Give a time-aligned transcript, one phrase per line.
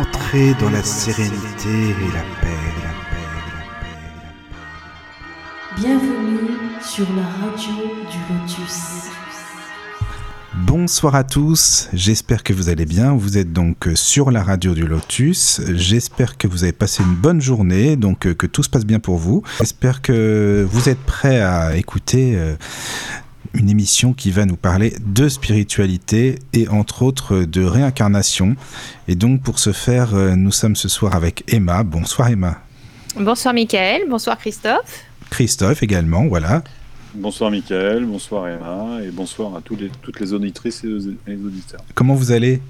[0.00, 5.82] Entrez dans la sérénité et la paix, la paix, la paix, la paix.
[5.82, 6.48] Bienvenue
[6.80, 7.74] sur la radio
[8.10, 9.10] du Lotus.
[10.54, 13.12] Bonsoir à tous, j'espère que vous allez bien.
[13.12, 15.60] Vous êtes donc sur la radio du Lotus.
[15.74, 19.00] J'espère que vous avez passé une bonne journée, donc euh, que tout se passe bien
[19.00, 19.42] pour vous.
[19.58, 22.56] J'espère que vous êtes prêts à écouter euh,
[23.54, 28.56] une émission qui va nous parler de spiritualité et entre autres de réincarnation.
[29.08, 31.82] Et donc pour ce faire, euh, nous sommes ce soir avec Emma.
[31.82, 32.62] Bonsoir Emma.
[33.16, 35.04] Bonsoir Michael, bonsoir Christophe.
[35.30, 36.62] Christophe également, voilà.
[37.14, 40.88] Bonsoir Michael, bonsoir Emma et bonsoir à tous les, toutes les auditrices et
[41.26, 41.80] les auditeurs.
[41.94, 42.62] Comment vous allez?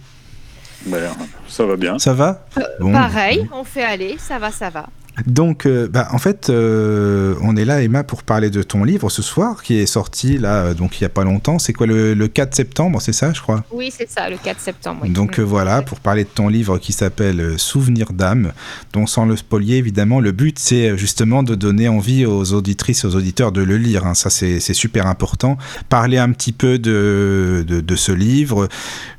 [0.86, 1.10] Ben,
[1.46, 1.98] ça va bien.
[1.98, 2.46] Ça va?
[2.80, 2.92] Bon.
[2.92, 4.88] Pareil, on fait aller, ça va, ça va.
[5.26, 9.10] Donc, euh, bah, en fait, euh, on est là, Emma, pour parler de ton livre
[9.10, 11.58] ce soir, qui est sorti là, euh, donc il n'y a pas longtemps.
[11.58, 13.64] C'est quoi le, le 4 septembre, c'est ça, je crois?
[13.70, 15.00] Oui, c'est ça, le 4 septembre.
[15.02, 15.10] oui.
[15.10, 15.42] Donc Mm.
[15.42, 18.52] euh, voilà, pour parler de ton livre qui s'appelle Souvenir d'âme,
[18.94, 23.14] dont sans le spolier, évidemment, le but c'est justement de donner envie aux auditrices aux
[23.14, 24.06] auditeurs de le lire.
[24.06, 24.14] hein.
[24.14, 25.58] Ça c'est c'est super important.
[25.88, 28.68] Parler un petit peu de, de, de ce livre,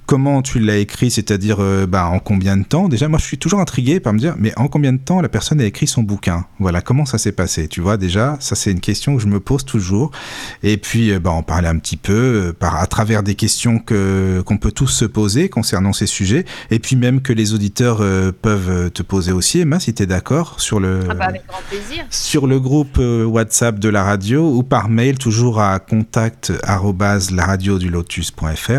[0.06, 2.90] comment tu l'as écrit, c'est-à-dire euh, bah, en combien de temps?
[2.90, 5.30] Déjà, moi je suis toujours intrigué par me dire, mais en combien de temps la
[5.30, 6.46] personne a écrit son bouquin?
[6.60, 7.68] Voilà, comment ça s'est passé?
[7.68, 10.12] Tu vois, déjà, ça c'est une question que je me pose toujours.
[10.64, 13.80] Et puis, euh, bah, en parler un petit peu euh, par, à travers des questions
[13.80, 17.98] que qu'on peut tous se poser concernant ces sujets, et puis même que les auditeurs
[18.42, 21.62] peuvent te poser aussi, Emma, si tu es d'accord, sur le, Ah bah, avec grand
[21.70, 22.06] plaisir.
[22.10, 26.52] sur le groupe WhatsApp de la radio ou par mail, toujours à contact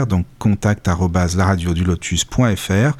[0.09, 2.97] donc contact laradiodulotus.fr.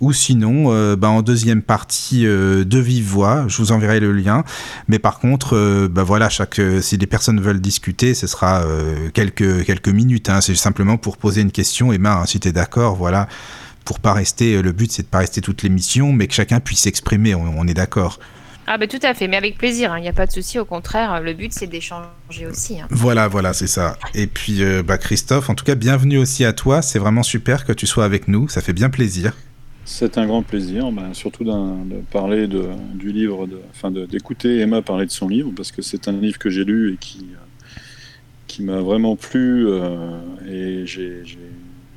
[0.00, 4.12] Ou sinon, euh, bah, en deuxième partie euh, de vive voix, je vous enverrai le
[4.12, 4.44] lien.
[4.88, 8.64] Mais par contre, bah, voilà, chaque, si des personnes veulent discuter, ce sera
[9.12, 10.30] quelques, quelques minutes.
[10.30, 10.40] hein.
[10.40, 11.92] C'est simplement pour poser une question.
[11.92, 13.28] Emma, hein, si tu es d'accord, voilà,
[13.84, 16.80] pour pas rester, le but c'est de pas rester toute l'émission, mais que chacun puisse
[16.80, 17.34] s'exprimer.
[17.34, 18.18] On est d'accord.
[18.66, 20.64] Ah bah tout à fait, mais avec plaisir, il n'y a pas de souci, au
[20.64, 22.80] contraire, le but c'est d'échanger aussi.
[22.80, 22.86] hein.
[22.90, 23.98] Voilà, voilà, c'est ça.
[24.14, 26.80] Et puis, euh, bah, Christophe, en tout cas, bienvenue aussi à toi.
[26.80, 28.48] C'est vraiment super que tu sois avec nous.
[28.48, 29.36] Ça fait bien plaisir.
[29.84, 34.58] C'est un grand plaisir, ben, surtout d'un- de parler de, du livre, de, enfin d'écouter
[34.60, 37.26] Emma parler de son livre, parce que c'est un livre que j'ai lu et qui,
[37.32, 37.80] euh,
[38.46, 41.24] qui m'a vraiment plu, euh, et j'ai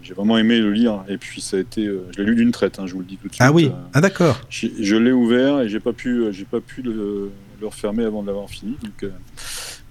[0.03, 1.03] j'ai- vraiment aimé le lire.
[1.07, 3.05] Et puis ça a été, euh, je l'ai lu d'une traite, hein, je vous le
[3.05, 3.41] dis tout de suite.
[3.41, 4.41] Ah oui, Euh, ah d'accord.
[4.49, 7.31] je l'ai ouvert et j'ai pas pu, euh, j'ai pas pu le,
[7.61, 8.75] le refermer avant de l'avoir fini.
[8.83, 9.03] Donc,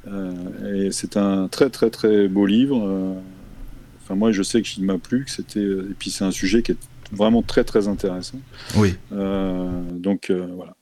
[0.07, 3.17] euh, et c'est un très très très beau livre.
[4.03, 6.73] Enfin moi je sais qu'il m'a plu, que c'était et puis c'est un sujet qui
[6.73, 6.77] est
[7.13, 8.39] vraiment très très intéressant.
[8.77, 10.75] Oui, Euh, donc euh, voilà,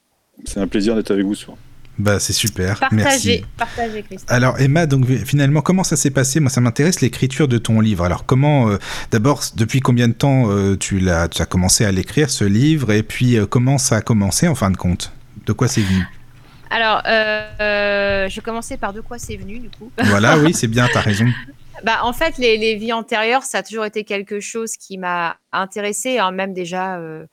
[0.44, 1.56] c'est un plaisir d'être avec vous ce soir.
[2.00, 2.78] Bah, c'est super.
[2.78, 3.44] Partagez, Merci.
[3.56, 4.30] partagez Christophe.
[4.30, 6.40] Alors Emma, donc finalement, comment ça s'est passé?
[6.40, 8.04] Moi, ça m'intéresse l'écriture de ton livre.
[8.04, 8.78] Alors comment, euh,
[9.10, 12.92] d'abord, depuis combien de temps euh, tu l'as, tu as commencé à l'écrire ce livre,
[12.92, 15.12] et puis euh, comment ça a commencé en fin de compte?
[15.46, 16.04] De quoi c'est venu?
[16.70, 19.90] Alors, je vais commencer par de quoi c'est venu du coup.
[20.04, 21.26] Voilà, oui, c'est bien, t'as raison.
[21.84, 25.36] Bah, en fait, les, les vies antérieures, ça a toujours été quelque chose qui m'a
[25.52, 27.26] intéressée, hein, même déjà euh,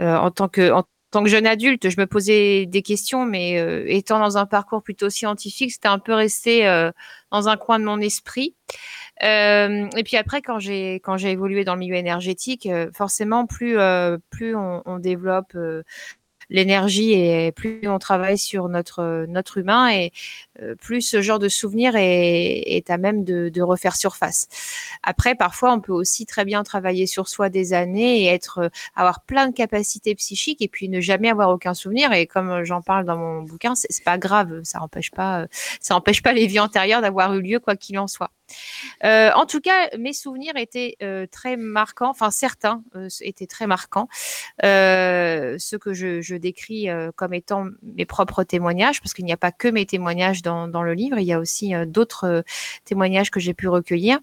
[0.00, 3.60] euh, en tant que en tant que jeune adulte, je me posais des questions, mais
[3.60, 6.90] euh, étant dans un parcours plutôt scientifique, c'était un peu resté euh,
[7.30, 8.56] dans un coin de mon esprit.
[9.22, 13.46] Euh, et puis après, quand j'ai quand j'ai évolué dans le milieu énergétique, euh, forcément,
[13.46, 15.82] plus euh, plus on, on développe euh,
[16.48, 20.12] l'énergie et plus on travaille sur notre notre humain et
[20.80, 24.48] plus ce genre de souvenir est, à même de, refaire surface.
[25.02, 28.68] Après, parfois, on peut aussi très bien travailler sur soi des années et être euh,
[28.94, 32.12] avoir plein de capacités psychiques et puis ne jamais avoir aucun souvenir.
[32.12, 35.46] Et comme euh, j'en parle dans mon bouquin, c'est pas grave, ça empêche pas, euh,
[35.80, 38.30] ça empêche pas les vies antérieures d'avoir eu lieu quoi qu'il en soit.
[39.04, 43.66] Euh, en tout cas, mes souvenirs étaient euh, très marquants, enfin certains euh, étaient très
[43.66, 44.08] marquants.
[44.64, 49.36] Euh, ce que je, décris euh, comme étant mes propres témoignages, parce qu'il n'y a
[49.36, 52.42] pas que mes témoignages dans, le livre, il y a aussi euh, d'autres euh,
[52.84, 54.18] témoignages que j'ai pu recueillir.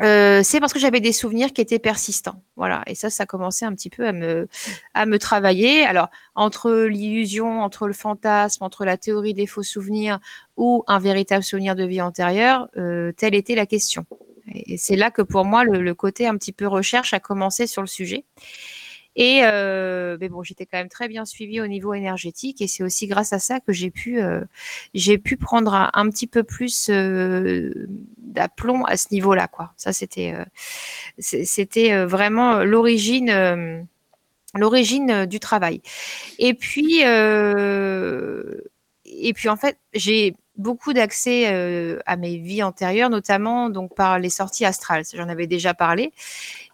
[0.00, 2.82] Euh, c'est parce que j'avais des souvenirs qui étaient persistants, voilà.
[2.86, 4.48] Et ça, ça commençait un petit peu à me
[4.94, 5.84] à me travailler.
[5.84, 10.18] Alors entre l'illusion, entre le fantasme, entre la théorie des faux souvenirs
[10.56, 12.70] ou un véritable souvenir de vie antérieure,
[13.18, 14.06] telle était la question.
[14.46, 17.82] Et c'est là que pour moi le côté un petit peu recherche a commencé sur
[17.82, 18.24] le sujet.
[19.14, 22.82] Et euh, mais bon, j'étais quand même très bien suivie au niveau énergétique et c'est
[22.82, 24.40] aussi grâce à ça que j'ai pu euh,
[24.94, 27.88] j'ai pu prendre un, petit peu plus euh,
[28.18, 29.74] d'aplomb à ce niveau-là, quoi.
[29.76, 30.34] Ça c'était
[31.18, 33.86] c'était vraiment l'origine
[34.54, 35.82] l'origine du travail.
[36.38, 38.42] Et puis euh,
[39.04, 44.18] et puis en fait j'ai beaucoup d'accès euh, à mes vies antérieures, notamment donc par
[44.18, 45.04] les sorties astrales.
[45.14, 46.12] J'en avais déjà parlé.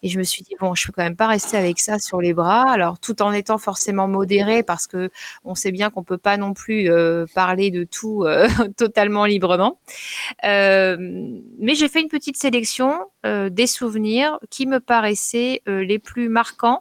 [0.02, 2.20] Et je me suis dit, bon, je peux quand même pas rester avec ça sur
[2.20, 2.70] les bras.
[2.70, 5.10] Alors, tout en étant forcément modéré, parce que
[5.44, 9.78] on sait bien qu'on peut pas non plus euh, parler de tout euh, totalement librement.
[10.42, 16.80] mais j'ai fait une petite sélection des souvenirs qui me paraissaient les plus marquants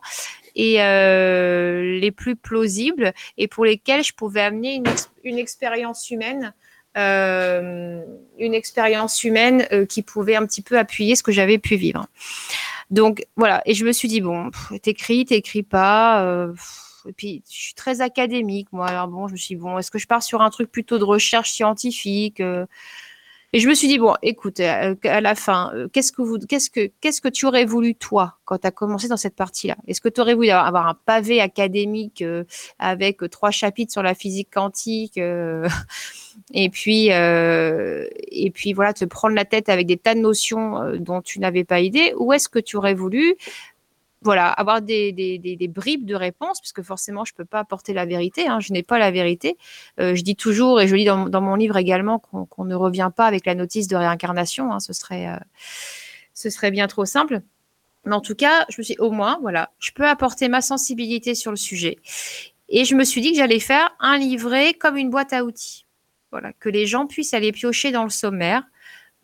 [0.56, 4.86] et les plus plausibles et pour lesquels je pouvais amener une,
[5.24, 11.24] une expérience humaine euh, une expérience humaine euh, qui pouvait un petit peu appuyer ce
[11.24, 12.08] que j'avais pu vivre.
[12.90, 14.50] Donc voilà, et je me suis dit, bon,
[14.82, 16.24] t'écris, t'écris pas.
[16.24, 16.54] Euh,
[17.08, 18.88] et puis, je suis très académique, moi.
[18.88, 20.98] Alors bon, je me suis dit, bon, est-ce que je pars sur un truc plutôt
[20.98, 22.42] de recherche scientifique
[23.54, 26.38] et je me suis dit, bon, écoute, euh, à la fin, euh, qu'est-ce que vous,
[26.38, 29.78] qu'est-ce que, qu'est-ce que tu aurais voulu, toi, quand tu as commencé dans cette partie-là?
[29.88, 32.44] Est-ce que tu aurais voulu avoir un pavé académique euh,
[32.78, 35.18] avec trois chapitres sur la physique quantique
[36.54, 41.22] et puis, et puis voilà, te prendre la tête avec des tas de notions dont
[41.22, 42.14] tu n'avais pas idée?
[42.18, 43.36] Ou est-ce que tu aurais voulu
[44.22, 48.48] voilà, avoir des, bribes de réponses, puisque forcément, je ne peux pas apporter la vérité,
[48.48, 49.58] hein, je n'ai pas la vérité.
[50.00, 53.26] Euh, je dis toujours, et je lis dans, mon livre également, qu'on ne revient pas
[53.26, 55.38] avec la notice de réincarnation, hein, ce, serait, euh,
[56.34, 57.42] ce serait bien trop simple.
[58.06, 60.62] Mais en tout cas, je me suis dit, au moins, voilà, je peux apporter ma
[60.62, 61.98] sensibilité sur le sujet.
[62.70, 65.86] Et je me suis dit que j'allais faire un livret comme une boîte à outils.
[66.32, 68.64] Voilà, que les gens puissent aller piocher dans le sommaire,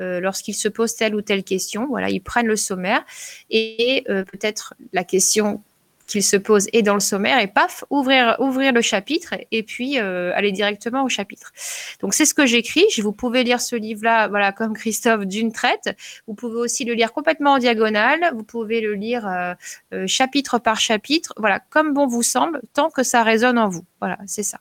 [0.04, 1.88] euh, lorsqu'ils se posent telle ou telle question.
[1.88, 3.04] Voilà, ils prennent le sommaire
[3.50, 5.62] et euh, peut-être la question
[6.06, 10.00] qu'ils se posent est dans le sommaire et paf, ouvrir, ouvrir le chapitre et puis
[10.00, 11.54] euh, aller directement au chapitre.
[12.02, 12.84] Donc c'est ce que j'écris.
[13.02, 15.96] Vous pouvez lire ce livre-là, voilà, comme Christophe d'une traite.
[16.28, 18.34] Vous pouvez aussi le lire complètement en diagonale.
[18.36, 19.56] Vous pouvez le lire
[20.06, 23.86] chapitre par chapitre, voilà, comme bon vous semble, tant que ça résonne en vous.
[24.02, 24.60] Voilà, c'est ça.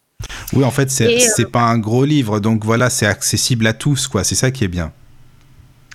[0.52, 4.22] Oui, en fait, c'est pas un gros livre, donc voilà, c'est accessible à tous, quoi.
[4.24, 4.92] C'est ça qui est bien.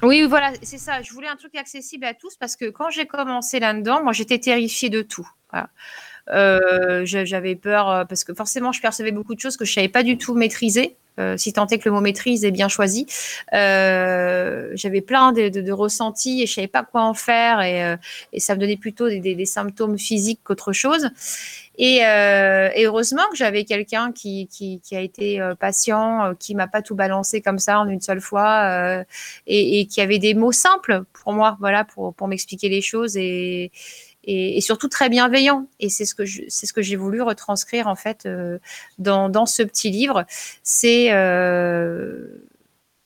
[0.03, 1.01] Oui, voilà, c'est ça.
[1.01, 4.39] Je voulais un truc accessible à tous parce que quand j'ai commencé là-dedans, moi, j'étais
[4.39, 5.27] terrifiée de tout.
[6.29, 9.89] Euh, j'avais peur euh, parce que forcément, je percevais beaucoup de choses que je savais
[9.89, 10.97] pas du tout maîtriser.
[11.19, 13.05] Euh, si tant est que le mot maîtrise est bien choisi.
[13.51, 17.97] J'avais plein de, ressentis et je savais pas quoi en faire et,
[18.39, 21.09] ça me donnait plutôt des symptômes physiques qu'autre chose.
[21.79, 24.49] Euh, et, heureusement que j'avais quelqu'un qui,
[24.91, 28.21] a été euh, patient, euh, qui m'a pas tout balancé comme ça en une seule
[28.21, 29.03] fois,
[29.45, 33.71] et, qui avait des mots simples pour moi, voilà, pour, pour m'expliquer les choses et,
[34.27, 35.67] et, surtout très bienveillant.
[35.79, 38.27] Et c'est ce que c'est ce que j'ai voulu retranscrire en fait
[38.99, 40.25] dans, dans ce petit livre.
[40.63, 41.07] C'est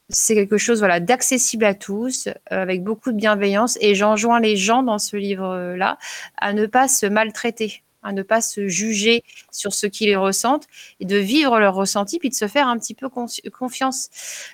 [0.10, 3.78] c'est quelque chose voilà d'accessible à tous, avec beaucoup de bienveillance.
[3.80, 5.98] Et j'enjoins les gens dans ce livre-là
[6.38, 10.68] à ne pas se maltraiter à ne pas se juger sur ce qu'ils ressentent
[11.00, 14.10] et de vivre leur ressenti, puis de se faire un petit peu confiance.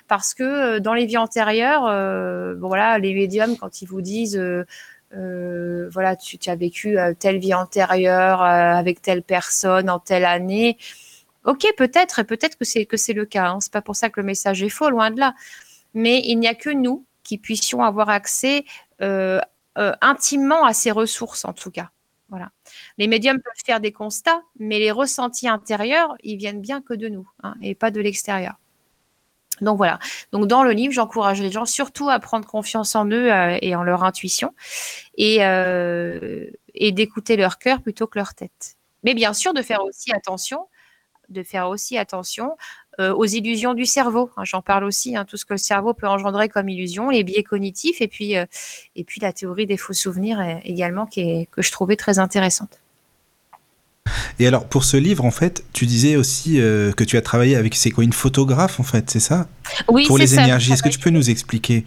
[0.06, 4.40] Parce que euh, dans les vies antérieures, euh, voilà, les médiums, quand ils vous disent,
[5.14, 10.76] euh, voilà, tu, as vécu telle vie antérieure avec telle personne en telle année,
[11.44, 13.48] ok, peut-être, peut-être que c'est que c'est le cas.
[13.50, 13.60] Hein.
[13.60, 15.34] C'est pas pour ça que le message est faux, loin de là.
[15.94, 18.64] Mais il n'y a que nous qui puissions avoir accès
[19.76, 21.90] intimement à ces ressources, en tout cas.
[22.28, 22.50] Voilà.
[22.98, 27.08] Les médiums peuvent faire des constats, mais les ressentis intérieurs, ils viennent bien que de
[27.08, 28.56] nous hein, et pas de l'extérieur.
[29.60, 29.98] Donc voilà.
[30.32, 33.74] Donc dans le livre, j'encourage les gens surtout à prendre confiance en eux euh, et
[33.74, 34.54] en leur intuition
[35.16, 38.76] et, euh, et d'écouter leur cœur plutôt que leur tête.
[39.04, 40.66] Mais bien sûr, de faire aussi attention
[41.28, 42.56] de faire aussi attention
[43.00, 44.30] euh, aux illusions du cerveau.
[44.36, 47.22] Hein, j'en parle aussi, hein, tout ce que le cerveau peut engendrer comme illusion, les
[47.22, 48.34] biais cognitifs, et puis,
[49.20, 52.80] la théorie des faux souvenirs également, que je trouvais très intéressante.
[54.38, 57.74] Et alors, pour ce livre, en fait, tu disais aussi que tu as travaillé avec,
[57.74, 59.48] c'est quoi, une photographe, en fait, c'est ça?
[59.88, 61.84] Oui, Pour les énergies, est-ce que tu peux nous expliquer?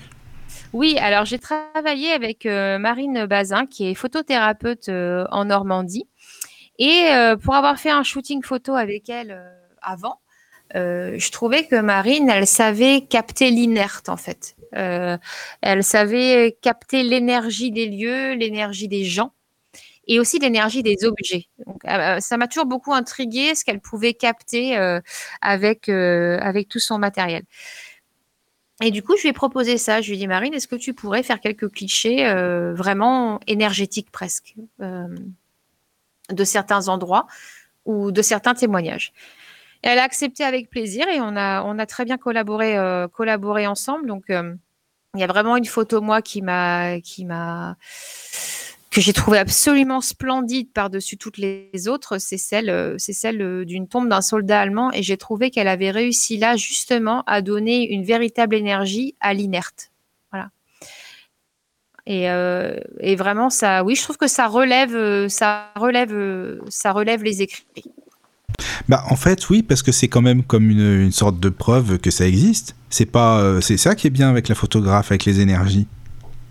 [0.74, 6.06] Oui, alors j'ai travaillé avec Marine Bazin, qui est photothérapeute en Normandie.
[6.80, 7.06] Et
[7.44, 9.42] pour avoir fait un shooting photo avec elle
[9.82, 10.20] avant,
[10.75, 14.56] euh, je trouvais que Marine, elle savait capter l'inerte en fait.
[14.75, 15.18] Euh,
[15.62, 19.34] elle savait capter l'énergie des lieux, l'énergie des gens
[20.08, 21.48] et aussi l'énergie des objets.
[21.65, 24.75] Donc, euh, ça m'a toujours beaucoup intrigué ce qu'elle pouvait capter
[25.41, 27.43] avec, avec tout son matériel.
[28.84, 30.01] Et du coup, je lui ai proposé ça.
[30.01, 32.25] Je lui ai dit, Marine, est-ce que tu pourrais faire quelques clichés
[32.74, 37.27] vraiment énergétiques presque de certains endroits
[37.86, 39.13] ou de certains témoignages?
[39.84, 43.65] Elle a accepté avec plaisir et on a, on a très bien collaboré, euh, collaboré
[43.65, 44.08] ensemble.
[44.08, 44.53] Donc, euh,
[45.15, 46.98] il y a vraiment une photo, moi, qui m'a,
[48.91, 54.10] que j'ai trouvé absolument splendide par-dessus toutes les autres, c'est celle, c'est celle d'une tombe
[54.10, 58.53] d'un soldat allemand, et j'ai trouvé qu'elle avait réussi là justement à donner une véritable
[58.53, 59.91] énergie à l'inerte.
[60.31, 60.50] Voilà.
[62.05, 62.25] Et,
[63.00, 67.63] et, vraiment, ça, oui, je trouve que ça relève, ça relève, ça relève les écrits.
[68.89, 71.98] Bah, en fait, oui, parce que c'est quand même comme une, une, sorte de preuve
[71.98, 72.75] que ça existe.
[72.89, 75.88] C'est pas, c'est ça qui est bien avec la photographe, avec les énergies.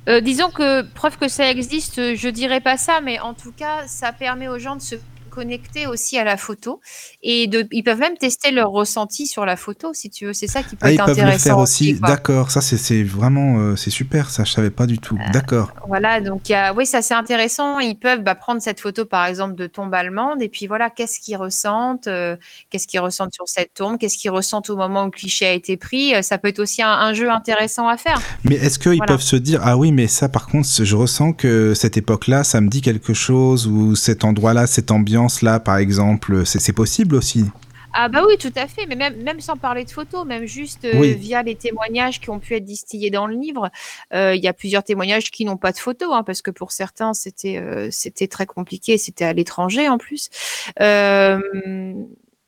[0.08, 3.86] Euh, disons que preuve que ça existe, je dirais pas ça, mais en tout cas,
[3.86, 4.96] ça permet aux gens de se
[5.30, 6.80] connecter aussi à la photo
[7.22, 10.32] et de, ils peuvent même tester leur ressenti sur la photo si tu veux.
[10.32, 11.94] C'est ça qui peut ah, être ils peuvent le faire aussi.
[12.00, 14.30] D'accord, ça c'est vraiment euh, c'est super.
[14.30, 15.16] Ça je savais pas du tout.
[15.16, 15.72] Euh, D'accord.
[15.86, 16.42] Voilà, donc
[16.76, 17.78] oui, ça c'est intéressant.
[17.78, 21.20] Ils peuvent bah, prendre cette photo par exemple de tombe allemande et puis voilà, qu'est-ce
[21.20, 22.36] qu'ils ressentent, euh,
[22.70, 25.52] qu'est-ce qu'ils ressentent sur cette tombe, qu'est-ce qu'ils ressentent au moment où le cliché a
[25.52, 26.12] été pris?
[26.22, 28.20] Ça peut être aussi un, un jeu intéressant à faire.
[28.44, 29.12] Mais est-ce qu'ils voilà.
[29.12, 32.60] peuvent se dire ah oui, mais ça par contre, je ressens que cette époque-là, ça
[32.60, 34.90] me dit quelque chose ou cet endroit-là, cette
[35.20, 37.44] ambiance-là, par exemple c'est possible aussi
[37.92, 40.84] ah bah oui, tout à fait, mais même, même sans parler de photos, même juste
[40.84, 41.14] euh, oui.
[41.14, 43.68] via les témoignages qui ont pu être distillés dans le livre,
[44.14, 46.70] euh, il y a plusieurs témoignages qui n'ont pas de photos, hein, parce que pour
[46.70, 50.30] certains c'était euh, c'était très compliqué, c'était à l'étranger en plus.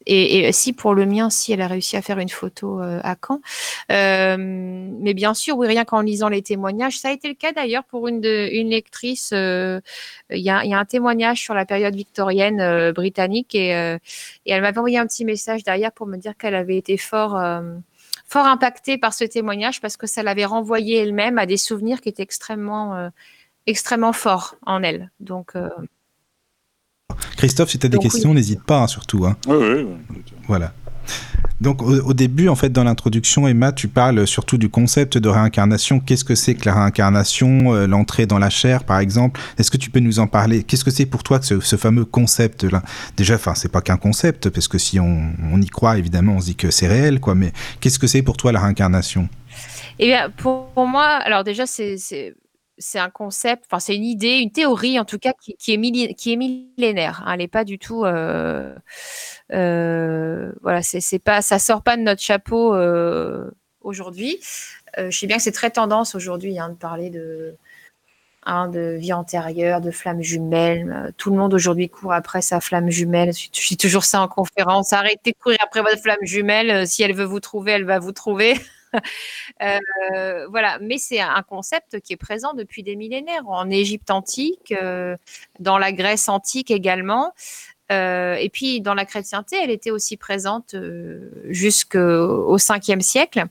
[0.07, 3.17] Et, si pour le mien, si elle a réussi à faire une photo euh, à
[3.17, 3.41] Caen.
[3.91, 7.53] Euh, mais bien sûr, oui, rien qu'en lisant les témoignages, ça a été le cas
[7.53, 9.31] d'ailleurs pour une, une lectrice.
[9.33, 9.81] Euh,
[10.31, 14.63] il y, a, y, a, un témoignage sur la période victorienne britannique et, et elle
[14.63, 17.41] m'avait envoyé un petit message derrière pour me dire qu'elle avait été fort
[18.27, 22.09] fort impactée par ce témoignage parce que ça l'avait renvoyée elle-même à des souvenirs qui
[22.09, 23.11] étaient extrêmement
[23.67, 25.11] extrêmement forts en elle.
[25.21, 25.55] Donc
[27.37, 28.37] Christophe, si tu as des Donc, questions, oui.
[28.37, 29.27] n'hésite pas, hein, surtout.
[29.27, 29.37] Hein.
[29.47, 30.23] Oui, oui, oui.
[30.47, 30.73] Voilà.
[31.61, 35.29] Donc au, au, début, en fait, dans l'introduction, Emma, tu parles surtout du concept de
[35.29, 36.01] réincarnation.
[36.01, 39.41] Qu'est-ce que c'est que la réincarnation, euh, l'entrée dans la chair, par exemple?
[39.59, 40.65] Est-ce que tu peux nous en parler?
[40.65, 42.83] Qu'est-ce que c'est pour toi que ce, ce fameux concept-là?
[43.17, 46.41] Déjà, enfin, c'est pas qu'un concept, parce que si on, on, y croit, évidemment, on
[46.41, 47.35] se dit que c'est réel, quoi.
[47.35, 49.29] Mais qu'est-ce que c'est pour toi la réincarnation?
[49.99, 51.97] Eh bien, pour, pour moi, alors déjà, c'est
[52.83, 57.23] c'est un concept, enfin c'est une idée, une théorie en tout cas qui, est, millénaire.
[57.25, 58.75] Hein, elle n'est pas du tout, euh,
[59.53, 64.39] euh, voilà, c'est pas, ça sort pas de notre chapeau euh, aujourd'hui.
[64.99, 67.55] je sais bien que c'est très tendance aujourd'hui hein, de parler de,
[68.45, 71.15] hein, de vie antérieure, de flamme jumelle.
[71.17, 73.33] Tout le monde aujourd'hui court après sa flamme jumelle.
[73.33, 74.93] Je suis toujours ça en conférence.
[74.93, 76.87] Arrêtez de courir après votre flamme jumelle.
[76.87, 78.55] Si elle veut vous trouver, elle va vous trouver.
[79.63, 84.73] euh, voilà, mais c'est un concept qui est présent depuis des millénaires en Égypte antique,
[84.73, 85.17] euh,
[85.61, 87.33] dans la Grèce antique également.
[87.91, 90.75] Euh, et puis dans la chrétienté, elle était aussi présente
[91.49, 93.45] jusqu'au 5e siècle.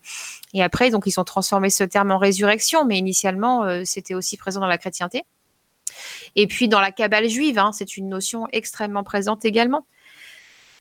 [0.53, 4.59] Et après, donc ils ont transformé ce terme en résurrection, mais initialement, c'était aussi présent
[4.59, 5.23] dans la chrétienté.
[6.35, 9.85] Et puis dans la Kabbale juive, hein, c'est une notion extrêmement présente également.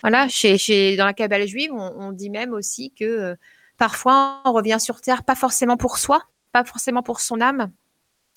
[0.00, 3.36] Voilà, chez, dans la Kabbale juive, on dit même aussi que
[3.80, 6.22] Parfois, on revient sur Terre pas forcément pour soi,
[6.52, 7.70] pas forcément pour son âme,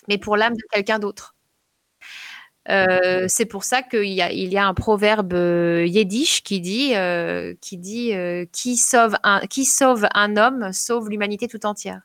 [0.07, 1.35] mais pour l'âme de quelqu'un d'autre.
[2.69, 4.21] Euh, c'est pour ça qu'il y,
[4.57, 9.65] a un proverbe euh, yiddish qui dit, euh, qui, dit euh, qui, sauve un, qui
[9.65, 12.03] sauve un homme sauve l'humanité tout entière.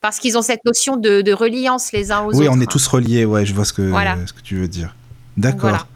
[0.00, 2.52] Parce qu'ils ont cette notion de, de, reliance les uns aux oui, autres.
[2.52, 4.24] Oui, on est tous reliés, ouais, je vois ce que, voilà.
[4.24, 4.94] ce que tu veux dire.
[5.36, 5.62] D'accord.
[5.62, 5.86] Voilà.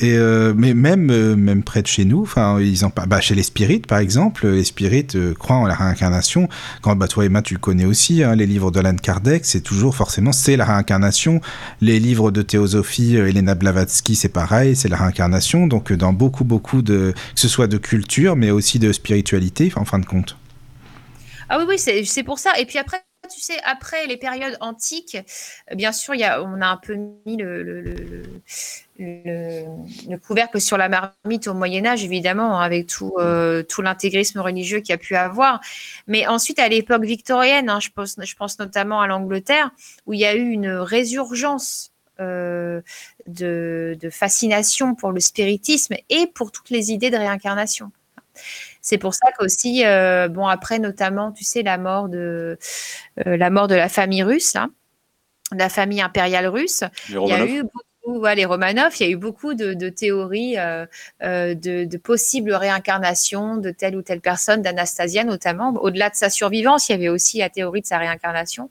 [0.00, 3.34] Et euh, mais même euh, même près de chez nous, enfin ils en bah, chez
[3.34, 6.48] les spirites par exemple, les spirites euh, croient en la réincarnation.
[6.82, 9.96] Quand bah toi Emma tu le connais aussi, hein, les livres d'Alan Kardec, c'est toujours
[9.96, 11.40] forcément c'est la réincarnation.
[11.80, 15.66] Les livres de théosophie, Elena Blavatsky, c'est pareil, c'est la réincarnation.
[15.66, 19.84] Donc dans beaucoup beaucoup de que ce soit de culture, mais aussi de spiritualité, en
[19.84, 20.36] fin de compte.
[21.48, 22.52] Ah oui oui c'est pour ça.
[22.60, 25.16] Et puis après tu sais, après les périodes antiques,
[25.74, 28.22] bien sûr, on a un peu mis le, le, le,
[28.98, 29.64] le,
[30.08, 34.40] le couvercle sur la marmite au Moyen Âge, évidemment, hein, avec tout, euh, tout l'intégrisme
[34.40, 35.60] religieux qu'il y a pu avoir.
[36.06, 39.70] Mais ensuite, à l'époque victorienne, hein, je, pense, notamment à l'Angleterre,
[40.06, 42.80] où il y a eu une résurgence euh,
[43.26, 47.92] de fascination pour le spiritisme et pour toutes les idées de réincarnation.
[48.88, 52.58] C'est pour ça qu'aussi, euh, bon, après, notamment, tu sais, la mort de,
[53.26, 54.68] euh, la, mort de la famille russe, là,
[55.52, 59.12] la famille impériale russe, il y a eu beaucoup, ouais, les Romanov, il y a
[59.12, 60.86] eu beaucoup de, de théories euh,
[61.20, 65.74] de, de possibles réincarnations de telle ou telle personne, d'Anastasia notamment.
[65.82, 68.70] Au-delà de sa survivance, il y avait aussi la théorie de sa réincarnation.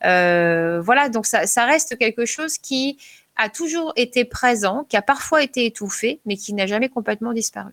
[0.00, 2.96] Voilà, donc ça, ça reste quelque chose qui
[3.36, 7.72] a toujours été présent, qui a parfois été étouffé, mais qui n'a jamais complètement disparu.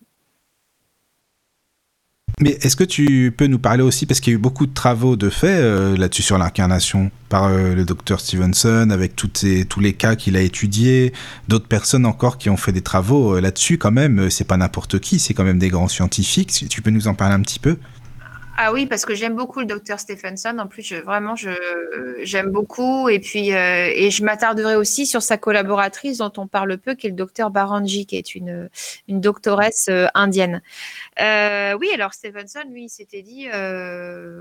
[2.42, 4.72] Mais est-ce que tu peux nous parler aussi, parce qu'il y a eu beaucoup de
[4.72, 9.92] travaux de fait euh, là-dessus sur l'incarnation par euh, le docteur Stevenson, avec tous les
[9.92, 11.12] cas qu'il a étudiés,
[11.48, 15.00] d'autres personnes encore qui ont fait des travaux euh, là-dessus quand même, c'est pas n'importe
[15.00, 17.76] qui, c'est quand même des grands scientifiques, tu peux nous en parler un petit peu
[18.56, 20.58] ah oui, parce que j'aime beaucoup le docteur Stephenson.
[20.58, 21.50] En plus, je, vraiment, je,
[22.22, 23.08] j'aime beaucoup.
[23.08, 27.06] Et puis, euh, et je m'attarderai aussi sur sa collaboratrice dont on parle peu, qui
[27.06, 28.68] est le docteur Baranji, qui est une,
[29.08, 30.62] une doctoresse euh, indienne.
[31.20, 33.48] Euh, oui, alors Stephenson, lui, il s'était dit,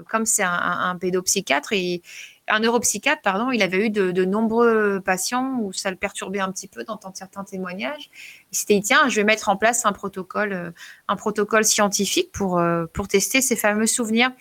[0.10, 2.02] comme c'est un, un, pédopsychiatre, et
[2.50, 6.68] un neuropsychiatre, pardon, il avait eu de, nombreux patients où ça le perturbait un petit
[6.68, 8.10] peu d'entendre certains témoignages.
[8.52, 10.72] Il s'était dit, tiens, je vais mettre en place un protocole, euh,
[11.08, 14.32] un protocole scientifique pour, euh, pour tester ces fameux souvenirs.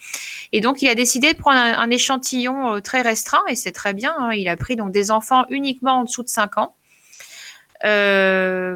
[0.52, 3.94] Et donc, il a décidé de prendre un, échantillon euh, très restreint, et c'est très
[3.94, 4.14] bien.
[4.18, 4.32] Hein.
[4.32, 6.74] il a pris donc des enfants uniquement en dessous de 5 ans.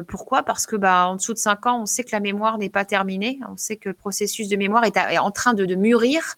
[0.07, 0.43] pourquoi?
[0.43, 2.85] Parce que bah, en dessous de 5 ans, on sait que la mémoire n'est pas
[2.85, 3.39] terminée.
[3.49, 6.35] On sait que le processus de mémoire est, en train de, mûrir.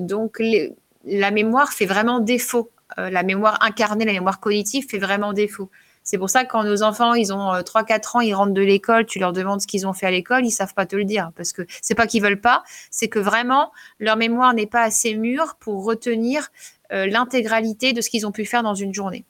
[0.00, 2.70] donc, les, la mémoire fait vraiment défaut.
[2.98, 5.70] Euh, la mémoire incarnée, la mémoire cognitive fait vraiment défaut.
[6.04, 8.62] C'est pour ça que quand nos enfants, ils ont 3-4 euh, ans, ils rentrent de
[8.62, 11.04] l'école, tu leur demandes ce qu'ils ont fait à l'école, ils savent pas te le
[11.04, 11.30] dire.
[11.36, 15.14] Parce que c'est pas qu'ils veulent pas, c'est que vraiment, leur mémoire n'est pas assez
[15.14, 16.48] mûre pour retenir
[16.92, 19.24] euh, l'intégralité de ce qu'ils ont pu faire dans une journée.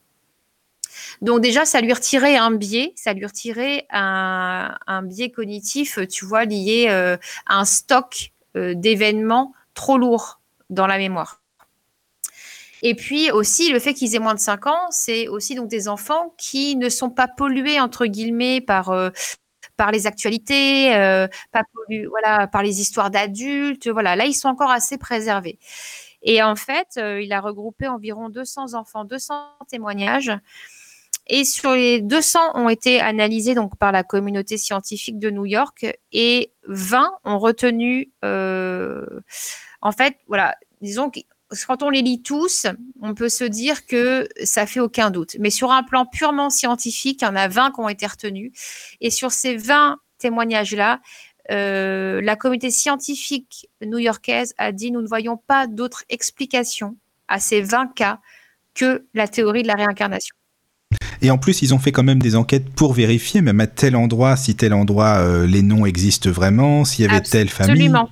[1.21, 6.45] Donc déjà, ça lui retirait un biais, ça lui retirait un, biais cognitif, tu vois,
[6.45, 10.39] lié à un stock d'événements trop lourds
[10.69, 11.42] dans la mémoire.
[12.85, 15.87] Et puis aussi, le fait qu'ils aient moins de 5 ans, c'est aussi donc des
[15.87, 19.09] enfants qui ne sont pas pollués, entre guillemets, par, euh,
[19.77, 21.63] par les actualités, euh, pas
[22.09, 23.87] voilà, par les histoires d'adultes.
[23.87, 25.59] Voilà, là, ils sont encore assez préservés.
[26.23, 29.35] Et en fait, euh, il a regroupé environ 200 enfants, 200
[29.69, 30.33] témoignages.
[31.27, 35.85] Et sur les 200 ont été analysés donc par la communauté scientifique de New York
[36.11, 41.09] et 20 ont retenu, en fait, voilà, disons
[41.67, 42.67] quand on les lit tous,
[43.01, 45.35] on peut se dire que ça fait aucun doute.
[45.39, 48.51] Mais sur un plan purement scientifique, il y en a 20 qui ont été retenus.
[49.01, 51.01] Et sur ces 20 témoignages-là,
[51.51, 56.95] euh, la communauté scientifique new-yorkaise a dit nous ne voyons pas d'autre explication
[57.27, 58.19] à ces 20 cas
[58.73, 60.35] que la théorie de la réincarnation.
[61.21, 63.95] Et en plus, ils ont fait quand même des enquêtes pour vérifier, même à tel
[63.95, 67.71] endroit, si tel endroit, euh, les noms existent vraiment, s'il y avait telle famille.
[67.71, 68.09] Absolument.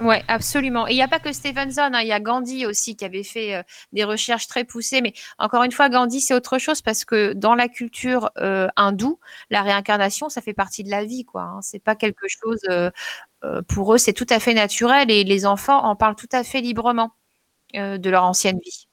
[0.00, 0.86] Oui, absolument.
[0.86, 3.24] Et il n'y a pas que Stevenson, hein, il y a Gandhi aussi qui avait
[3.24, 5.00] fait euh, des recherches très poussées.
[5.00, 9.18] Mais encore une fois, Gandhi, c'est autre chose parce que dans la culture euh, hindoue,
[9.50, 11.24] la réincarnation, ça fait partie de la vie.
[11.24, 11.42] quoi.
[11.42, 11.60] Hein.
[11.62, 12.90] C'est pas quelque chose, euh,
[13.68, 16.60] pour eux, c'est tout à fait naturel et les enfants en parlent tout à fait
[16.60, 17.12] librement
[17.74, 18.87] de leur ancienne vie.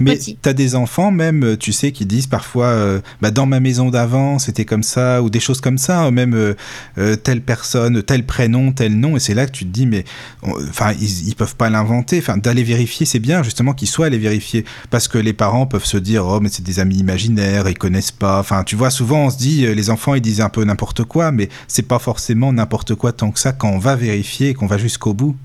[0.00, 3.46] Mais tu as des enfants même, euh, tu sais, qui disent parfois, euh, bah, dans
[3.46, 8.02] ma maison d'avant, c'était comme ça, ou des choses comme ça, même euh, telle personne,
[8.02, 10.04] tel prénom, tel nom, et c'est là que tu te dis, mais
[10.42, 12.18] enfin, ils, ils, peuvent pas l'inventer.
[12.18, 15.84] Enfin, d'aller vérifier, c'est bien justement qu'ils soient allés vérifier, parce que les parents peuvent
[15.84, 18.40] se dire, oh, mais c'est des amis imaginaires, ils connaissent pas.
[18.40, 21.32] Enfin, tu vois, souvent on se dit, les enfants, ils disent un peu n'importe quoi,
[21.32, 24.66] mais c'est pas forcément n'importe quoi tant que ça quand on va vérifier et qu'on
[24.66, 25.36] va jusqu'au bout.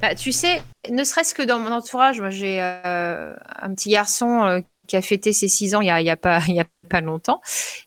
[0.00, 4.42] Bah, tu sais, ne serait-ce que dans mon entourage, moi j'ai euh, un petit garçon
[4.42, 7.40] euh, qui a fêté ses six ans il n'y a, pas, a pas longtemps.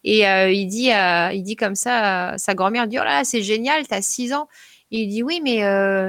[0.03, 3.87] Et euh, il, dit, il dit comme ça sa grand-mère, dit, oh là, c'est génial,
[3.87, 4.47] tu as six ans.
[4.89, 5.61] il dit, oui, mais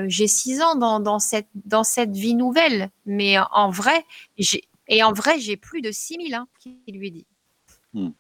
[0.08, 2.90] j'ai six ans dans, cette, dans cette vie nouvelle.
[3.04, 4.04] Mais en vrai,
[4.38, 7.26] j'ai, et en vrai, j'ai plus de 6000, hein, qu'il lui dit.
[7.94, 8.10] Hmm.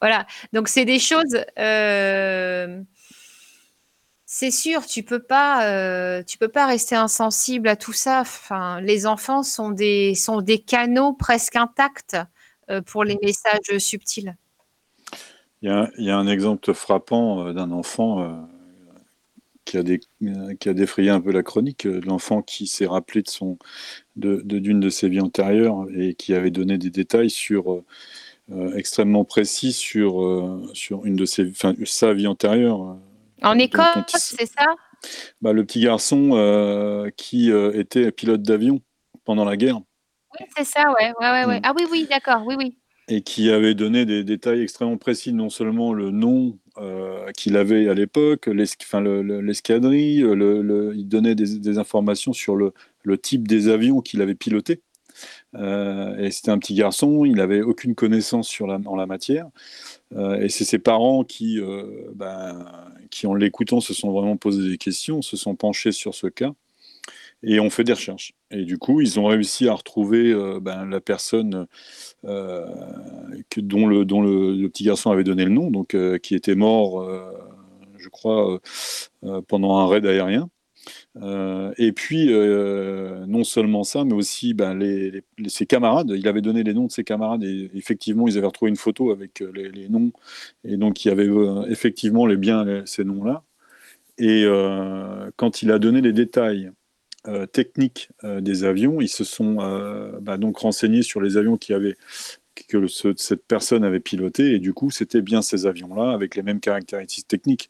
[0.00, 1.36] Voilà, donc c'est des choses
[4.36, 8.22] c'est sûr, tu peux pas, euh, peux pas rester insensible à tout ça.
[8.22, 12.16] Enfin, les enfants sont des, sont des canaux presque intacts
[12.68, 14.36] euh, pour les messages subtils.
[15.62, 18.48] Il y, a, un exemple frappant euh, d'un enfant
[19.64, 19.84] qui, a
[20.58, 21.84] qui a défrayé un peu la chronique.
[21.84, 26.76] L'enfant qui s'est rappelé de de, d'une de, ses vies antérieures et qui avait donné
[26.76, 27.84] des détails sur
[28.74, 31.52] extrêmement précis sur, sur une de ses,
[31.84, 32.98] sa vie antérieure
[33.44, 34.66] en Écosse, c'est ça?
[35.40, 38.80] Bah, Le petit garçon euh, qui euh, était pilote d'avion
[39.24, 39.76] pendant la guerre.
[39.78, 41.12] Oui, c'est ça, ouais.
[41.20, 41.62] ouais, ouais, mm.
[41.62, 42.78] Ah oui, oui, d'accord, oui, oui.
[43.08, 47.88] Et qui avait donné des détails extrêmement précis, non seulement le nom euh, qu'il avait
[47.88, 52.72] à l'époque, l'escadrille, le, il donnait des, informations sur le,
[53.18, 54.80] type des avions qu'il avait pilotés.
[55.54, 59.48] et c'était un petit garçon, il n'avait aucune connaissance sur la, en la matière.
[60.16, 61.60] Et c'est ses parents qui,
[62.14, 62.66] ben,
[63.10, 66.52] qui, en l'écoutant, se sont vraiment posé des questions, se sont penchés sur ce cas
[67.44, 68.32] et ont fait des recherches.
[68.50, 71.66] Et du coup, ils ont réussi à retrouver euh, ben, la personne
[72.24, 72.66] euh,
[73.50, 76.54] que, dont, le, dont le, petit garçon avait donné le nom, donc euh, qui était
[76.54, 77.06] mort
[77.96, 78.60] je crois,
[79.48, 80.50] pendant un raid aérien.
[81.16, 84.78] Et puis, non seulement ça, mais aussi ben,
[85.46, 86.12] ses camarades.
[86.16, 89.10] Il avait donné les noms de ses camarades et effectivement, ils avaient retrouvé une photo
[89.10, 90.12] avec les, noms.
[90.64, 91.28] Et donc, il y avait
[91.68, 93.42] effectivement les, bien ces noms-là.
[94.18, 94.44] Et
[95.36, 96.70] quand il a donné les détails
[97.52, 99.56] techniques des avions, ils se sont
[100.20, 101.96] ben, donc renseignés sur les avions qui avaient
[102.68, 106.60] que cette personne avait piloté, et du coup, c'était bien ces avions-là, avec les mêmes
[106.60, 107.68] caractéristiques techniques.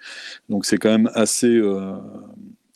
[0.48, 1.96] Donc, c'est quand même assez, euh,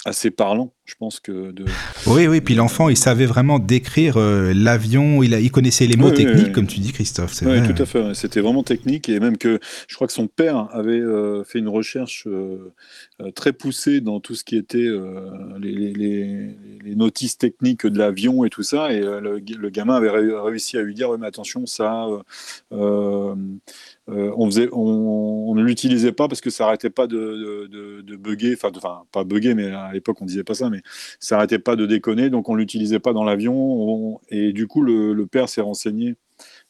[0.04, 1.50] assez parlant, je pense que.
[1.50, 1.64] De...
[2.06, 6.10] Oui, oui, puis l'enfant, il savait vraiment décrire euh, l'avion, il, il connaissait les mots
[6.10, 7.32] techniques, comme tu dis, Christophe.
[7.42, 8.14] Oui, tout à fait.
[8.14, 9.58] C'était vraiment technique, et même que
[9.88, 12.72] je crois que son père avait euh, fait une recherche euh,
[13.34, 14.88] très poussée dans tout ce qui était
[15.58, 15.92] les, les,
[16.84, 20.94] les, notices techniques de l'avion et tout ça, et le, gamin avait réussi à lui
[20.94, 22.06] dire, oui, mais attention, ça.
[24.08, 27.68] Euh, on, ne l'utilisait pas parce que ça arrêtait pas de,
[28.02, 30.82] de, bugger, enfin, pas bugger, mais à l'époque on disait pas ça, mais
[31.20, 34.20] ça arrêtait pas de déconner, donc on l'utilisait pas dans l'avion.
[34.30, 36.16] Et du coup, le, père s'est renseigné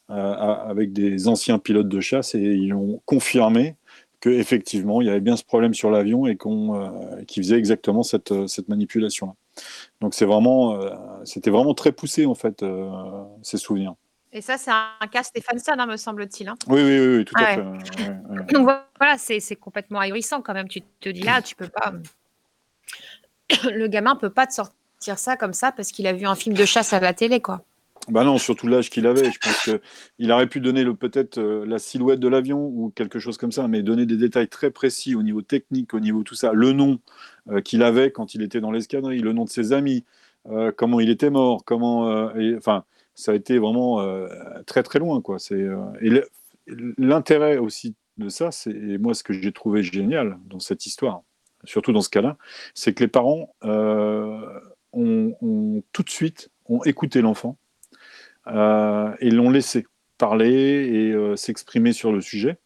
[0.09, 3.75] euh, avec des anciens pilotes de chasse et ils ont confirmé
[4.19, 8.33] qu'effectivement il y avait bien ce problème sur l'avion et qu'on euh, faisait exactement cette,
[8.47, 9.33] cette manipulation-là.
[10.01, 10.79] Donc c'est vraiment,
[11.25, 12.63] c'était vraiment très poussé en fait
[13.43, 13.95] ces souvenirs.
[14.31, 16.47] Et ça, c'est un cas Stephenson, hein, me semble-t-il.
[16.47, 16.55] Hein.
[16.67, 17.63] Oui, oui, oui, tout à fait.
[18.53, 18.63] Donc
[18.99, 20.67] voilà, c'est complètement ahurissant quand même.
[20.67, 21.93] Tu te dis là, tu peux pas.
[23.71, 26.55] Le gamin peut pas te sortir ça comme ça parce qu'il a vu un film
[26.55, 27.63] de chasse à la télé, quoi.
[28.07, 29.31] Bah non, surtout l'âge qu'il avait.
[29.31, 29.69] Je pense
[30.17, 33.67] qu'il aurait pu donner peut-être euh, la silhouette de l'avion ou quelque chose comme ça,
[33.67, 36.99] mais donner des détails très précis au niveau technique, au niveau tout ça, le nom
[37.51, 40.05] euh, qu'il avait quand il était dans l'escadrille, le nom de ses amis,
[40.49, 42.83] euh, comment il était mort, comment, enfin,
[43.19, 44.27] ça a été vraiment euh,
[44.65, 45.21] très très loin.
[45.21, 45.37] Quoi.
[45.51, 46.23] Euh, et
[46.97, 51.21] l'intérêt aussi de ça, c'est moi ce que j'ai trouvé génial dans cette histoire,
[51.65, 52.37] surtout dans ce cas-là,
[52.73, 54.39] c'est que les parents euh,
[54.93, 57.57] ont, tout de suite ont écouté l'enfant
[58.47, 59.85] et l'ont laissé
[60.17, 62.57] parler et s'exprimer sur le sujet.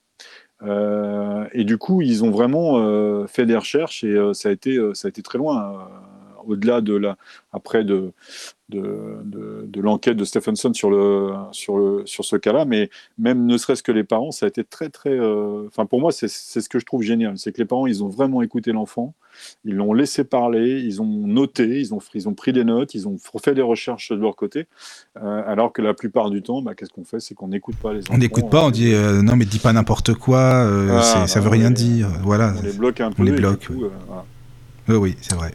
[0.62, 5.10] et du coup, ils ont vraiment fait des recherches et ça, a été, ça a
[5.10, 5.90] été très loin
[6.46, 7.18] au-delà de la,
[7.52, 8.14] après de,
[8.80, 13.58] de, de, l'enquête de Stephenson sur, le, sur, le, sur ce cas-là, mais même ne
[13.58, 15.10] serait-ce que les parents, ça a été très, très.
[15.12, 17.38] euh, Enfin, pour moi, c'est ce que je trouve génial.
[17.38, 19.14] C'est que les parents, ils ont vraiment écouté l'enfant,
[19.66, 23.08] ils l'ont laissé parler, ils ont noté, ils ont, ils ont pris des notes, ils
[23.08, 24.68] ont fait des recherches de leur côté,
[25.22, 27.20] euh, alors que la plupart du temps, bah, qu'est-ce qu'on fait?
[27.20, 28.14] C'est qu'on n'écoute pas les enfants.
[28.14, 31.50] On n'écoute pas, on dit euh, non, mais dis pas n'importe quoi, ah, ça veut
[31.50, 32.10] rien les- dire.
[32.22, 32.54] Voilà.
[32.60, 33.22] On les bloque un peu.
[33.22, 34.26] On les bloque, voilà.
[35.00, 35.54] Oui, c'est vrai.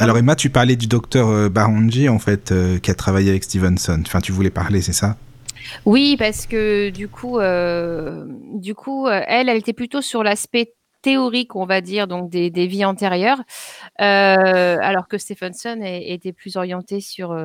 [0.00, 3.44] Alors Emma, tu parlais du docteur euh, Baranji en fait, euh, qui a travaillé avec
[3.44, 4.02] Stevenson.
[4.06, 5.18] Enfin, tu voulais parler, c'est ça?
[5.84, 11.54] Oui, parce que du coup, euh, du coup, elle, elle était plutôt sur l'aspect théorique,
[11.54, 13.42] on va dire, donc des, des vies antérieures,
[13.98, 17.38] alors que Stephenson était plus orienté sur,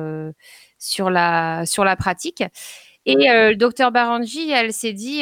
[0.78, 2.42] sur, la, sur la pratique.
[3.04, 5.20] Et le docteur Baranji, elle s'est dit,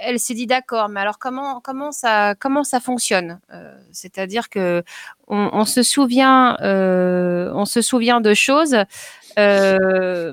[0.00, 1.60] elle s'est dit d'accord, mais alors comment,
[1.92, 4.82] ça, comment ça fonctionne Euh, C'est-à-dire que
[5.26, 8.76] on, on se souvient, euh, on se souvient de choses.
[9.38, 10.32] euh,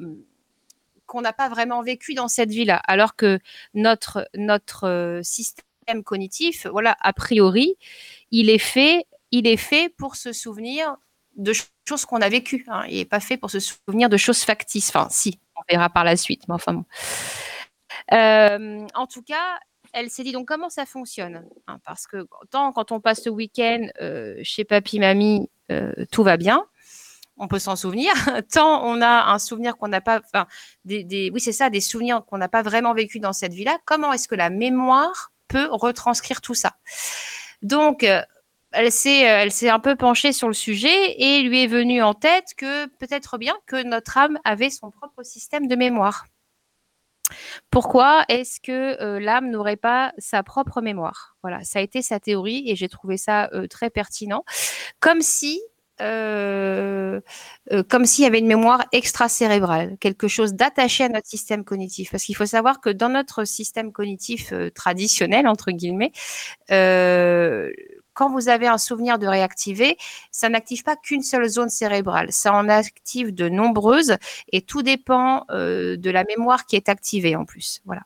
[1.05, 3.39] qu'on n'a pas vraiment vécu dans cette vie-là, alors que
[3.75, 4.27] notre,
[5.23, 7.77] système cognitif, voilà, a priori,
[8.31, 10.97] il est fait, il est fait pour se souvenir
[11.37, 12.65] de ch- choses qu'on a vécues.
[12.69, 12.83] hein.
[12.89, 14.89] Il n'est pas fait pour se souvenir de choses factices.
[14.89, 16.83] Enfin, si, on verra par la suite, mais enfin.
[18.13, 19.59] Euh, en tout cas,
[19.93, 23.31] elle s'est dit donc comment ça fonctionne hein, Parce que tant quand on passe le
[23.31, 26.65] week-end euh, chez papy, mamie, euh, tout va bien.
[27.37, 28.13] On peut s'en souvenir.
[28.53, 30.47] Tant on a un souvenir qu'on n'a pas, enfin,
[30.85, 33.77] des, oui c'est ça, des souvenirs qu'on n'a pas vraiment vécu dans cette vie-là.
[33.83, 36.77] Comment est-ce que la mémoire peut retranscrire tout ça?
[37.61, 38.05] Donc
[38.71, 42.13] elle s'est, elle s'est un peu penchée sur le sujet et lui est venu en
[42.13, 46.25] tête que peut-être bien que notre âme avait son propre système de mémoire.
[47.69, 51.37] Pourquoi est-ce que euh, l'âme n'aurait pas sa propre mémoire?
[51.41, 54.43] Voilà, ça a été sa théorie et j'ai trouvé ça euh, très pertinent.
[54.99, 55.61] Comme si,
[56.01, 57.21] euh,
[57.89, 62.11] comme s'il y avait une mémoire extracérébrale, quelque chose d'attaché à notre système cognitif.
[62.11, 66.11] Parce qu'il faut savoir que dans notre système cognitif traditionnel, entre guillemets,
[68.15, 69.97] quand vous avez un souvenir de réactiver,
[70.31, 74.15] ça n'active pas qu'une seule zone cérébrale, ça en active de nombreuses
[74.51, 77.81] et tout dépend euh, de la mémoire qui est activée en plus.
[77.85, 78.01] Voilà.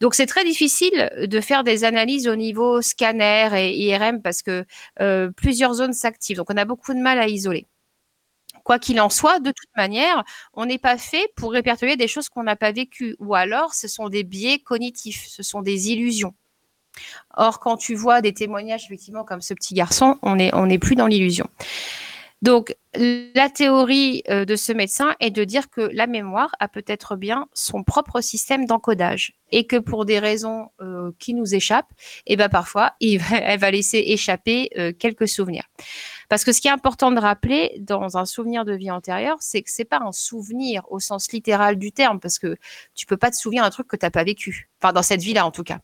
[0.00, 4.64] Donc c'est très difficile de faire des analyses au niveau scanner et IRM parce que
[5.00, 6.36] euh, plusieurs zones s'activent.
[6.36, 7.66] Donc on a beaucoup de mal à isoler.
[8.64, 12.28] Quoi qu'il en soit, de toute manière, on n'est pas fait pour répertorier des choses
[12.28, 13.16] qu'on n'a pas vécues.
[13.18, 16.34] Ou alors, ce sont des biais cognitifs, ce sont des illusions.
[17.36, 21.06] Or, quand tu vois des témoignages, effectivement, comme ce petit garçon, on n'est plus dans
[21.06, 21.48] l'illusion.
[22.44, 27.16] Donc, la théorie euh, de ce médecin est de dire que la mémoire a peut-être
[27.16, 31.90] bien son propre système d'encodage et que pour des raisons euh, qui nous échappent,
[32.26, 35.64] et eh ben parfois, elle va laisser échapper euh, quelques souvenirs.
[36.28, 39.62] Parce que ce qui est important de rappeler dans un souvenir de vie antérieure, c'est
[39.62, 42.58] que c'est pas un souvenir au sens littéral du terme, parce que
[42.94, 44.68] tu peux pas te souvenir d'un truc que tu n'as pas vécu.
[44.82, 45.78] Enfin, dans cette vie-là, en tout cas.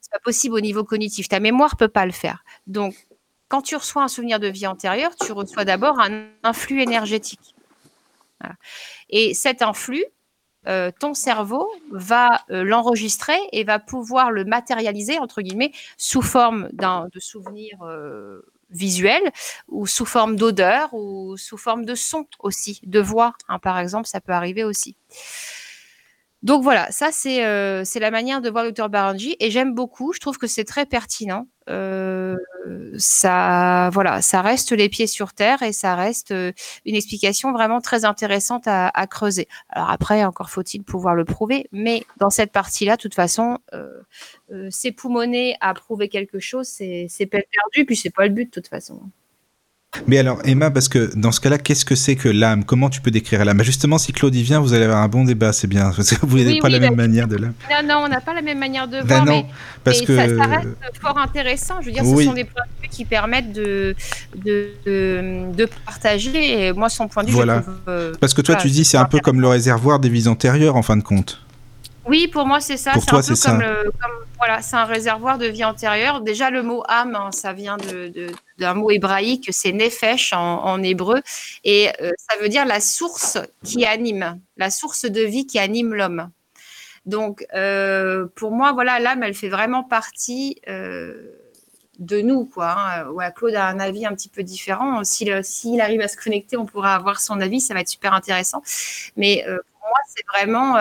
[0.00, 1.28] C'est pas possible au niveau cognitif.
[1.28, 2.44] Ta mémoire peut pas le faire.
[2.66, 3.06] Donc,
[3.48, 7.54] quand tu reçois un souvenir de vie antérieure, tu reçois d'abord un influx énergétique.
[9.10, 10.04] Et cet influx,
[10.66, 16.68] euh, ton cerveau va euh, l'enregistrer et va pouvoir le matérialiser, entre guillemets, sous forme
[16.72, 19.22] de souvenir euh, visuel
[19.68, 24.06] ou sous forme d'odeur ou sous forme de son aussi, de voix, hein, par exemple,
[24.06, 24.96] ça peut arriver aussi.
[26.42, 30.14] Donc voilà, ça c'est euh, la manière de voir docteur Baranji et j'aime beaucoup.
[30.14, 31.46] Je trouve que c'est très pertinent.
[31.68, 32.36] Euh,
[32.96, 36.52] ça, voilà, ça reste les pieds sur terre et ça reste euh,
[36.86, 39.48] une explication vraiment très intéressante à, creuser.
[39.68, 43.58] Alors après, encore faut-il pouvoir le prouver, mais dans cette partie-là, de toute façon,
[44.70, 49.02] s'époumoner à prouver quelque chose, c'est perdu, puis c'est pas le but de toute façon.
[50.06, 52.64] Mais alors, Emma, parce que dans ce cas-là, qu'est-ce que c'est que l'âme?
[52.64, 53.58] Comment tu peux décrire l'âme?
[53.58, 55.90] Bah, Justement, si Claude vient, vous allez avoir un bon débat, c'est bien.
[55.96, 57.54] Parce que vous n'avez pas la même bah, manière de l'âme.
[57.70, 59.24] Non, non, on n'a pas la même manière de bah voir.
[59.24, 59.46] Non, mais,
[59.82, 60.16] parce que...
[60.16, 60.68] ça, reste
[61.00, 61.80] fort intéressant.
[61.80, 63.96] Je veux dire, ce sont des points de vue qui permettent de,
[64.36, 66.66] de, de, partager.
[66.66, 67.64] Et moi, son point de vue, voilà.
[67.88, 70.76] Euh, parce que toi, tu dis, c'est un peu comme le réservoir des vies antérieures,
[70.76, 71.42] en fin de compte.
[72.06, 72.92] Oui, pour moi, c'est ça.
[72.94, 76.22] C'est un peu comme, le, comme, voilà, c'est un réservoir de vie antérieure.
[76.22, 77.76] Déjà, le mot âme, hein, ça vient
[78.60, 81.22] d'un mot hébraïque, c'est nefesh en, hébreu,
[81.64, 85.94] et euh, ça veut dire la source qui anime, la source de vie qui anime
[85.94, 86.30] l'homme.
[87.06, 91.14] Donc, euh, pour moi, voilà, l'âme, elle fait vraiment partie euh,
[91.98, 92.76] de nous, quoi.
[92.78, 93.30] Hein.
[93.34, 95.02] Claude a un avis un petit peu différent.
[95.02, 98.62] S'il arrive à se connecter, on pourra avoir son avis, ça va être super intéressant.
[99.16, 100.76] Mais moi, c'est vraiment,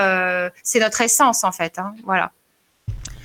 [0.61, 1.79] c'est notre essence en fait.
[1.79, 2.31] Hein, voilà.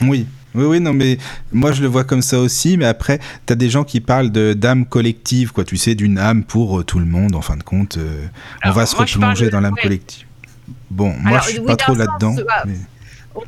[0.01, 1.19] Oui, oui, oui, non, mais
[1.53, 4.31] moi je le vois comme ça aussi, mais après, tu as des gens qui parlent
[4.31, 7.63] d'âme collective, quoi, tu sais, d'une âme pour euh, tout le monde, en fin de
[7.63, 7.97] compte.
[7.97, 8.27] Euh,
[8.65, 10.27] on va se replonger dans l'âme collective.
[10.91, 12.37] Bon, moi je suis pas trop là-dedans.
[12.67, 12.75] Mais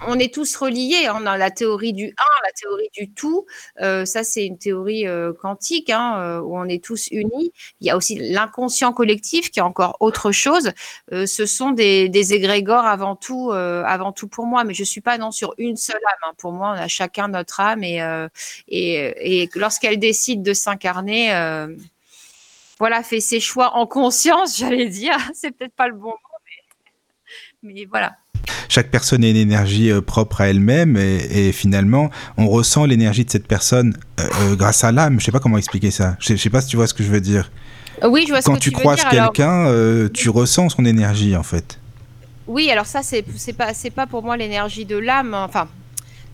[0.06, 1.06] on est tous reliés.
[1.06, 1.18] Hein.
[1.20, 3.46] On a la théorie du un, la théorie du tout.
[3.80, 7.52] Euh, ça, c'est une théorie euh, quantique hein, euh, où on est tous unis.
[7.80, 10.72] Il y a aussi l'inconscient collectif qui est encore autre chose.
[11.10, 13.52] ce sont des, égrégores avant tout,
[14.30, 14.64] pour moi.
[14.64, 16.30] Mais je suis pas non sur une seule âme.
[16.30, 16.34] Hein.
[16.38, 18.00] Pour moi, on a chacun notre âme et,
[18.68, 21.28] et, lorsqu'elle décide de s'incarner.
[22.78, 25.18] voilà, fait ses choix en conscience, j'allais dire.
[25.34, 26.18] C'est peut-être pas le bon mot,
[27.62, 28.16] mais voilà
[28.68, 33.30] chaque personne a une énergie euh, propre à elle-même et, finalement, on ressent l'énergie de
[33.30, 35.20] cette personne euh, euh, grâce à l'âme.
[35.20, 36.16] Je sais pas comment expliquer ça.
[36.20, 37.50] Je sais pas si tu vois ce que je veux dire.
[38.02, 39.70] Oui, je vois ce Quand que tu, croises quelqu'un,
[40.12, 41.78] tu ressens son énergie en fait.
[42.46, 45.34] Oui, alors ça, c'est pas, pas pour moi l'énergie de l'âme.
[45.34, 45.68] Enfin,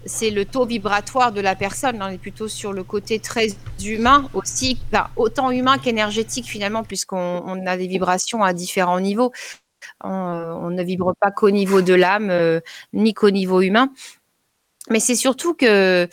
[0.04, 2.02] c'est le taux vibratoire de la personne.
[2.02, 3.48] On est plutôt sur le côté très
[3.84, 4.80] humain aussi,
[5.16, 9.32] autant humain qu'énergétique finalement, puisqu'on a des vibrations à différents niveaux.
[10.04, 12.60] On, ne vibre pas qu'au niveau de l'âme, euh,
[12.92, 13.90] ni qu'au niveau humain.
[14.90, 16.08] Mais c'est surtout que,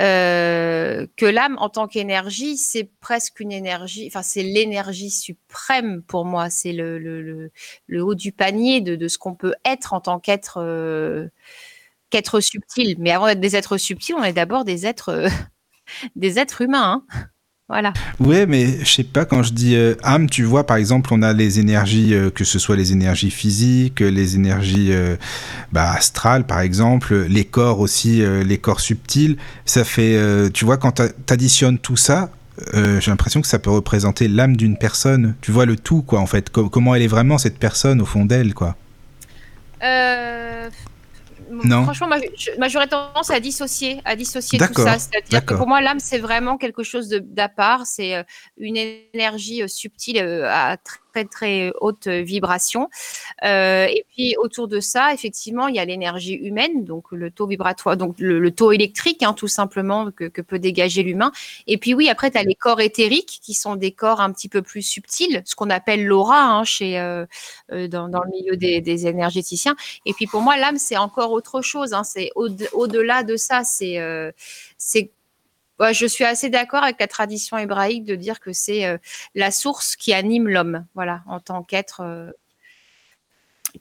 [0.00, 6.24] euh, que l'âme, en tant qu'énergie, c'est presque une énergie, enfin, c'est l'énergie suprême pour
[6.24, 6.48] moi.
[6.48, 7.50] C'est le,
[7.92, 11.28] haut du panier de, ce qu'on peut être en tant qu'être euh,
[12.10, 12.96] qu'être subtil.
[12.98, 15.28] Mais avant d'être des êtres subtils, on est d'abord des êtres,
[16.16, 17.04] des êtres humains.
[17.12, 17.26] Hein.
[17.68, 17.92] Voilà.
[18.20, 21.20] Ouais, mais je sais pas, quand je dis euh, âme, tu vois, par exemple, on
[21.22, 25.16] a les énergies, euh, que ce soit les énergies physiques, les énergies euh,
[25.72, 29.36] bah, astrales, par exemple, les corps aussi, les corps subtils.
[29.64, 30.16] Ça fait,
[30.52, 31.02] tu vois, quand tu
[31.32, 32.30] additionnes tout ça,
[32.74, 35.34] j'ai l'impression que ça peut représenter l'âme d'une personne.
[35.40, 36.50] Tu vois le tout, quoi, en fait.
[36.50, 38.76] comment elle est vraiment, cette personne, au fond d'elle, quoi.
[39.82, 40.70] Euh
[41.84, 44.98] Franchement, moi, j'aurais tendance à dissocier, à dissocier tout ça.
[44.98, 47.86] C'est-à-dire que pour moi, l'âme, c'est vraiment quelque chose d'à part.
[47.86, 48.22] C'est euh,
[48.58, 52.88] une énergie euh, subtile euh, à très très haute vibration.
[53.44, 57.46] Euh, et puis autour de ça, effectivement, il y a l'énergie humaine, donc le taux
[57.46, 61.32] vibratoire, donc le, taux électrique, hein, tout simplement, que, peut dégager l'humain.
[61.66, 64.48] Et puis oui, après, tu as les corps éthériques, qui sont des corps un petit
[64.48, 67.26] peu plus subtils, ce qu'on appelle l'aura hein, chez, euh,
[67.72, 69.76] euh, dans, le milieu des, énergéticiens.
[70.04, 71.92] Et puis pour moi, l'âme, c'est encore autre chose.
[71.92, 73.62] Hein, c'est au-delà de ça.
[73.64, 75.10] C'est
[75.78, 78.98] c'est je suis assez d'accord avec la tradition hébraïque de dire que c'est euh,
[79.34, 82.30] la source qui anime l'homme, voilà, en tant qu'être euh,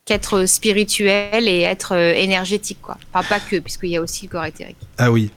[0.04, 2.98] qu'être spirituel et être euh, énergétique, quoi.
[3.14, 4.78] Enfin, pas que, puisqu'il y a aussi le corps éthérique.
[4.98, 5.32] Ah oui,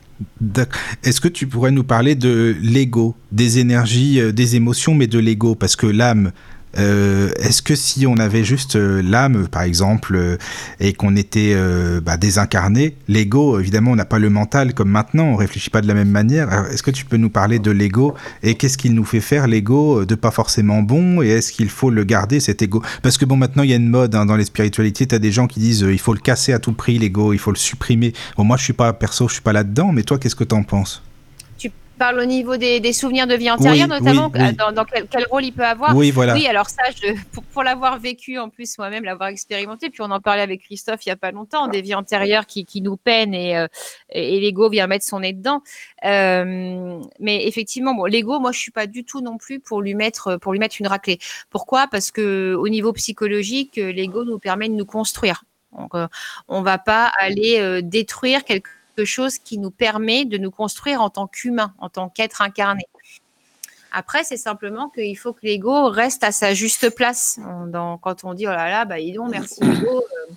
[1.05, 5.55] Est-ce que tu pourrais nous parler de l'ego, des énergies, des émotions, mais de l'ego?
[5.55, 6.33] Parce que l'âme,
[6.79, 10.37] euh, Est-ce que si on avait juste euh, l'âme, par exemple, euh,
[10.81, 11.57] et qu'on était
[12.03, 15.88] bah, désincarné, l'ego, évidemment, on n'a pas le mental comme maintenant, on réfléchit pas de
[15.88, 16.67] la même manière.
[16.71, 20.05] Est-ce que tu peux nous parler de l'ego et qu'est-ce qu'il nous fait faire l'ego
[20.05, 22.83] de pas forcément bon et est-ce qu'il faut le garder cet ego?
[23.03, 25.19] Parce que bon, maintenant il y a une mode hein, dans les spiritualités, tu as
[25.19, 27.59] des gens qui disent il faut le casser à tout prix l'ego, il faut le
[27.59, 28.12] supprimer.
[28.37, 30.55] Bon, moi je suis pas perso, je suis pas là-dedans, mais toi qu'est-ce que tu
[30.55, 31.03] en penses?
[31.98, 34.52] Parle au niveau des, des, souvenirs de vie antérieure, notamment oui, oui.
[34.54, 35.94] dans, dans quel, quel, rôle il peut avoir.
[35.94, 36.34] Oui, voilà.
[36.34, 40.11] Oui, alors ça, je, pour, pour l'avoir vécu en plus moi-même, l'avoir expérimenté, puis on
[40.11, 42.96] en parlait avec Christophe il y a pas longtemps, des vies antérieures qui, qui nous
[42.96, 43.66] peinent et, euh,
[44.11, 45.62] et l'ego vient mettre son nez dedans.
[46.04, 49.94] Euh, mais effectivement, bon, l'ego, moi, je suis pas du tout non plus pour lui
[49.94, 51.18] mettre pour lui mettre une raclée.
[51.50, 51.88] Pourquoi?
[51.88, 55.44] Parce que au niveau psychologique, l'ego nous permet de nous construire.
[55.76, 56.06] Donc, euh,
[56.48, 58.70] on va pas aller détruire quelque
[59.04, 62.84] chose qui nous permet de nous construire en tant qu'humain, en tant qu'être incarné.
[63.90, 67.38] Après, c'est simplement qu'il faut que l'ego reste à sa juste place.
[67.68, 70.32] Dans, quand on dit oh là là, bah dis donc, merci l'ego, euh,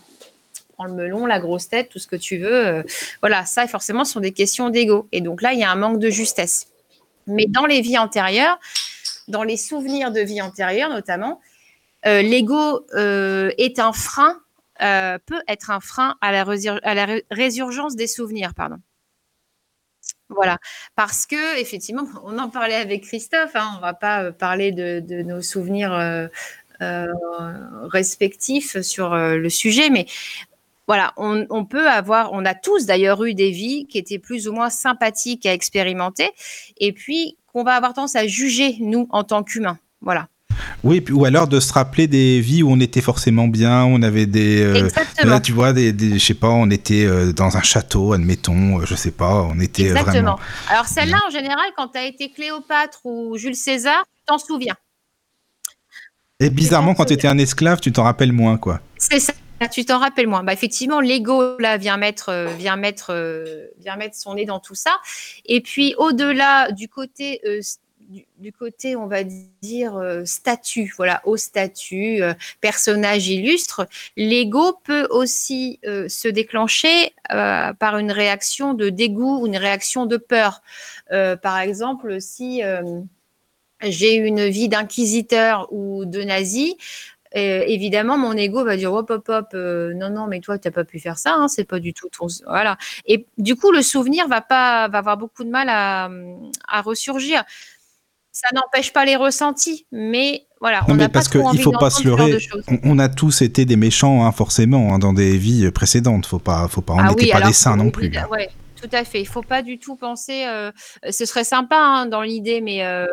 [0.73, 2.67] prends le melon, la grosse tête, tout ce que tu veux.
[2.67, 2.83] Euh,
[3.21, 5.07] voilà, ça, forcément, ce sont des questions d'ego.
[5.11, 6.67] Et donc là, il y a un manque de justesse.
[7.27, 8.57] Mais dans les vies antérieures,
[9.27, 11.39] dans les souvenirs de vie antérieure notamment,
[12.05, 14.41] euh, l'ego est un frein
[14.81, 16.43] euh, peut être un frein à la,
[17.31, 18.53] résurgence des souvenirs.
[18.53, 18.77] Pardon.
[20.29, 20.57] Voilà,
[20.95, 23.55] parce que effectivement, on en parlait avec Christophe.
[23.55, 26.27] Hein, on ne va pas parler de, nos souvenirs euh,
[26.81, 27.07] euh,
[27.83, 30.07] respectifs sur euh, le sujet, mais
[30.87, 34.47] voilà, on, on, peut avoir, on a tous d'ailleurs eu des vies qui étaient plus
[34.47, 36.29] ou moins sympathiques à expérimenter,
[36.77, 39.77] et puis qu'on va avoir tendance à juger nous en tant qu'humains.
[40.01, 40.27] Voilà.
[40.83, 44.25] Oui, ou alors de se rappeler des vies où on était forcément bien, on avait
[44.25, 44.89] des, euh,
[45.23, 48.79] là, tu vois, des, des, je sais pas, on était euh, dans un château, admettons,
[48.79, 50.11] euh, je sais pas, on était Exactement.
[50.11, 50.39] vraiment.
[50.69, 54.75] Alors celle-là, en général, quand tu as été Cléopâtre ou Jules César, tu t'en souviens.
[56.39, 58.79] Et bizarrement, quand tu étais un esclave, tu t'en rappelles moins, quoi.
[58.97, 59.33] C'est ça.
[59.71, 60.43] Tu t'en rappelles moins.
[60.43, 63.13] Bah, effectivement, l'ego là vient mettre, vient mettre,
[63.77, 64.97] vient mettre son nez dans tout ça.
[65.45, 67.39] Et puis au-delà du côté
[68.37, 75.07] du, côté, on va dire, euh, statut, voilà, au statut, euh, personnage illustre, l'ego peut
[75.09, 80.61] aussi euh, se déclencher euh, par une réaction de dégoût une réaction de peur.
[81.09, 82.61] Par exemple, si
[83.81, 86.77] j'ai une vie d'inquisiteur ou de nazi,
[87.33, 90.85] évidemment, mon ego va dire hop, hop, hop, non, non, mais toi, tu n'as pas
[90.85, 92.27] pu faire ça, hein, c'est pas du tout ton.
[92.45, 92.77] Voilà.
[93.05, 97.43] Et du coup, le souvenir va, pas, va avoir beaucoup de mal à ressurgir
[98.31, 102.03] ça n'empêche pas les ressentis, mais voilà, non, on mais parce qu'il faut pas se
[102.03, 102.37] leurrer.
[102.67, 106.25] On, on, a tous été des méchants, hein, forcément, hein, dans des vies précédentes.
[106.25, 106.93] Faut pas, faut pas.
[106.93, 108.11] On n'était ah oui, pas des saints non plus.
[108.29, 108.49] Ouais,
[108.81, 109.21] tout à fait.
[109.21, 110.45] Il faut pas du tout penser.
[110.45, 110.71] Euh,
[111.09, 113.07] ce serait sympa hein, dans l'idée, mais euh,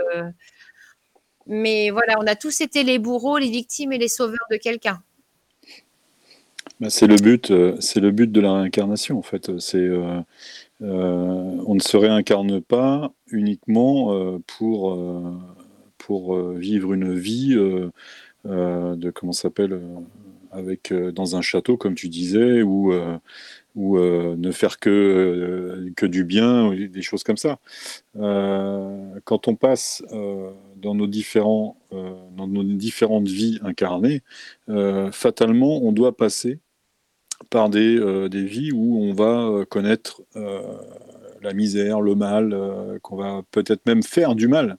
[1.47, 5.03] mais voilà, on a tous été les bourreaux, les victimes et les sauveurs de quelqu'un.
[6.81, 9.59] Bah, c'est le but, euh, c'est le but de la réincarnation en fait.
[9.59, 9.89] C'est
[10.81, 17.55] on ne se réincarne pas uniquement euh, pour, euh, vivre une vie
[18.45, 19.81] de comment s'appelle
[20.51, 22.93] avec dans un château comme tu disais ou
[23.75, 27.59] ou ne faire que du bien des choses comme ça.
[28.15, 30.03] quand on passe
[30.77, 34.23] dans nos différents dans nos différentes vies incarnées,
[35.13, 36.59] fatalement on doit passer
[37.51, 40.63] par des, euh, des, vies où on va euh, connaître euh,
[41.41, 44.77] la misère, le mal, qu'on va peut-être même faire du mal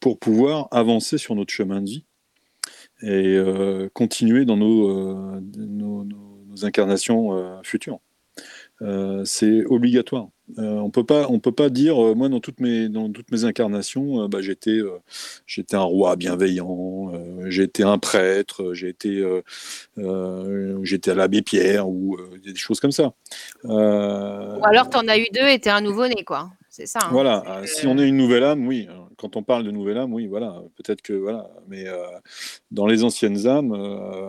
[0.00, 2.04] pour pouvoir avancer sur notre chemin de vie
[3.02, 3.38] et
[3.92, 5.42] continuer dans nos
[6.62, 8.00] incarnations futures.
[9.24, 10.30] c'est obligatoire.
[10.58, 13.30] Euh, on peut pas, on peut pas dire, euh, moi dans toutes mes, dans toutes
[13.30, 14.78] mes incarnations, euh, bah, j'étais,
[15.46, 17.12] j'étais un roi bienveillant,
[17.46, 19.22] j'étais un prêtre, j'étais,
[20.82, 23.14] j'étais à l'abbé Pierre ou des choses comme ça.
[23.64, 26.50] ou alors tu en as eu deux et t'es un nouveau-né, quoi.
[26.68, 26.98] C'est ça.
[27.04, 27.62] Hein, voilà.
[27.66, 28.88] Si on est une nouvelle âme, oui.
[29.16, 30.60] Quand on parle de nouvelle âme, oui, voilà.
[30.76, 31.48] Peut-être que voilà.
[31.68, 31.84] Mais
[32.70, 33.74] dans les anciennes âmes,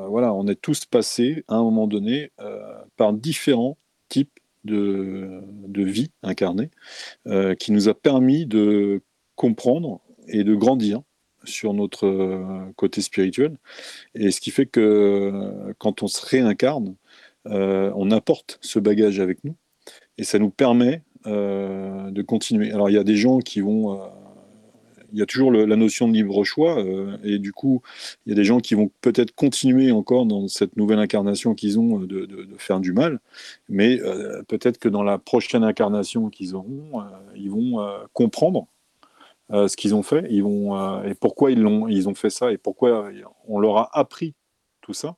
[0.08, 2.32] voilà, on est tous passés à un moment donné
[2.96, 6.70] par différents types de, vie incarnée
[7.28, 9.02] euh, qui nous a permis de
[9.36, 11.02] comprendre et de grandir
[11.44, 13.58] sur notre euh, côté spirituel.
[14.16, 16.96] Et ce qui fait que euh, quand on se réincarne,
[17.48, 19.56] on apporte ce bagage avec nous
[20.18, 22.72] et ça nous permet de continuer.
[22.72, 24.02] Alors il y a des gens qui vont,
[25.16, 26.84] il y a toujours la notion de libre choix,
[27.24, 27.82] et du coup,
[28.26, 31.80] il y a des gens qui vont peut-être continuer encore dans cette nouvelle incarnation qu'ils
[31.80, 33.22] ont de, faire du mal,
[33.70, 33.98] mais
[34.50, 37.02] peut-être que dans la prochaine incarnation qu'ils auront,
[37.34, 37.80] ils vont
[38.12, 38.68] comprendre
[39.50, 42.58] ce qu'ils ont fait, ils vont et pourquoi ils l'ont, ils ont fait ça et
[42.58, 43.10] pourquoi
[43.48, 44.34] on leur a appris
[44.82, 45.16] tout ça.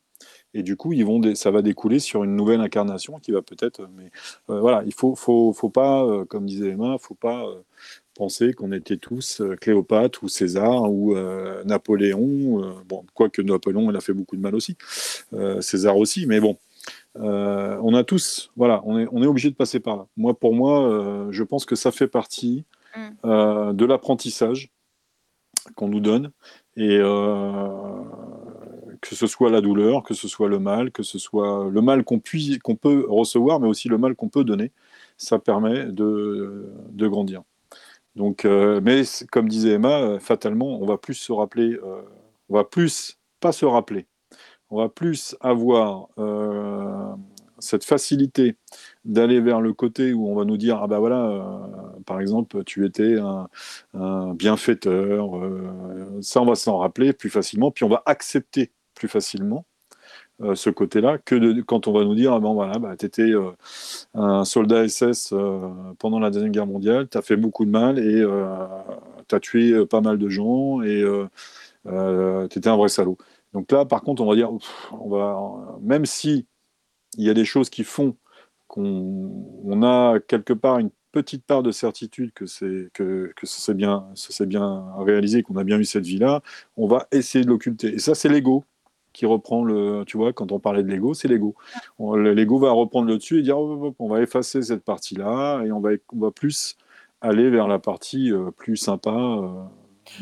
[0.54, 3.89] Et du coup, ils vont ça va découler sur une nouvelle incarnation qui va peut-être.
[3.95, 4.12] Mais
[4.48, 7.43] voilà, il faut, faut, faut pas, comme disait Emma, faut pas
[8.18, 11.15] penser qu'on était tous Cléopâtre ou César ou
[11.65, 12.76] Napoléon.
[12.88, 14.76] bon, quoique Napoléon, il a fait beaucoup de mal aussi.
[15.61, 16.57] César aussi, mais bon.
[17.15, 20.07] on a tous, voilà, on est, on est obligé de passer par là.
[20.18, 22.65] Moi, pour moi, je pense que ça fait partie
[22.95, 23.74] mmh.
[23.74, 24.72] de l'apprentissage
[25.76, 26.32] qu'on nous donne
[26.76, 26.99] et
[29.01, 32.03] que ce soit la douleur, que ce soit le mal, que ce soit le mal
[32.03, 32.22] qu'on
[32.63, 34.72] qu'on peut recevoir, mais aussi le mal qu'on peut donner,
[35.18, 37.43] ça permet de, de grandir.
[38.18, 42.01] Donc, euh, mais comme disait Emma, euh, fatalement, on va plus se rappeler, euh,
[42.49, 44.07] on va plus pas se rappeler,
[44.72, 46.09] on va plus avoir
[47.59, 48.55] cette facilité
[49.05, 51.70] d'aller vers le côté où on va nous dire ah ben voilà
[52.05, 53.15] par exemple tu étais
[53.95, 55.32] un bienfaiteur
[56.22, 59.65] ça on va s'en rappeler plus facilement puis on va accepter plus facilement
[60.44, 63.10] euh, ce côté-là que de, quand on va nous dire ah bon voilà bah, tu
[63.36, 63.50] euh,
[64.14, 65.68] un soldat SS euh,
[65.98, 68.24] pendant la deuxième guerre mondiale tu as fait beaucoup de mal et
[69.28, 71.04] tu tué pas mal de gens et
[71.86, 73.18] tu étais un vrai salaud.
[73.54, 74.52] Donc là par contre on va dire
[74.92, 75.40] on va
[75.82, 76.46] même si
[77.18, 78.16] il y a des choses qui font
[78.68, 83.74] qu'on a quelque part une petite part de certitude que c'est que, que ça s'est
[83.74, 86.44] bien ça bien réalisé qu'on a bien eu cette vie là
[86.76, 87.96] on va essayer de l'occulter.
[87.96, 88.66] Et ça c'est l'ego
[89.18, 90.03] qui reprend le.
[90.05, 91.55] Tu vois, quand on parlait de l'ego, c'est l'ego.
[91.99, 95.89] L'ego va reprendre le dessus et dire on va effacer cette partie-là et on va,
[96.13, 96.78] on va plus
[97.22, 99.63] aller vers la partie euh, plus sympa euh,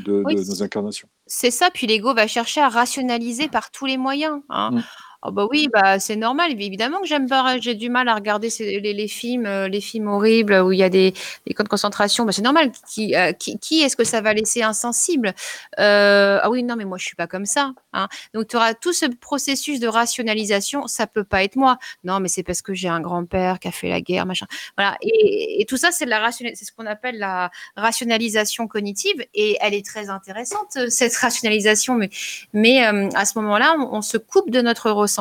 [0.05, 1.09] de, nos incarnations.
[1.27, 4.39] C'est ça, puis l'ego va chercher à rationaliser par tous les moyens.
[4.47, 4.71] Hein.
[4.71, 4.83] Mm.
[5.27, 6.51] Oh bah oui, bah c'est normal.
[6.51, 10.53] Évidemment que j'aime pas, j'ai du mal à regarder les, films, euh, les films horribles
[10.61, 11.13] où il y a des,
[11.55, 12.25] camps de concentration.
[12.25, 12.71] Bah, c'est normal.
[12.87, 15.33] Qui, euh, qui, est-ce que ça va laisser insensible?
[15.79, 17.73] Euh, Ah oui, non, mais moi je suis pas comme ça.
[17.93, 18.07] Hein.
[18.35, 20.85] Donc tu auras tout ce processus de rationalisation.
[20.85, 21.79] Ça peut pas être moi.
[22.03, 24.45] Non, mais c'est parce que j'ai un grand-père qui a fait la guerre, machin.
[24.77, 24.95] Voilà.
[25.01, 29.85] Et, tout ça, c'est la c'est ce qu'on appelle la rationalisation cognitive, et elle est
[29.85, 31.95] très intéressante cette rationalisation.
[31.95, 32.09] Mais,
[32.53, 35.14] mais à ce moment-là, on, on se coupe de notre ressenti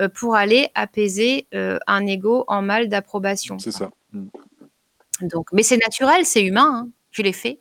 [0.00, 3.58] euh, pour aller apaiser euh, un ego en mal d'approbation.
[3.58, 3.90] C'est ça.
[4.12, 4.26] Mm.
[5.22, 6.84] Donc, mais c'est naturel, c'est humain.
[6.84, 6.88] Hein.
[7.10, 7.58] Je l'ai fait.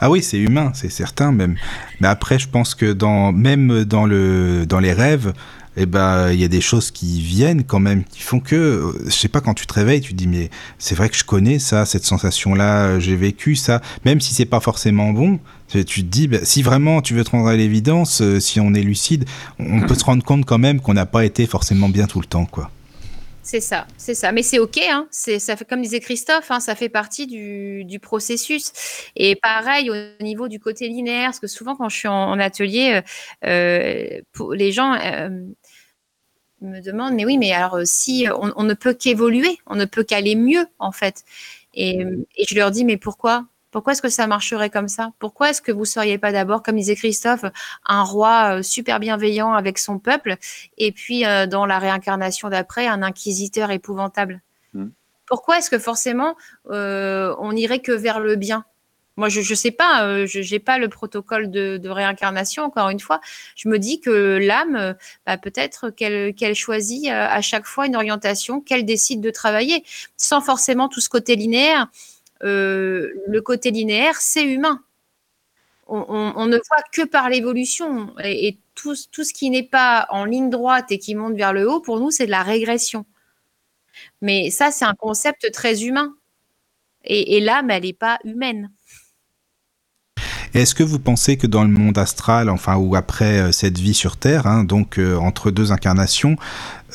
[0.00, 1.56] ah oui, c'est humain, c'est certain même.
[2.00, 5.32] Mais après, je pense que dans, même dans, le, dans les rêves,
[5.76, 8.92] eh ben il y a des choses qui viennent quand même qui font que euh,
[9.04, 11.22] je sais pas quand tu te réveilles tu te dis mais c'est vrai que je
[11.22, 15.84] connais ça cette sensation là j'ai vécu ça même si c'est pas forcément bon tu
[15.84, 18.82] te dis bah, si vraiment tu veux te rendre à l'évidence euh, si on est
[18.82, 19.24] lucide
[19.58, 22.26] on peut se rendre compte quand même qu'on n'a pas été forcément bien tout le
[22.26, 22.70] temps quoi
[23.48, 24.30] c'est ça, c'est ça.
[24.30, 25.08] Mais c'est OK, hein.
[25.10, 28.72] Ça fait, comme disait Christophe, hein, ça fait partie du, processus.
[29.16, 33.00] Et pareil, au niveau du côté linéaire, parce que souvent, quand je suis en, atelier,
[33.00, 34.98] euh, euh, pour, les gens
[36.60, 40.34] me demandent, mais oui, mais alors si on, ne peut qu'évoluer, on ne peut qu'aller
[40.34, 41.24] mieux, en fait.
[41.72, 42.04] Et
[42.46, 43.46] je leur dis, mais pourquoi?
[43.70, 45.12] Pourquoi est-ce que ça marcherait comme ça?
[45.18, 47.44] Pourquoi est-ce que vous ne seriez pas d'abord, comme disait Christophe,
[47.84, 50.36] un roi euh, super bienveillant avec son peuple,
[50.78, 54.40] et puis euh, dans la réincarnation d'après, un inquisiteur épouvantable?
[54.72, 54.88] Hmm.
[55.26, 56.36] Pourquoi est-ce que forcément
[56.70, 58.64] euh, on irait que vers le bien?
[59.16, 63.20] Moi, je ne sais pas, je n'ai pas le protocole de, réincarnation, encore une fois.
[63.56, 64.94] Je me dis que l'âme,
[65.26, 69.82] bah, peut-être qu'elle choisit à chaque fois une orientation qu'elle décide de travailler,
[70.16, 71.88] sans forcément tout ce côté linéaire.
[72.44, 74.82] Euh, le côté linéaire, c'est humain.
[75.90, 78.14] On, ne voit que par l'évolution.
[78.22, 81.80] Et, tout, ce qui n'est pas en ligne droite et qui monte vers le haut,
[81.80, 83.06] pour nous, c'est de la régression.
[84.22, 86.14] Mais ça, c'est un concept très humain.
[87.04, 88.70] Et, l'âme, elle n'est pas humaine.
[90.54, 93.94] Est-ce que vous pensez que dans le monde astral, enfin, ou après euh, cette vie
[93.94, 96.36] sur Terre, hein, donc euh, entre deux incarnations,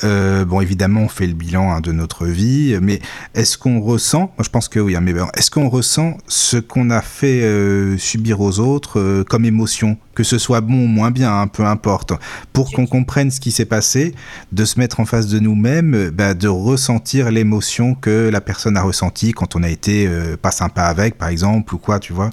[0.04, 3.00] euh, bon, évidemment, on fait le bilan hein, de notre vie, mais
[3.36, 6.90] est-ce qu'on ressent, moi je pense que oui, hein, mais est-ce qu'on ressent ce qu'on
[6.90, 11.12] a fait euh, subir aux autres euh, comme émotion, que ce soit bon ou moins
[11.12, 12.14] bien, hein, peu importe,
[12.54, 14.16] pour qu'on comprenne ce qui s'est passé,
[14.52, 18.82] de se mettre en face de nous-mêmes, bah, de ressentir l'émotion que la personne a
[18.82, 20.10] ressentie quand on a été
[20.42, 22.30] pas sympa avec, par exemple, ou quoi, tu vois?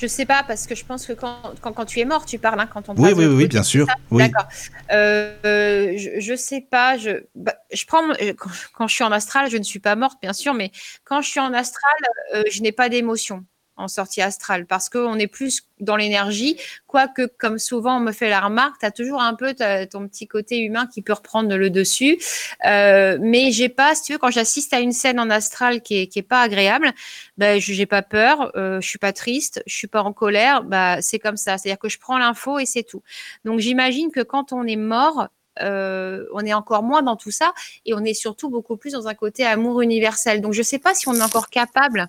[0.00, 2.58] Je sais pas, parce que je pense que quand, quand, tu es mort, tu parles,
[2.58, 3.86] hein, quand on Oui, oui, oui, bien sûr.
[4.10, 4.46] D'accord.
[4.90, 6.96] Euh, je, ne sais pas.
[6.96, 8.08] Je, bah, je prends,
[8.74, 10.72] quand, je suis en astral, je ne suis pas morte, bien sûr, mais
[11.04, 11.92] quand je suis en astral,
[12.34, 13.44] euh, je n'ai pas d'émotion.
[13.80, 16.56] En sortie astrale parce qu'on est plus dans l'énergie.
[16.86, 19.54] Quoique, comme souvent on me fait la remarque, tu as toujours un peu
[19.90, 22.18] ton petit côté humain qui peut reprendre le dessus.
[22.66, 25.96] Euh, mais j'ai pas, si tu veux, quand j'assiste à une scène en astral qui
[26.14, 26.92] est, pas agréable,
[27.38, 30.62] ben, je n'ai pas peur, euh, je suis pas triste, je suis pas en colère.
[30.64, 31.58] Bah, c'est comme ça.
[31.58, 33.02] C'est-à-dire que je prends l'info et c'est tout.
[33.44, 35.28] Donc j'imagine que quand on est mort,
[35.62, 37.52] euh, on est encore moins dans tout ça
[37.84, 40.40] et on est surtout beaucoup plus dans un côté amour universel.
[40.40, 42.08] Donc je ne sais pas si on est encore capable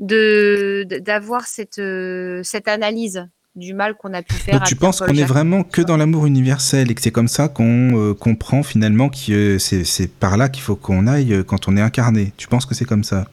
[0.00, 4.54] d'avoir cette, euh, cette analyse du mal qu'on a pu faire.
[4.54, 7.48] Donc tu penses qu'on est vraiment que dans l'amour universel et que c'est comme ça
[7.48, 11.82] qu'on euh, comprend finalement que c'est par là qu'il faut qu'on aille quand on est
[11.82, 12.32] incarné.
[12.36, 13.26] Tu penses que c'est comme ça?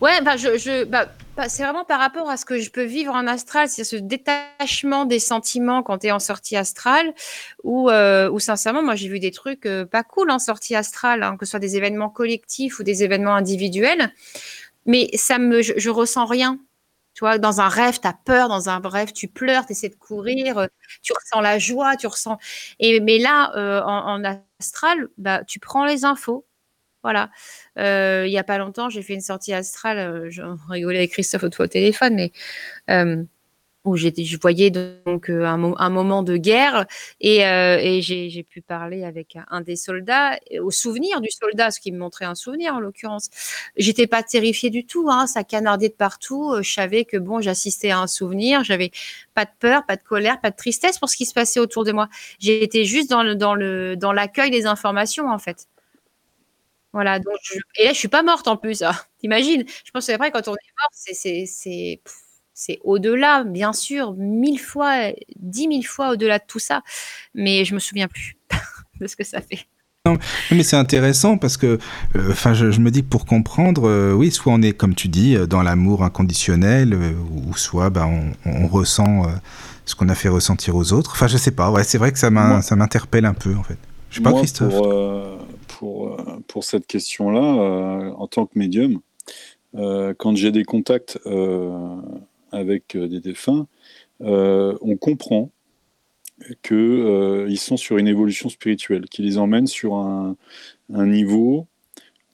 [0.00, 3.12] Ouais, bah, je, bah, bah, c'est vraiment par rapport à ce que je peux vivre
[3.12, 7.12] en astral, c'est ce détachement des sentiments quand tu es en sortie astrale,
[7.62, 11.44] ou euh, sincèrement, moi j'ai vu des trucs pas cool en sortie astrale, hein, que
[11.44, 14.12] ce soit des événements collectifs ou des événements individuels
[14.86, 16.58] mais ça me, je, ressens rien.
[17.14, 19.88] Tu vois, dans un rêve, tu as peur, dans un rêve, tu pleures, tu essaies
[19.88, 20.66] de courir, euh,
[21.02, 22.38] tu ressens la joie, tu ressens.
[22.78, 24.22] Et, mais là, euh, en,
[24.60, 26.46] astral, bah, tu prends les infos.
[27.02, 27.30] Voilà.
[27.78, 30.28] Euh, il n'y a pas longtemps, j'ai fait une sortie astrale.
[30.30, 32.32] je rigolais avec Christophe au téléphone, mais
[33.86, 36.86] où je voyais donc euh, un, moment de guerre
[37.20, 41.92] et, euh, j'ai pu parler avec un, des soldats, au souvenir du soldat, ce qui
[41.92, 43.28] me montrait un souvenir en l'occurrence.
[43.76, 46.52] J'étais pas terrifiée du tout, hein, ça canardait de partout.
[46.52, 48.90] Euh, je savais que bon, j'assistais à un souvenir, j'avais
[49.34, 51.84] pas de peur, pas de colère, pas de tristesse pour ce qui se passait autour
[51.84, 52.08] de moi.
[52.38, 55.68] J'étais juste dans l'accueil des informations en fait.
[56.96, 57.36] Voilà, donc
[57.78, 58.80] et là je suis pas morte en plus.
[58.80, 58.94] Hein.
[59.18, 59.64] T'imagines?
[59.84, 62.00] Je pense que après quand on est mort, c'est
[62.84, 66.82] au-delà, bien sûr, mille fois, dix mille fois au-delà de tout ça.
[67.34, 68.36] Mais je me souviens plus
[69.00, 69.66] de ce que ça fait.
[70.06, 70.18] Non,
[70.52, 71.78] mais c'est intéressant parce que,
[72.14, 75.08] euh, enfin, je, me dis que pour comprendre, euh, oui, soit on est, comme tu
[75.08, 78.08] dis, euh, dans l'amour inconditionnel, ou soit bah,
[78.44, 79.26] on, ressent
[79.84, 81.12] ce qu'on a fait ressentir aux autres.
[81.12, 81.70] Enfin, je sais pas.
[81.70, 83.78] Ouais, c'est vrai que ça m'interpelle un peu, en fait.
[84.10, 84.74] Je sais pas, Christophe.
[84.74, 89.00] Pour, pour, pour cette question-là, en tant que médium,
[89.74, 91.18] quand j'ai des contacts
[92.52, 93.66] avec euh, des défunts,
[94.22, 95.50] euh, on comprend
[96.62, 100.36] qu'ils euh, sont sur une évolution spirituelle, qui les emmène sur un,
[100.90, 101.66] niveau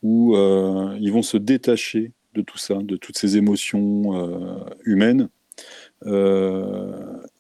[0.02, 4.42] où ils vont se détacher de tout ça, de toutes ces émotions
[4.84, 5.28] humaines,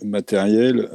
[0.04, 0.88] matérielles,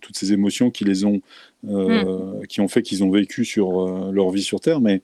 [0.00, 1.20] toutes ces émotions qui les ont,
[1.62, 2.46] hmm.
[2.48, 5.02] qui ont fait qu'ils ont vécu sur leur vie sur Terre, mais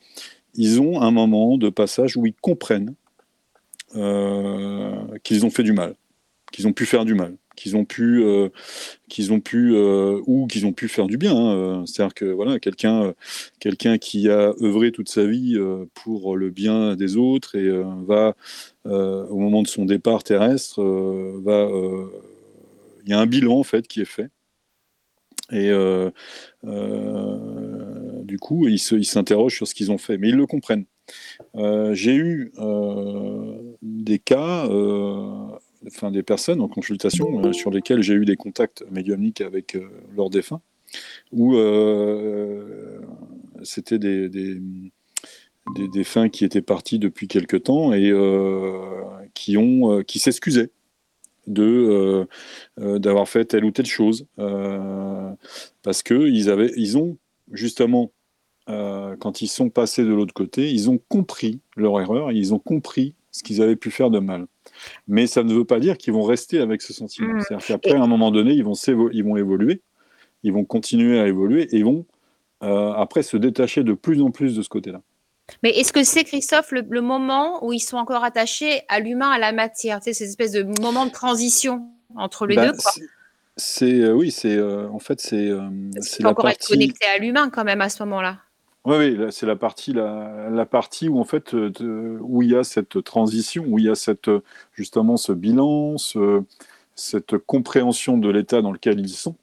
[0.55, 2.95] ils ont un moment de passage où ils comprennent
[3.95, 5.95] qu'ils ont fait du mal,
[6.53, 8.49] qu'ils ont pu faire du mal, qu'ils ont pu, euh,
[9.09, 11.37] qu'ils ont pu euh, ou qu'ils ont pu faire du bien.
[11.37, 11.85] Hein.
[11.87, 13.15] C'est-à-dire que voilà, quelqu'un,
[13.61, 15.57] quelqu'un qui a œuvré toute sa vie
[15.95, 17.71] pour le bien des autres et
[18.07, 18.35] va
[18.85, 20.81] au moment de son départ terrestre,
[23.05, 24.31] il y a un bilan en fait qui est fait.
[25.53, 25.71] Et
[28.25, 30.87] du coup, ils s'interrogent sur ce qu'ils ont fait, mais ils le comprennent.
[31.55, 35.49] Euh, j'ai eu euh, des cas, euh,
[35.87, 39.77] enfin des personnes en consultation sur lesquelles j'ai eu des contacts médiumniques avec
[40.17, 40.61] leurs défunts,
[41.33, 41.55] où
[43.63, 44.61] c'était des, des,
[45.93, 48.13] défunts qui étaient partis depuis quelque temps et
[49.35, 50.71] qui, ont, qui s'excusaient
[51.47, 52.27] de
[52.79, 54.27] d'avoir fait telle ou telle chose
[55.83, 57.19] parce que ils avaient ils ont
[57.53, 58.14] justement
[58.71, 62.59] euh, quand ils sont passés de l'autre côté, ils ont compris leur erreur, ils ont
[62.59, 64.47] compris ce qu'ils avaient pu faire de mal.
[65.07, 67.35] Mais ça ne veut pas dire qu'ils vont rester avec ce sentiment.
[67.35, 67.41] Mmh.
[67.41, 68.75] C'est-à-dire qu'après, à un moment donné, ils vont,
[69.13, 69.83] ils vont évoluer,
[70.45, 72.07] ils vont continuer à évoluer et ils vont
[72.63, 75.03] euh, après se détacher de plus en plus de ce côté-là.
[75.63, 79.39] Mais est-ce que c'est, Christophe, le, moment où ils sont encore attachés à l'humain, à
[79.39, 80.03] la matière?
[80.03, 81.87] Sais, cette espèce de moment de transition
[82.17, 82.79] entre les bah, deux
[83.59, 85.51] C'est euh, oui, c'est en fait c'est.
[86.01, 88.39] c'est la encore être connecté à l'humain quand même à ce moment-là.
[88.87, 93.65] Oui, oui, c'est la partie, où en fait, euh, où il y a cette transition,
[93.67, 94.31] où il y a cette,
[94.75, 95.97] justement ce bilan,
[96.95, 99.37] cette compréhension de l'état dans lequel ils sont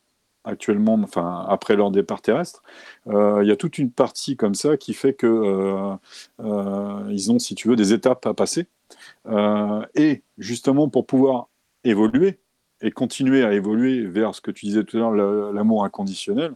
[0.43, 2.63] actuellement, enfin après leur départ terrestre.
[3.07, 5.27] Euh, il y a toute une partie comme ça qui fait que
[6.39, 8.67] euh, ils ont, si tu veux, des étapes à passer.
[9.95, 11.49] et justement pour pouvoir
[11.83, 12.39] évoluer
[12.81, 16.53] et continuer à évoluer vers ce que tu disais tout à l'heure, l'amour inconditionnel,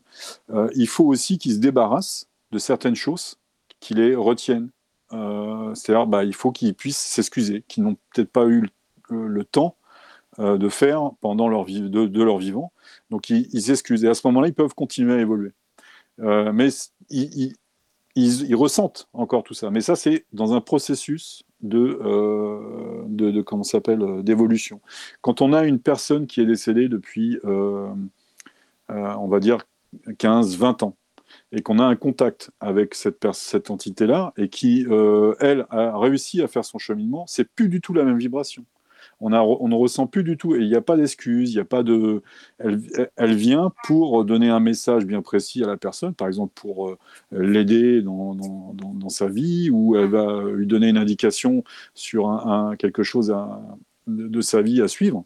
[0.76, 3.38] il faut aussi qu'ils se débarrassent de certaines choses
[3.80, 4.70] qui les retiennent.
[5.14, 8.68] Euh, c'est-à-dire, bah, il faut qu'ils puissent s'excuser, qu'ils n'ont peut-être pas eu
[9.10, 9.78] le, temps
[10.40, 12.72] euh, de faire pendant leur vie, de, leur vivant.
[13.12, 14.04] Donc, ils s'excusent.
[14.04, 15.52] Et à ce moment-là, ils peuvent continuer à évoluer.
[16.22, 16.70] Euh, mais
[17.10, 17.54] ils,
[18.16, 19.70] ils, ressentent encore tout ça.
[19.70, 24.82] Mais ça, c'est dans un processus de, euh, de, de, comment s'appelle euh, d'évolution.
[25.22, 27.90] Quand on a une personne qui est décédée depuis, euh,
[28.90, 29.60] on va dire
[30.08, 30.96] 15-20 ans,
[31.56, 33.26] et qu'on a un contact avec cette,
[33.70, 34.86] entité-là, et qui,
[35.40, 38.66] elle, a réussi à faire son cheminement, c'est plus du tout la même vibration
[39.20, 41.66] on, ne ressent plus du tout, et il n'y a pas d'excuse, il n'y a
[41.66, 42.22] pas de...
[42.60, 46.98] Elle, vient pour donner un message bien précis à la personne, par exemple pour euh,
[47.32, 53.36] l'aider dans, sa vie, ou elle va lui donner une indication sur quelque chose
[54.08, 55.24] de, sa vie à suivre.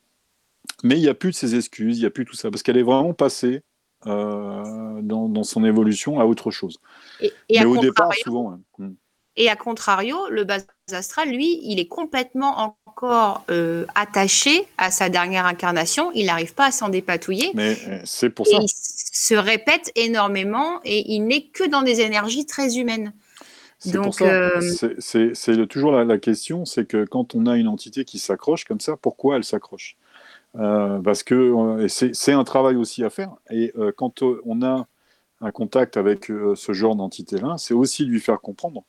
[0.84, 2.63] Mais il n'y a plus de ces excuses, il n'y a plus tout ça, parce
[2.63, 3.61] qu'elle est vraiment passée
[4.08, 6.80] euh, dans, son évolution à autre chose.
[7.22, 8.60] Et, Mais au départ, souvent...
[8.78, 8.93] Hmm.
[9.36, 10.58] Et à contrario, le bas
[10.91, 16.12] astral, lui, il est complètement encore euh, attaché à sa dernière incarnation.
[16.14, 17.52] Il n'arrive pas à s'en dépatouiller.
[17.54, 18.58] Mais euh, c'est pour ça.
[18.60, 23.14] il se répète énormément et il n'est que dans des énergies très humaines.
[23.88, 24.60] Euh,
[25.00, 28.97] c'est toujours la, question, c'est que quand on a une entité qui s'accroche comme ça,
[28.97, 29.95] pourquoi elle s'accroche?
[30.54, 33.36] Parce que c'est un travail aussi à faire.
[33.50, 34.88] Et quand on a
[35.41, 38.84] un contact avec ce genre d'entité-là, c'est aussi lui faire comprendre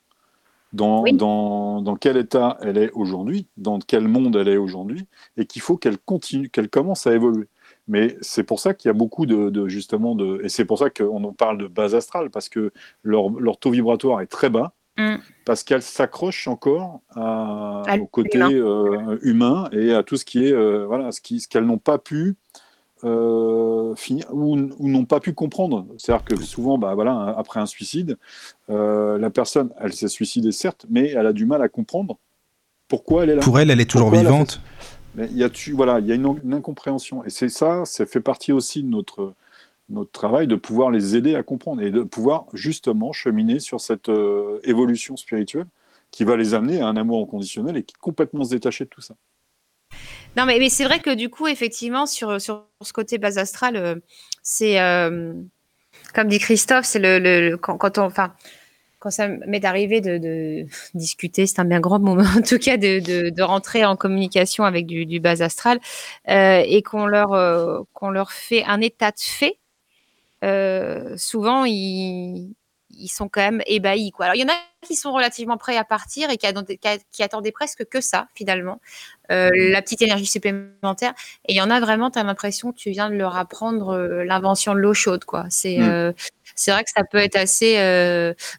[0.72, 5.06] dans, dans, dans, quel état elle est aujourd'hui, dans quel monde elle est aujourd'hui,
[5.36, 7.48] et qu'il faut qu'elle continue, qu'elle commence à évoluer.
[7.88, 10.78] Mais c'est pour ça qu'il y a beaucoup de, de, justement de, et c'est pour
[10.78, 14.50] ça qu'on en parle de base astrale parce que leur, leur taux vibratoire est très
[14.50, 15.18] bas, mm.
[15.44, 19.68] parce qu'elle s'accroche encore à, au côté euh, humain.
[19.72, 22.36] et à tout ce qui est euh, voilà ce qui ce qu'elles n'ont pas pu
[23.04, 23.94] euh,
[24.30, 25.86] ou, n'ont pas pu comprendre.
[25.98, 28.18] C'est-à-dire que souvent, bah, voilà, après un suicide,
[28.68, 32.18] euh, la personne, elle s'est suicidée certes, mais elle a du mal à comprendre
[32.88, 33.42] pourquoi elle est là.
[33.42, 34.60] Pour elle, elle est toujours vivante.
[35.18, 37.24] Il y a, tu, voilà, il y a une, incompréhension.
[37.24, 39.34] Et c'est ça, ça fait partie aussi de notre,
[39.90, 44.08] notre travail, de pouvoir les aider à comprendre et de pouvoir justement cheminer sur cette
[44.08, 45.66] euh, évolution spirituelle
[46.10, 49.00] qui va les amener à un amour inconditionnel et qui complètement se détacher de tout
[49.00, 49.14] ça.
[50.36, 53.96] Non, mais, c'est vrai que du coup, effectivement, sur, sur ce côté base astrale, euh,
[54.42, 55.34] c'est euh,
[56.14, 58.32] comme dit Christophe, c'est le, quand, on, enfin,
[59.00, 63.30] quand ça m'est arrivé de, discuter, c'est un bien grand moment en tout cas de,
[63.30, 65.80] de, rentrer en communication avec du, du base astral
[66.26, 69.59] et qu'on leur qu'on leur fait un état de fait.
[71.16, 72.54] Souvent, ils,
[72.90, 74.10] ils sont quand même ébahis.
[74.12, 74.26] Quoi.
[74.26, 76.46] Alors, il y en a qui sont relativement prêts à partir et qui,
[77.12, 78.80] qui attendaient presque que ça, finalement,
[79.30, 79.70] euh, mmh.
[79.70, 81.12] la petite énergie supplémentaire.
[81.46, 83.90] Et il y en a vraiment, tu as l'impression que tu viens de leur apprendre
[83.90, 85.24] euh, l'invention de l'eau chaude.
[85.24, 85.46] quoi.
[85.50, 85.82] C'est mmh.
[85.82, 86.12] euh,
[86.56, 87.76] c'est vrai que ça peut être assez.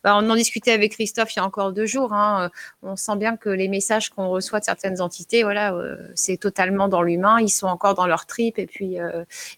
[0.03, 2.13] Bah, on en discutait avec Christophe il y a encore deux jours.
[2.13, 2.49] Hein,
[2.81, 5.75] on sent bien que les messages qu'on reçoit de certaines entités, voilà,
[6.15, 7.39] c'est totalement dans l'humain.
[7.41, 8.95] Ils sont encore dans leur trip et puis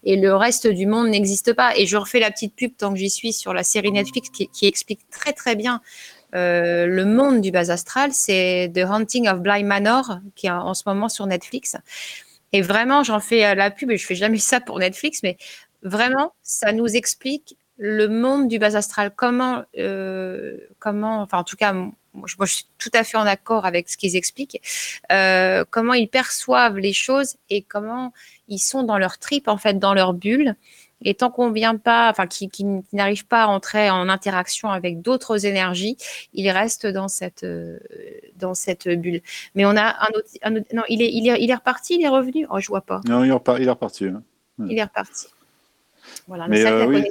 [0.02, 1.76] et le reste du monde n'existe pas.
[1.76, 4.48] Et je refais la petite pub tant que j'y suis sur la série Netflix qui,
[4.48, 5.80] qui explique très très bien
[6.34, 10.74] euh, le monde du bas astral, c'est The Haunting of Bly Manor, qui est en
[10.74, 11.76] ce moment sur Netflix.
[12.52, 15.36] Et vraiment, j'en fais euh, la pub, et je fais jamais ça pour Netflix, mais
[15.82, 19.12] vraiment, ça nous explique le monde du bas astral.
[19.14, 23.66] Comment, euh, comment, enfin, en tout cas, moi, je, suis tout à fait en accord
[23.66, 24.60] avec ce qu'ils expliquent.
[25.70, 28.12] comment ils perçoivent les choses et comment
[28.48, 30.54] ils sont dans leur trip, en fait, dans leur bulle.
[31.04, 35.02] Et tant qu'on vient pas, enfin, qui, qui, n'arrive pas à entrer en interaction avec
[35.02, 35.96] d'autres énergies,
[36.32, 37.78] il reste dans cette, euh,
[38.36, 39.20] dans cette bulle.
[39.54, 40.28] Mais on a un autre,
[40.72, 42.46] non, il est, il est, il est reparti, il est revenu?
[42.50, 43.00] Oh, je vois pas.
[43.06, 43.62] Non, il est, reparti.
[43.62, 44.04] Il est reparti.
[44.06, 44.22] Hein.
[44.68, 45.26] Il est reparti.
[46.26, 46.48] Voilà.
[46.48, 47.04] Mais euh, oui,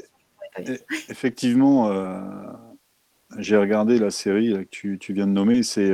[1.10, 2.20] effectivement, euh,
[3.38, 5.64] j'ai regardé la série que tu, tu, viens de nommer.
[5.64, 5.92] C'est,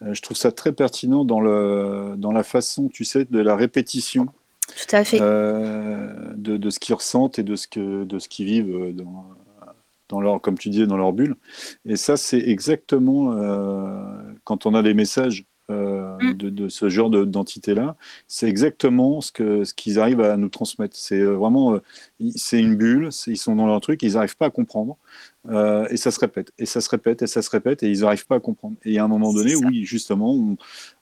[0.00, 4.28] je trouve ça très pertinent dans le, dans la façon, tu sais, de la répétition
[4.68, 5.18] tout à fait.
[5.20, 8.92] Euh, de, de, ce qu'ils ressentent et de ce que de ce qu'ils vivent euh,
[8.92, 9.26] dans,
[10.08, 11.36] dans leur, comme tu disais, dans leur bulle.
[11.84, 13.98] Et ça, c'est exactement euh,
[14.44, 16.34] quand on a des messages mm.
[16.34, 17.96] de, de, ce genre d'entité-là,
[18.26, 20.96] c'est exactement ce que ce qu'ils arrivent à nous transmettre.
[20.96, 21.78] C'est vraiment,
[22.34, 24.96] c'est une bulle, ils sont dans leur truc, ils n'arrivent pas à comprendre.
[25.48, 28.00] Euh, et ça se répète, et ça se répète, et ça se répète, et ils
[28.00, 28.76] n'arrivent pas à comprendre.
[28.84, 30.56] Et à un moment donné, oui, justement,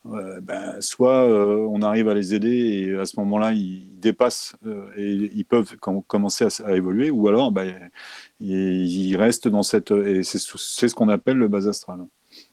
[0.06, 4.54] euh, ben, soit euh, on arrive à les aider, et à ce moment-là, ils dépassent,
[4.96, 7.90] et ils peuvent commencer à, évoluer, ou alors ben,
[8.40, 9.92] ils, restent dans cette...
[9.92, 12.00] Et c'est ce qu'on appelle le bas astral.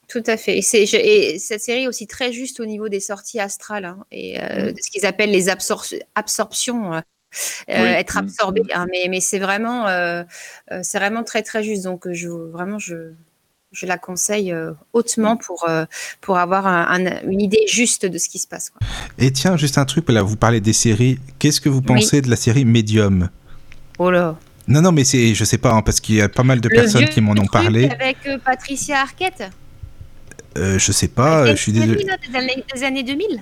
[0.07, 0.59] Tout à fait.
[0.59, 4.73] Et, cette série est aussi très juste au niveau des sorties astrales, hein, et mmh.
[4.73, 7.01] de ce qu'ils appellent les absorptions
[7.69, 8.19] euh, être mmh.
[8.19, 8.61] absorbé.
[8.73, 10.23] Hein, mais, mais c'est vraiment, euh,
[10.71, 11.83] euh, c'est vraiment très très juste.
[11.83, 13.13] Donc je, vraiment je,
[13.71, 14.55] je la conseille
[14.93, 15.39] hautement mmh.
[15.39, 15.69] pour,
[16.21, 18.71] pour avoir une idée juste de ce qui se passe.
[19.17, 21.19] Et tiens, juste un truc, là vous parlez des séries.
[21.37, 23.29] Qu'est-ce que vous pensez de la série Medium?
[23.97, 26.43] Oh là non, non, mais c'est, je sais pas, hein, parce qu'il y a pas
[26.43, 27.89] mal de personnes qui m'en ont parlé.
[27.89, 29.49] Avec Patricia Arquette?
[30.57, 32.05] Euh, je sais pas, je suis désolé.
[32.73, 33.41] des années 2000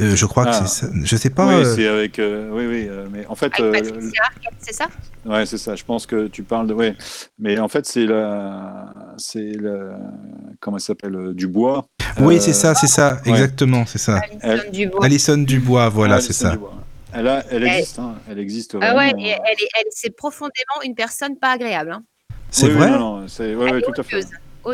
[0.00, 0.64] Euh, je crois que Ah.
[0.66, 0.92] c'est ça.
[1.04, 1.46] Je sais pas.
[1.48, 2.18] oui, euh, c'est avec.
[2.18, 4.86] euh, oui, oui, euh, mais en fait, euh, Arquette, c'est ça?
[5.26, 5.74] Ouais, c'est ça.
[5.74, 6.74] Je pense que tu parles de.
[6.74, 6.94] Ouais,
[7.38, 9.98] mais en fait, c'est la, c'est la,
[10.60, 11.86] comment elle s'appelle, Dubois.
[12.20, 13.30] Oui, Euh, c'est ça, c'est ça, ouais.
[13.32, 14.18] exactement, c'est ça.
[14.18, 15.04] Alison Elle- Dubois.
[15.04, 16.52] Alison Dubois, voilà, Ah, c'est ça.
[16.52, 16.74] Dubois.
[17.12, 20.14] Elle, a, elle Elle- existe, hein, elle existe Ah ouais, et elle, est- elle- c'est
[20.14, 21.90] profondément une personne pas agréable.
[21.92, 22.02] Hein.
[22.50, 22.90] C'est Oui, oui, vrai?
[22.90, 24.20] non, non, c'est, ouais, Elle ouais, est tout à fait.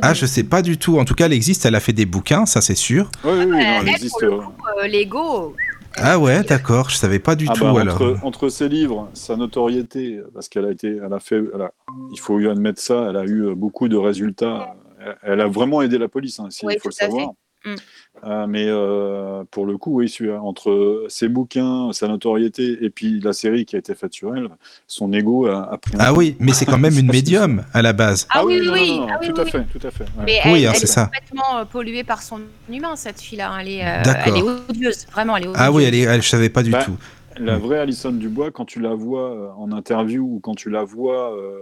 [0.03, 0.99] Ah, je sais pas du tout.
[0.99, 3.11] En tout cas, elle existe, elle a fait des bouquins, ça c'est sûr.
[3.25, 4.21] Oui, oui, oui, non, Euh, elle elle, existe.
[4.23, 5.55] le euh, coup, euh, l'ego,
[5.97, 7.95] Ah ouais, d'accord, je savais pas du Ah tout bah, alors.
[8.03, 11.73] entre, entre ses livres, sa notoriété, parce qu'elle a été, elle a fait, elle a-
[12.13, 14.75] il faut lui admettre ça, elle a eu euh, beaucoup de résultats.
[15.01, 17.77] Elle, elle a vraiment aidé la police, hein, si, il faut le à fait.
[18.23, 23.33] Euh, mais euh, pour le coup, oui, entre ses bouquins, sa notoriété et puis la
[23.33, 24.49] série qui a été faite sur elle,
[24.87, 25.95] son ego a, a pris.
[25.97, 28.27] un Ah oui, mais c'est quand même une médium à la base.
[28.31, 28.97] Ah, oui, oui, oui.
[28.99, 29.51] non, non, ah, oui, tout oui, à oui.
[29.51, 30.05] fait, tout à fait.
[30.05, 30.23] ouais.
[30.25, 31.05] Mais Oui, elle, hein, elle c'est est ça.
[31.07, 32.41] complètement euh, polluée par son
[32.71, 33.53] humain, cette fille-là.
[33.61, 34.23] Elle est, euh, D'accord.
[34.27, 35.62] elle est odieuse, vraiment, elle est odieuse.
[35.62, 36.97] Ah oui, elle, est, elle je savais pas du Bah, tout.
[37.37, 37.62] La Mm.
[37.62, 41.59] vraie Alison Dubois, quand tu la vois en interview ou quand tu la vois, euh,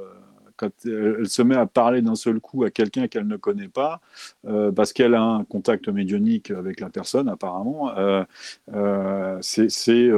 [0.62, 4.00] quand elle, se met à parler d'un seul coup à quelqu'un qu'elle ne connaît pas,
[4.46, 8.24] euh, parce qu'elle a un contact médionique avec la personne, apparemment, euh,
[8.74, 10.10] euh, c'est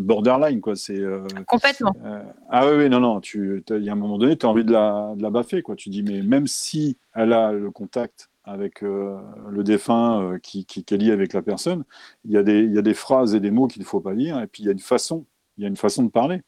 [0.00, 0.76] borderline, quoi.
[0.76, 1.02] C'est.
[1.46, 1.94] Complètement.
[2.50, 4.64] ah oui, oui, non, non, tu, il y a un moment donné, tu as envie
[4.64, 5.76] de la, de la baffer, quoi.
[5.76, 9.18] Tu dis, mais même si elle a le contact avec euh,
[9.50, 11.84] le défunt euh, qui, qui, qui est lié avec la personne,
[12.24, 14.00] il y, a des, il y a des phrases et des mots qu'il ne faut
[14.00, 15.26] pas dire, et puis il y a une façon,
[15.56, 16.42] il y a une façon de parler.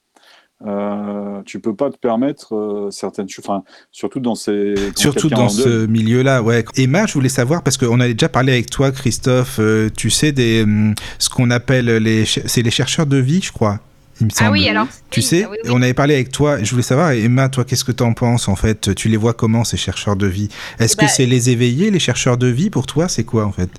[0.67, 4.75] Euh, tu peux pas te permettre euh, certaines choses, enfin, surtout dans ces.
[4.97, 6.65] Surtout dans ce milieu-là, ouais.
[6.77, 10.33] Emma, je voulais savoir, parce qu'on avait déjà parlé avec toi, Christophe, euh, tu sais,
[10.33, 13.81] des, hum, ce qu'on appelle les, c'est les chercheurs de vie, je crois,
[14.21, 14.49] il me semble.
[14.49, 14.87] Ah oui, alors.
[15.11, 15.71] Tu oui, sais, ah oui, oui.
[15.75, 18.49] on avait parlé avec toi, je voulais savoir, Emma, toi, qu'est-ce que tu en penses
[18.49, 18.95] en fait?
[18.95, 20.49] Tu les vois comment, ces chercheurs de vie?
[20.79, 23.53] Est-ce que Bah- c'est les éveillés, les chercheurs de vie, pour toi C'est quoi en
[23.53, 23.71] fait?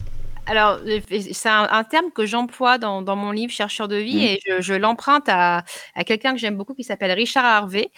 [0.47, 0.79] Alors,
[1.09, 4.21] c'est un, un terme que j'emploie dans, dans mon livre Chercheur de vie Mhm.
[4.21, 5.63] et je, je l'emprunte à,
[5.95, 7.89] à quelqu'un que j'aime beaucoup qui s'appelle Richard Harvey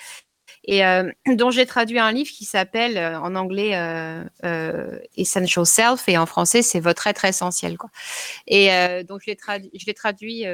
[0.64, 6.08] et euh, dont j'ai traduit un livre qui s'appelle euh, en anglais euh, Essential Self
[6.08, 7.78] et en français c'est Votre être essentiel.
[7.78, 7.90] Quoi.
[8.48, 8.70] Et
[9.08, 10.46] donc, je l'ai tradu- traduit.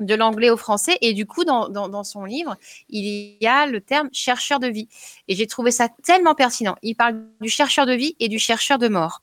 [0.00, 2.56] de l'anglais au français et du coup dans, dans, dans son livre
[2.88, 4.88] il y a le terme chercheur de vie
[5.28, 8.78] et j'ai trouvé ça tellement pertinent il parle du chercheur de vie et du chercheur
[8.78, 9.22] de mort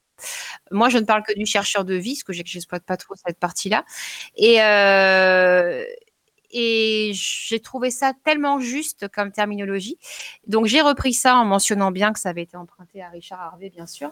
[0.71, 3.39] moi, je ne parle que du chercheur de vie, parce que j'exploite pas trop cette
[3.39, 3.85] partie-là.
[4.35, 5.83] Et, euh,
[6.51, 9.97] et j'ai trouvé ça tellement juste comme terminologie.
[10.47, 13.69] Donc, j'ai repris ça en mentionnant bien que ça avait été emprunté à Richard Harvey,
[13.69, 14.11] bien sûr.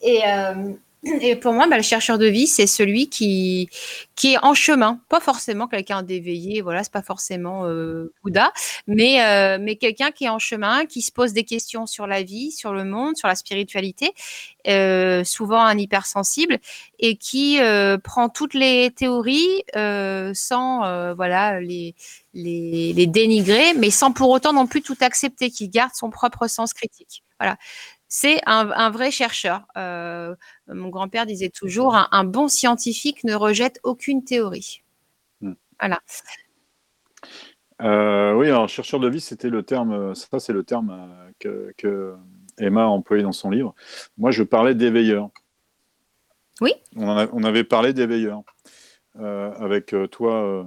[0.00, 0.72] Et, euh,
[1.04, 3.68] et pour moi, bah, le chercheur de vie, c'est celui qui,
[4.14, 5.00] qui est en chemin.
[5.08, 8.52] Pas forcément quelqu'un d'éveillé, voilà, c'est pas forcément euh, Bouddha,
[8.86, 12.22] mais, euh, mais quelqu'un qui est en chemin, qui se pose des questions sur la
[12.22, 14.12] vie, sur le monde, sur la spiritualité,
[14.68, 16.58] euh, souvent un hypersensible,
[17.00, 19.64] et qui euh, prend toutes les théories
[20.34, 21.94] sans voilà les,
[22.32, 26.46] les, les dénigrer, mais sans pour autant non plus tout accepter, qui garde son propre
[26.46, 27.24] sens critique.
[27.40, 27.56] Voilà.
[28.14, 29.62] C'est un, un vrai chercheur.
[29.78, 30.36] Euh,
[30.68, 34.82] mon grand-père disait toujours, un, un bon scientifique ne rejette aucune théorie.
[35.40, 35.54] Hmm.
[35.80, 35.98] Voilà.
[37.80, 41.72] Euh, oui, alors chercheur de vie, c'était le terme, ça c'est le terme euh, que,
[41.78, 42.14] que
[42.58, 43.74] Emma a employé dans son livre.
[44.18, 45.30] Moi, je parlais d'éveilleurs.
[46.60, 46.74] Oui.
[46.96, 48.42] On, en a- on avait parlé d'éveilleurs
[49.18, 50.66] euh, avec toi,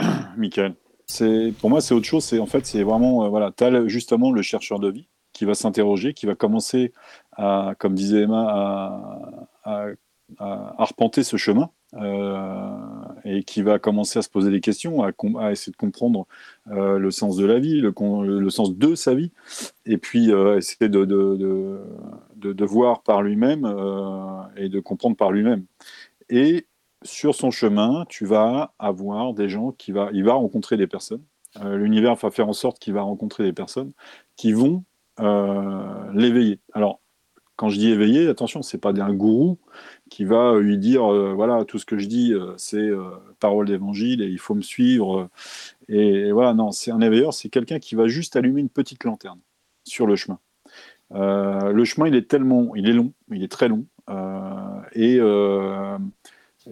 [0.38, 0.76] Michael.
[1.04, 2.24] C'est, pour moi, c'est autre chose.
[2.24, 5.54] C'est en fait, c'est vraiment, voilà, tu as justement le chercheur de vie qui va
[5.54, 6.92] s'interroger, qui va commencer
[7.32, 9.86] à, comme disait Emma, à,
[10.78, 11.70] arpenter ce chemin.
[11.96, 12.70] euh,
[13.24, 16.26] et qui va commencer à se poser des questions, à, essayer de comprendre
[16.70, 19.30] euh, le sens de la vie, le, sens de sa vie,
[19.86, 23.64] et puis euh, essayer de, de, voir par lui-même
[24.56, 25.64] et de comprendre par lui-même.
[26.30, 26.66] Et
[27.02, 31.22] sur son chemin, tu vas avoir des gens qui va, il va rencontrer des personnes.
[31.62, 33.92] L'univers va faire en sorte qu'il va rencontrer des personnes
[34.36, 34.82] qui vont
[35.18, 36.60] l'éveiller.
[36.72, 37.00] Alors,
[37.56, 39.58] quand je dis éveiller, attention, c'est pas un gourou
[40.10, 43.10] qui va lui dire euh, voilà tout ce que je dis euh, c'est euh,
[43.40, 45.30] parole d'évangile et il faut me suivre
[45.90, 49.04] euh, et, voilà non c'est un éveilleur c'est quelqu'un qui va juste allumer une petite
[49.04, 49.40] lanterne
[49.84, 50.38] sur le chemin
[51.12, 55.18] Euh, le chemin il est tellement il est long il est très long euh, et
[55.20, 55.98] euh,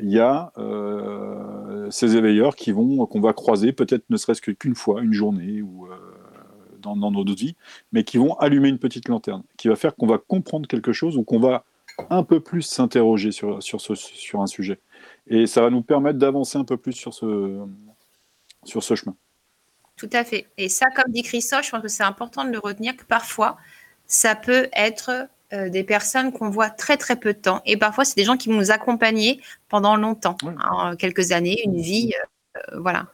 [0.01, 4.74] il y a euh, ces éveilleurs qui vont qu'on va croiser peut-être ne serait-ce qu'une
[4.74, 5.97] fois une journée ou euh,
[6.83, 7.57] dans, dans nos vies
[7.93, 11.16] mais qui vont allumer une petite lanterne qui va faire qu'on va comprendre quelque chose
[11.16, 11.64] ou qu'on va
[12.11, 14.80] un peu plus s'interroger sur, sur, ce, sur un sujet.
[15.26, 17.64] Et ça va nous permettre d'avancer un peu plus sur ce,
[18.64, 19.14] sur ce chemin.
[19.97, 20.49] Tout à fait.
[20.57, 23.57] Et ça, comme dit Christophe, je pense que c'est important de le retenir que parfois,
[24.07, 27.62] ça peut être euh, des personnes qu'on voit très très peu de temps.
[27.66, 31.80] Et parfois, c'est des gens qui vont nous accompagner pendant longtemps, hein, quelques années, une
[31.80, 32.12] vie.
[32.57, 33.07] Euh, voilà.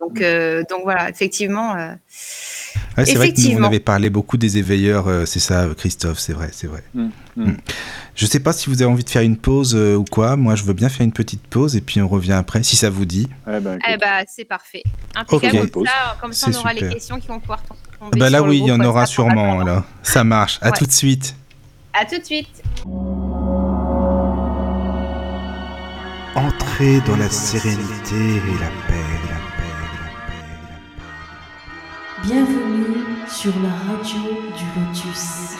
[0.00, 1.74] Donc, euh, donc voilà, effectivement.
[2.96, 6.50] c'est vrai que nous, on avait parlé beaucoup des éveilleurs, c'est ça, Christophe, c'est vrai,
[6.52, 6.82] c'est vrai.
[6.94, 7.44] Mm, mm.
[7.44, 7.56] Mm.
[8.14, 10.36] Je ne sais pas si vous avez envie de faire une pause ou quoi.
[10.36, 12.90] Moi, je veux bien faire une petite pause et puis on revient après, si ça
[12.90, 13.28] vous dit.
[13.46, 14.82] Eh ben, eh ben c'est parfait.
[15.14, 15.70] Impeccable.
[15.70, 17.62] Comme, ça, comme ça, on aura les questions qui vont pouvoir
[18.16, 19.62] bah là, oui, il y en aura sûrement.
[19.62, 19.84] Là.
[20.02, 20.58] Ça marche.
[20.62, 21.34] À tout de suite.
[21.92, 22.62] À tout de suite.
[26.34, 28.87] Entrez dans la sérénité et la paix, la
[32.24, 32.96] Bienvenue
[33.28, 34.18] sur la radio
[34.56, 35.56] du Lotus.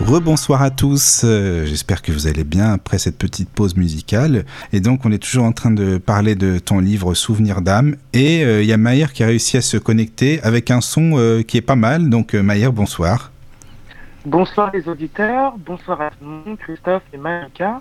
[0.00, 4.44] Rebonsoir à tous, euh, j'espère que vous allez bien après cette petite pause musicale.
[4.72, 7.96] Et donc on est toujours en train de parler de ton livre Souvenir d'âme.
[8.12, 11.12] Et euh, il y a Maïr qui a réussi à se connecter avec un son
[11.14, 12.08] euh, qui est pas mal.
[12.08, 13.32] Donc Maïr, bonsoir.
[14.24, 17.80] Bonsoir les auditeurs, bonsoir à tout Christophe et Maïka.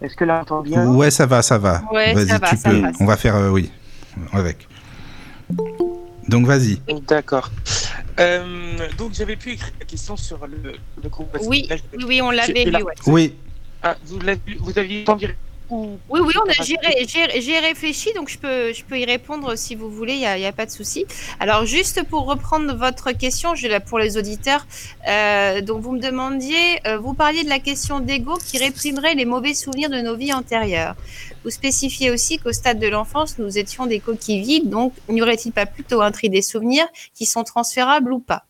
[0.00, 0.86] Est-ce que là on entend bien?
[0.86, 1.82] Ouais, ça va, ça va.
[1.92, 2.82] Vas-y, tu peux.
[3.00, 3.70] on va faire, oui,
[4.32, 4.68] avec.
[6.28, 6.80] Donc vas-y.
[7.06, 7.50] D'accord.
[8.20, 11.36] Euh, donc j'avais pu écrire la question sur le, le groupe.
[11.42, 11.68] Oui,
[12.06, 12.84] oui, on l'avait lu.
[13.06, 13.34] Oui.
[13.82, 14.18] Ah, vous,
[14.60, 15.34] vous aviez entendu
[15.70, 16.32] oui, oui,
[17.40, 20.48] j'ai réfléchi, donc je peux, je peux y répondre si vous voulez, il n'y a,
[20.48, 21.04] a, pas de souci.
[21.40, 24.66] Alors, juste pour reprendre votre question, je là pour les auditeurs,
[25.06, 29.26] euh, donc vous me demandiez, euh, vous parliez de la question d'ego qui réprimerait les
[29.26, 30.94] mauvais souvenirs de nos vies antérieures.
[31.44, 35.52] Vous spécifiez aussi qu'au stade de l'enfance, nous étions des coquilles vides, donc n'y aurait-il
[35.52, 38.44] pas plutôt un tri des souvenirs qui sont transférables ou pas?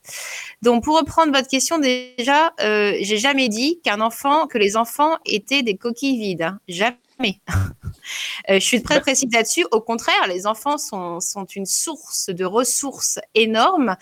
[0.63, 5.17] Donc, pour reprendre votre question, déjà, euh, j'ai jamais dit qu'un enfant, que les enfants
[5.25, 6.43] étaient des coquilles vides.
[6.43, 6.61] Hein.
[6.69, 7.41] Jamais mais
[8.51, 9.67] euh, je suis très précise là-dessus.
[9.73, 13.97] Au contraire, les enfants sont, sont une source de ressources énormes.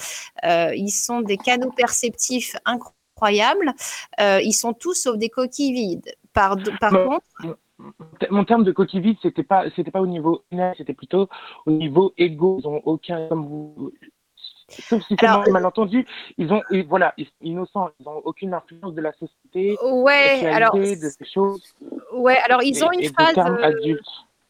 [0.44, 3.72] Euh, ils sont des canaux perceptifs incroyables.
[4.20, 6.14] Euh, ils sont tous sauf des coquilles vides.
[6.32, 7.56] Par, par contre.
[8.30, 10.44] Mon terme de coquille vide, c'était pas, c'était pas au niveau
[10.76, 11.28] c'était plutôt
[11.66, 12.58] au niveau égo.
[12.60, 13.92] Ils ont aucun, comme vous,
[14.68, 16.06] Sauf si c'est mal entendu,
[16.38, 21.24] ils ont, voilà, innocents, ils n'ont aucune influence de la société, ouais, alors, de ces
[21.24, 21.62] choses.
[22.12, 23.38] Ouais, alors ils ont une phase.
[23.38, 23.96] Euh,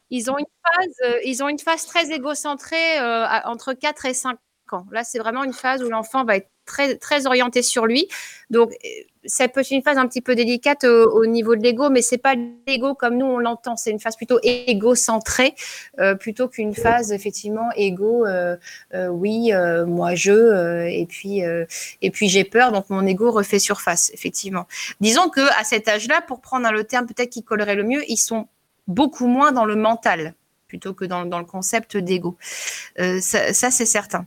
[0.08, 4.14] ils ont une phase, euh, ils ont une phase très égocentrée euh, entre 4 et
[4.14, 4.38] 5
[4.72, 4.86] ans.
[4.90, 8.08] Là, c'est vraiment une phase où l'enfant va être très, orienté sur lui.
[8.50, 8.72] Donc,
[9.26, 12.18] ça peut être une phase un petit peu délicate au, niveau de l'ego, mais c'est
[12.18, 12.34] pas
[12.66, 13.76] l'ego comme nous on l'entend.
[13.76, 15.54] C'est une phase plutôt égocentrée
[15.98, 18.26] euh, plutôt qu'une phase effectivement égo.
[18.26, 18.56] Euh,
[18.94, 19.50] euh, oui,
[19.86, 21.42] moi je, et puis
[22.12, 24.66] puis j'ai peur, donc mon ego refait surface effectivement.
[25.00, 28.16] Disons que à cet âge-là, pour prendre le terme peut-être qui collerait le mieux, ils
[28.16, 28.48] sont
[28.86, 30.34] beaucoup moins dans le mental
[30.68, 32.36] plutôt que dans, le concept d'ego.
[32.96, 34.26] ça c'est certain.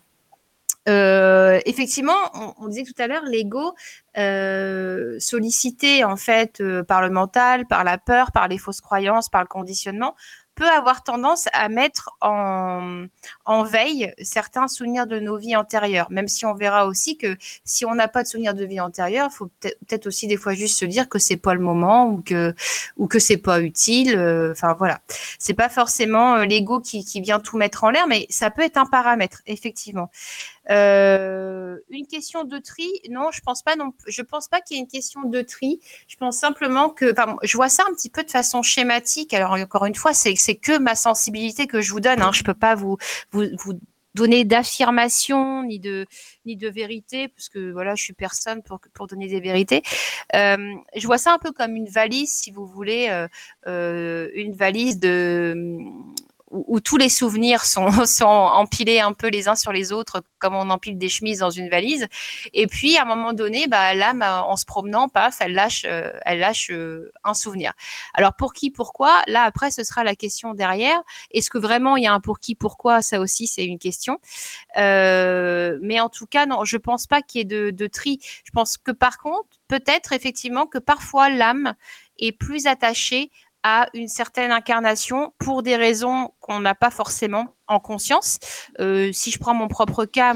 [0.87, 2.17] Euh, effectivement,
[2.57, 3.75] on, disait tout à l'heure, l'ego
[4.17, 9.29] euh, sollicité en fait euh, par le mental, par la peur, par les fausses croyances,
[9.29, 10.15] par le conditionnement,
[10.59, 13.05] peut avoir tendance à mettre en,
[13.45, 17.85] en veille certains souvenirs de nos vies antérieures, même si on verra aussi que si
[17.85, 20.77] on n'a pas de souvenirs de vie antérieure, il faut peut-être aussi des fois juste
[20.77, 22.53] se dire que c'est pas le moment ou que
[22.97, 24.13] ou que c'est pas utile.
[24.17, 24.99] Euh, enfin voilà,
[25.39, 28.63] c'est pas forcément euh, l'ego qui, qui vient tout mettre en l'air, mais ça peut
[28.63, 30.11] être un paramètre effectivement.
[30.69, 33.75] Euh, une question de tri, non, je pense pas.
[33.75, 35.79] Non, je pense pas qu'il y ait une question de tri.
[36.07, 37.13] Je pense simplement que,
[37.43, 39.33] je vois ça un petit peu de façon schématique.
[39.33, 42.21] Alors encore une fois, c'est c'est que ma sensibilité que je vous donne.
[42.21, 42.31] Hein.
[42.33, 42.97] Je peux pas vous
[43.31, 43.79] vous, vous
[44.15, 46.05] donner d'affirmation ni de
[46.45, 49.83] ni de vérité parce que voilà je suis personne pour pour donner des vérités
[50.35, 53.27] euh, je vois ça un peu comme une valise si vous voulez euh,
[53.67, 55.75] euh, une valise de
[56.51, 60.55] où, tous les souvenirs sont, sont empilés un peu les uns sur les autres, comme
[60.55, 62.07] on empile des chemises dans une valise.
[62.53, 66.11] Et puis, à un moment donné, bah, l'âme, en se promenant, paf, elle lâche, euh,
[66.25, 67.73] elle lâche euh, un souvenir.
[68.13, 69.21] Alors, pour qui, pourquoi?
[69.27, 71.01] Là, après, ce sera la question derrière.
[71.31, 73.01] Est-ce que vraiment il y a un pour qui, pourquoi?
[73.01, 74.19] Ça aussi, c'est une question.
[74.77, 78.19] Euh, mais en tout cas, non, je pense pas qu'il y ait de, de tri.
[78.43, 81.75] Je pense que par contre, peut-être effectivement que parfois l'âme
[82.17, 83.31] est plus attachée
[83.63, 88.39] à une certaine incarnation pour des raisons qu'on n'a pas forcément en conscience.
[88.79, 90.33] Euh, si je prends mon propre cas,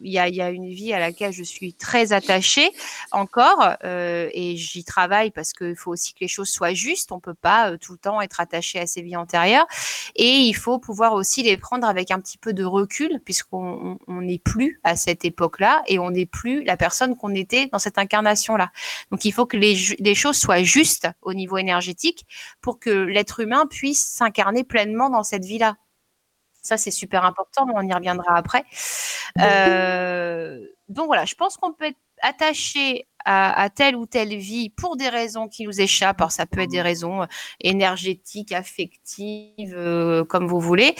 [0.00, 2.70] il y, a, une vie à laquelle je suis très attachée
[3.10, 7.10] encore euh, et j'y travaille parce qu'il faut aussi que les choses soient justes.
[7.10, 9.66] On peut pas euh, tout le temps être attaché à ses vies antérieures
[10.14, 14.38] et il faut pouvoir aussi les prendre avec un petit peu de recul puisqu'on n'est
[14.38, 18.70] plus à cette époque-là et on n'est plus la personne qu'on était dans cette incarnation-là.
[19.10, 22.26] Donc il faut que les, les choses soient justes au niveau énergétique
[22.60, 25.76] pour que l'être humain puisse s'incarner pleinement dans cette vie-là.
[26.64, 28.64] Ça, c'est super important, on y reviendra après.
[29.40, 34.96] Euh, donc voilà, je pense qu'on peut être attaché à, telle ou telle vie pour
[34.96, 36.20] des raisons qui nous échappent.
[36.20, 37.26] Alors ça peut être des raisons euh,
[37.60, 40.94] énergétiques, affectives, euh, comme vous voulez.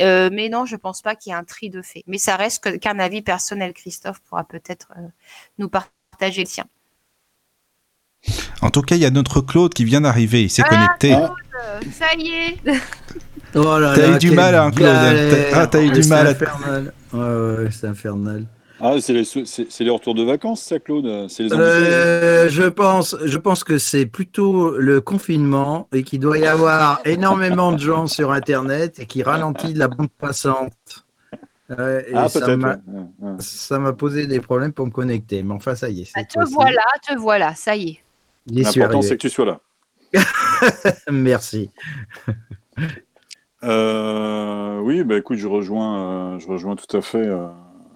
[0.00, 2.02] Euh, mais non, je pense pas qu'il y ait un tri de fait.
[2.06, 3.72] Mais ça reste qu'un avis personnel.
[3.72, 4.92] Christophe pourra peut-être
[5.58, 6.66] nous partager le sien.
[8.60, 10.42] En tout cas, il y a notre Claude qui vient d'arriver.
[10.42, 11.08] Il s'est ah, connecté.
[11.08, 12.58] Claude, ça y est.
[13.54, 14.90] Oh t'as eu du mal, hein, Claude.
[15.52, 16.26] Ah, t'as eu du mal.
[16.28, 16.92] Infernal.
[17.12, 18.46] Ouais, ouais, c'est infernal.
[18.82, 24.06] Ah, c'est les, retours de vacances, ça, Claude euh, je, pense, je pense que c'est
[24.06, 29.22] plutôt le confinement et qu'il doit y avoir énormément de gens sur Internet et qui
[29.22, 30.72] ralentit la bande passante.
[31.68, 31.74] ah,
[32.32, 32.78] peut-être.
[33.38, 36.12] Ça m'a posé des problèmes pour me connecter, mais enfin, ça y est.
[36.14, 38.00] Ah, te voilà, te voilà, ça y est.
[38.46, 39.60] L'important, c'est que tu sois là.
[41.10, 41.70] Merci.
[43.62, 47.28] Euh, oui, bah, écoute, je rejoins, euh, je rejoins tout à fait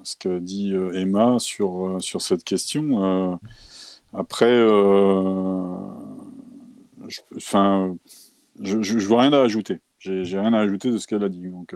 [0.05, 3.05] ce que dit euh, Emma sur, euh, sur cette question.
[3.05, 3.35] Euh,
[4.13, 4.55] après,
[7.09, 7.97] je, enfin,
[8.63, 9.81] je, je, vois rien à ajouter.
[9.99, 11.49] J'ai rien à ajouter de ce qu'elle a dit.
[11.49, 11.75] Donc,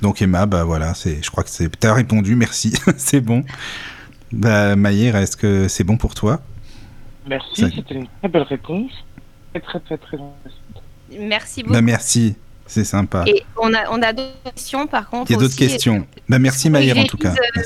[0.00, 3.44] donc Emma, bah voilà, c'est, je crois que c'est, as répondu, merci, c'est bon.
[4.32, 6.40] Bah Maïr, est-ce que c'est bon pour toi?
[7.28, 8.90] Merci, c'était une très belle réponse,
[9.52, 10.82] très très très très intéressante.
[11.18, 11.82] Merci bah, beaucoup.
[11.84, 12.36] merci.
[12.68, 13.24] C'est sympa.
[13.26, 15.30] Et on a, on a d'autres questions par contre.
[15.30, 16.06] Il y a d'autres questions.
[16.28, 17.32] Bah, merci Maïr en tout cas.
[17.32, 17.62] Euh,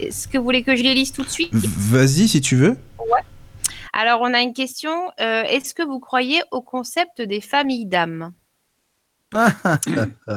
[0.00, 1.50] est-ce que vous voulez que je les lise tout de suite?
[1.52, 2.76] Vas-y si tu veux.
[2.98, 3.20] Ouais.
[3.92, 4.90] Alors on a une question.
[5.20, 8.32] Euh, est-ce que vous croyez au concept des familles d'âmes?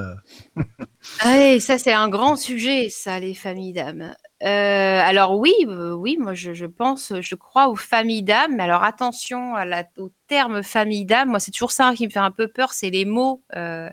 [1.19, 4.15] ah, ça c'est un grand sujet, ça, les familles d'âmes.
[4.43, 8.83] Euh, alors oui, euh, oui, moi je, pense, je crois aux familles d'âmes, mais alors
[8.83, 9.53] attention
[9.97, 11.29] au terme famille d'âmes.
[11.29, 13.43] Moi, c'est toujours ça qui me fait un peu peur, c'est les mots.
[13.55, 13.89] Euh,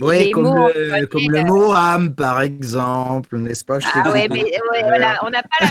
[0.00, 3.78] oui, comme, le, comme le, mot âme, par exemple, n'est-ce pas?
[3.92, 4.44] Ah ouais, mais
[4.82, 5.66] voilà, on n'a pas, pas,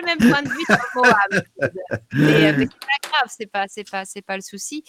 [0.00, 1.42] le même point de vue sur le mot âme.
[2.12, 4.84] Mais, mais c'est pas grave, c'est pas, c'est pas, c'est pas le souci.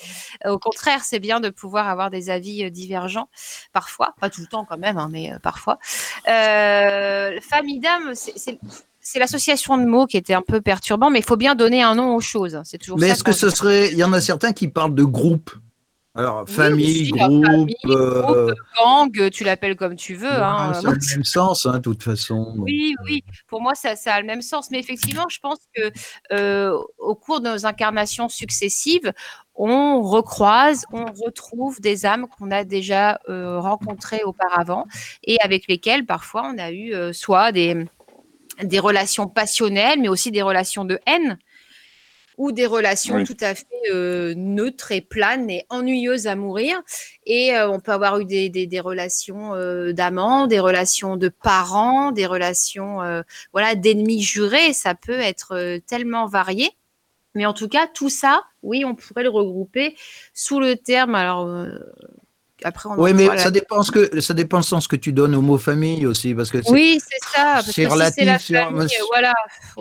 [0.46, 3.30] Au contraire, c'est bien de pouvoir avoir des avis divergents,
[3.72, 5.80] parfois, pas tout le temps quand même, hein, mais parfois.
[6.28, 11.38] Euh, famille d'âme, c'est l'association de mots qui était un peu perturbant, mais il faut
[11.38, 12.62] bien donner un nom aux choses.
[12.66, 13.00] C'est toujours.
[13.00, 15.52] Mais est-ce que ce serait, il y en a certains qui parlent de groupe?
[16.16, 20.32] Alors, famille, groupe, euh, gang, tu l'appelles comme tu veux.
[20.32, 20.74] Hein.
[20.76, 22.54] C'est le même sens, hein, de toute façon.
[22.60, 23.24] Oui, oui.
[23.48, 24.70] Pour moi, ça, ça, a le même sens.
[24.70, 25.92] Mais effectivement, je pense que
[26.32, 29.12] euh, au cours de nos incarnations successives,
[29.56, 34.86] on recroise, on retrouve des âmes qu'on a déjà euh, rencontrées auparavant
[35.24, 37.86] et avec lesquelles parfois on a eu soit des,
[38.62, 41.40] des relations passionnelles, mais aussi des relations de haine
[42.38, 46.82] ou des relations tout à fait euh, neutres et planes et ennuyeuses à mourir.
[47.26, 52.12] Et euh, on peut avoir eu des, des, relations euh, d'amants, des relations de parents,
[52.12, 53.00] des relations
[53.52, 54.74] voilà d'ennemis jurés.
[54.74, 56.72] Ça peut être tellement varié.
[57.36, 59.96] Mais en tout cas, tout ça, oui, on pourrait le regrouper
[60.34, 61.16] sous le terme.
[61.16, 61.48] Alors,
[62.98, 65.58] oui, mais ça dépend, ce que, ça dépend le sens que tu donnes au mot
[65.58, 66.34] famille aussi.
[66.34, 67.62] Parce que oui, c'est ça.
[67.64, 68.38] C'est relatif.
[68.40, 68.54] Si,
[69.10, 69.34] voilà.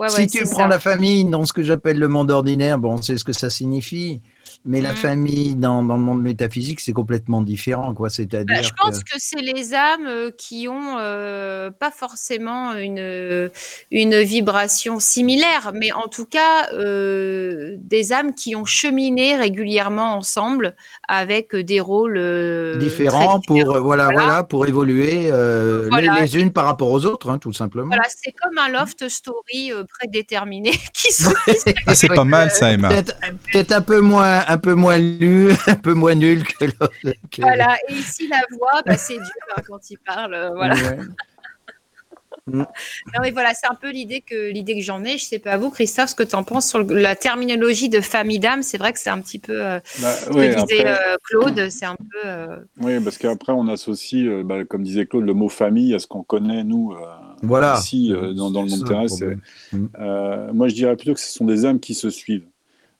[0.09, 3.17] si tu prends la famille dans ce que j'appelle le monde ordinaire, bon, on sait
[3.17, 4.21] ce que ça signifie.
[4.65, 4.95] Mais la mm.
[4.95, 8.09] famille dans, dans, le monde métaphysique, c'est complètement différent, quoi.
[8.09, 8.45] C'est-à-dire.
[8.55, 13.49] Bah, je pense que, c'est les âmes euh, qui ont euh, pas forcément une
[13.91, 20.75] une vibration similaire, mais en tout cas euh, des âmes qui ont cheminé régulièrement ensemble
[21.09, 25.29] avec des rôles différents, pour voilà, voilà, pour évoluer
[25.91, 27.87] Les, unes par rapport aux autres, hein, tout simplement.
[27.87, 31.09] Voilà, c'est comme un loft story prédéterminé qui
[31.87, 32.89] ah, c'est pas mal ça, Emma.
[33.51, 36.93] Peut-être un peu moins un peu moins nul, un peu moins nul que l'autre.
[37.39, 39.23] Voilà, et ici la voix, bah, c'est dur
[39.57, 40.75] hein, quand il parle, euh, voilà.
[42.45, 42.65] Non
[43.21, 45.17] mais voilà, c'est un peu l'idée que l'idée que j'en ai.
[45.17, 48.39] Je sais pas vous, Christophe, ce que tu en penses sur la terminologie de famille
[48.39, 48.63] d'âme?
[48.63, 51.69] C'est vrai que c'est un petit peu euh, bah, ce que disait euh, Claude.
[51.69, 52.65] C'est un peu.
[52.81, 56.23] Oui, parce qu'après on associe, bah, comme disait Claude, le mot famille à ce qu'on
[56.23, 56.93] connaît nous.
[57.43, 57.77] voilà.
[57.79, 59.23] Ici, dans, dans, le monde terrestre.
[59.71, 62.43] Moi, je dirais plutôt que ce sont des âmes qui se suivent.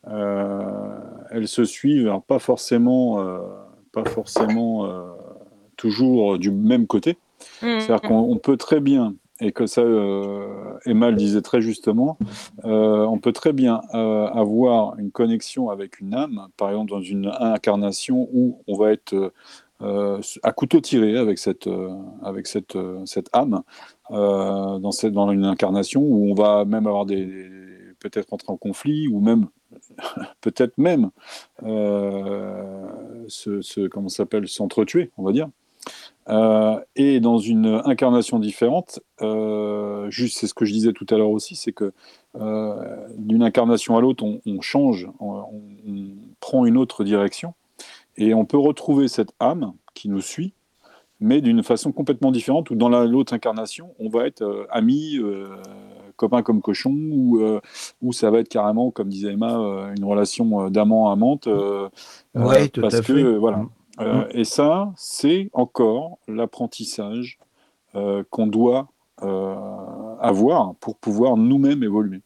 [0.08, 1.00] Euh,
[1.32, 3.40] elles se suivent, alors pas forcément, euh,
[3.92, 5.14] pas forcément euh,
[5.78, 7.18] toujours du même côté.
[7.62, 8.08] Mmh, C'est-à-dire mmh.
[8.08, 9.82] qu'on peut très bien, et que ça,
[10.86, 12.18] Emma le disait très justement,
[12.64, 18.30] on peut très bien avoir une connexion avec une âme, par exemple dans une incarnation
[18.32, 19.34] où on va être
[19.82, 21.68] à couteau tiré avec cette,
[22.24, 23.64] avec cette, cette âme,
[24.10, 27.28] dans, cette, dans une incarnation où on va même avoir des
[28.04, 29.48] peut-être entrer en conflit ou même
[30.42, 31.10] peut-être même
[31.64, 33.62] euh, se,
[34.08, 35.50] s'appelle s'entretuer, on va dire.
[36.30, 41.18] Euh, et dans une incarnation différente, euh, juste c'est ce que je disais tout à
[41.18, 41.92] l'heure aussi, c'est que
[42.36, 45.44] euh, d'une incarnation à l'autre, on, change, on,
[46.40, 47.54] prend une autre direction,
[48.18, 50.54] et on peut retrouver cette âme qui nous suit,
[51.20, 54.66] mais d'une façon complètement différente, où dans la- l'autre incarnation, on va être euh,
[56.16, 57.60] copains comme cochons, ou, euh,
[58.02, 61.48] ou ça va être carrément, comme disait Emma, euh, une relation euh, d'amant-amante,
[62.36, 63.38] Ouais, parce à que fait.
[63.38, 63.58] voilà.
[63.58, 63.70] Mm.
[64.00, 67.38] Euh, et ça, c'est encore l'apprentissage
[68.32, 68.88] qu'on doit
[70.20, 72.22] avoir pour pouvoir nous-mêmes évoluer.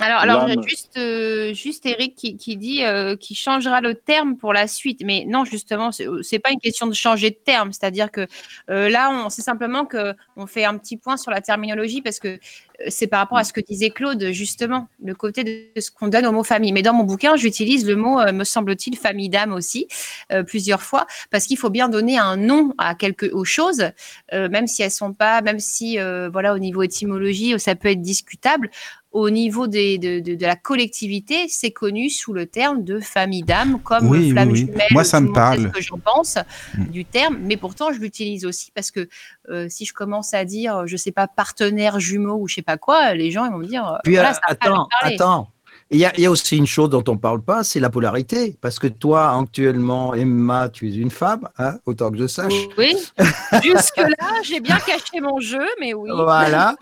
[0.00, 4.52] Alors, alors juste, euh, juste Eric qui, qui dit euh, qu'il changera le terme pour
[4.52, 5.02] la suite.
[5.04, 7.72] Mais non, justement, c'est c'est pas une question de changer de terme.
[7.72, 8.26] C'est-à-dire que
[8.70, 12.18] euh, là, on c'est simplement que on fait un petit point sur la terminologie parce
[12.18, 12.40] que
[12.80, 16.08] euh, c'est par rapport à ce que disait Claude, justement, le côté de ce qu'on
[16.08, 16.72] donne au mot famille.
[16.72, 19.86] Mais dans mon bouquin, j'utilise le mot, euh, me semble-t-il, famille d'âme aussi,
[20.32, 23.90] euh, plusieurs fois, parce qu'il faut bien donner un nom à quelque aux choses,
[24.32, 27.88] euh, même si elles sont pas, même si, euh, voilà, au niveau étymologie, ça peut
[27.88, 28.70] être discutable
[29.14, 33.44] au niveau des, de, de, de la collectivité, c'est connu sous le terme de famille
[33.44, 34.58] d'âme, comme Oui, flamme oui.
[34.58, 34.88] jumelle.
[34.90, 35.62] Moi, ça me parle.
[35.62, 36.36] ce que j'en pense
[36.76, 36.84] Mm.
[36.86, 39.08] du terme, mais pourtant, je l'utilise aussi parce que
[39.50, 42.76] euh, si je commence à dire, je sais pas, partenaire jumeau ou je sais pas
[42.76, 45.48] quoi, les gens ils vont me dire, euh, Puis voilà, euh, ça attends, attends.
[45.90, 47.90] Il y, a, il y a aussi une chose dont on parle pas, c'est la
[47.90, 48.56] polarité.
[48.60, 52.54] Parce que toi, actuellement, Emma, tu es une femme, hein, autant que je sache.
[52.78, 52.96] Oui,
[53.62, 56.10] jusque-là, j'ai bien caché mon jeu, mais oui.
[56.12, 56.74] Voilà.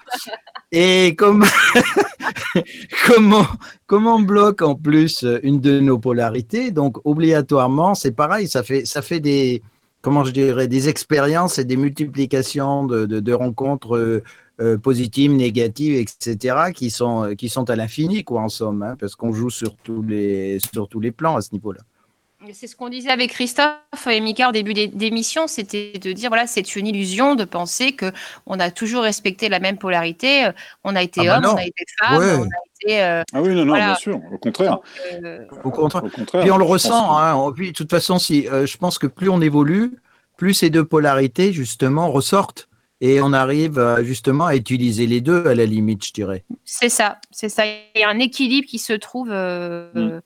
[0.70, 1.44] Et comme,
[3.07, 3.46] comme, on,
[3.86, 8.86] comme on bloque en plus une de nos polarités, donc obligatoirement, c'est pareil, ça fait,
[8.86, 9.62] ça fait des,
[10.00, 14.22] comment je dirais, des expériences et des multiplications de, de, de rencontres
[14.61, 18.96] euh, euh, positives, négatives, etc., qui sont, qui sont à l'infini, quoi, en somme, hein,
[18.98, 21.80] parce qu'on joue sur tous, les, sur tous les plans à ce niveau-là.
[22.53, 26.28] C'est ce qu'on disait avec Christophe et Mika au début des- d'émission, c'était de dire
[26.28, 28.11] voilà, c'est une illusion de penser que
[28.46, 30.46] on a toujours respecté la même polarité.
[30.46, 32.34] euh, On a été Ah bah homme, on a été femme, Ouais.
[32.36, 32.46] on a
[32.82, 33.00] été.
[33.00, 33.86] euh, Ah oui, non, non, Voilà.
[33.86, 34.72] bien sûr, au contraire.
[34.72, 34.82] donc,
[35.24, 36.03] euh, Au contraire.
[36.05, 36.42] Au contraire.
[36.42, 37.34] Puis on le ressent, que- hein.
[37.36, 39.92] on- puis, de toute façon, si, euh, je pense que plus on évolue,
[40.36, 42.68] plus ces deux polarités, justement, ressortent.
[43.05, 46.44] Et on arrive euh, justement à utiliser les deux, à la limite, je dirais.
[46.64, 47.64] C'est ça, c'est ça.
[47.66, 49.28] Il y a un équilibre qui se trouve.
[49.30, 50.20] euh, Mm.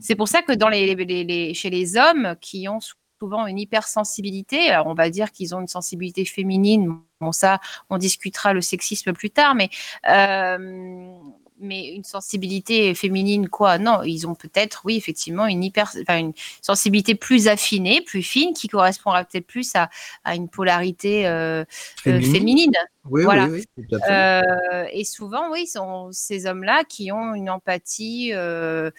[0.00, 2.80] C'est pour ça que dans les, les- les- chez les hommes qui ont
[3.18, 6.98] souvent une hypersensibilité, alors on va dire qu'ils ont une sensibilité féminine.
[7.20, 7.60] Bon, ça,
[7.90, 9.70] on discutera le sexisme plus tard, mais
[10.08, 11.12] euh,
[11.60, 16.32] mais une sensibilité féminine, quoi Non, ils ont peut-être, oui, effectivement, une hyper, enfin, une
[16.62, 19.90] sensibilité plus affinée, plus fine, qui correspondra peut-être plus à,
[20.24, 21.64] à une polarité euh, euh,
[21.96, 22.32] Féminine.
[22.32, 22.72] féminine.
[23.10, 23.46] Oui, Voilà.
[23.46, 24.12] oui, oui, tout à fait.
[24.12, 28.90] Euh, et souvent, oui, sont ces hommes-là qui ont une empathie euh,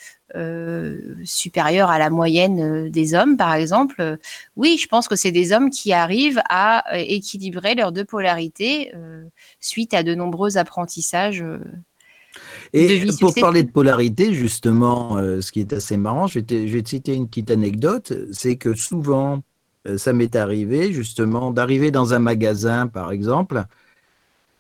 [1.24, 4.18] supérieure à la moyenne des hommes, par exemple.
[4.55, 8.91] Oui, je pense que c'est des hommes qui arrivent à équilibrer leurs deux polarités
[9.60, 11.43] suite à de nombreux apprentissages.
[12.73, 16.67] Et pour parler de polarité, justement, euh, ce qui est assez marrant, je vais, te,
[16.67, 19.41] je vais te citer une petite anecdote, c'est que souvent,
[19.88, 23.63] euh, ça m'est arrivé, justement, d'arriver dans un magasin, par exemple,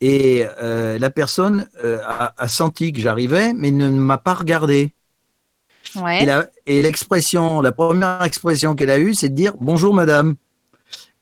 [0.01, 4.93] et euh, la personne a, a senti que j'arrivais, mais ne m'a pas regardé.
[5.95, 6.25] Ouais.
[6.65, 10.35] Et l'expression, la première expression qu'elle a eue, c'est de dire bonjour madame.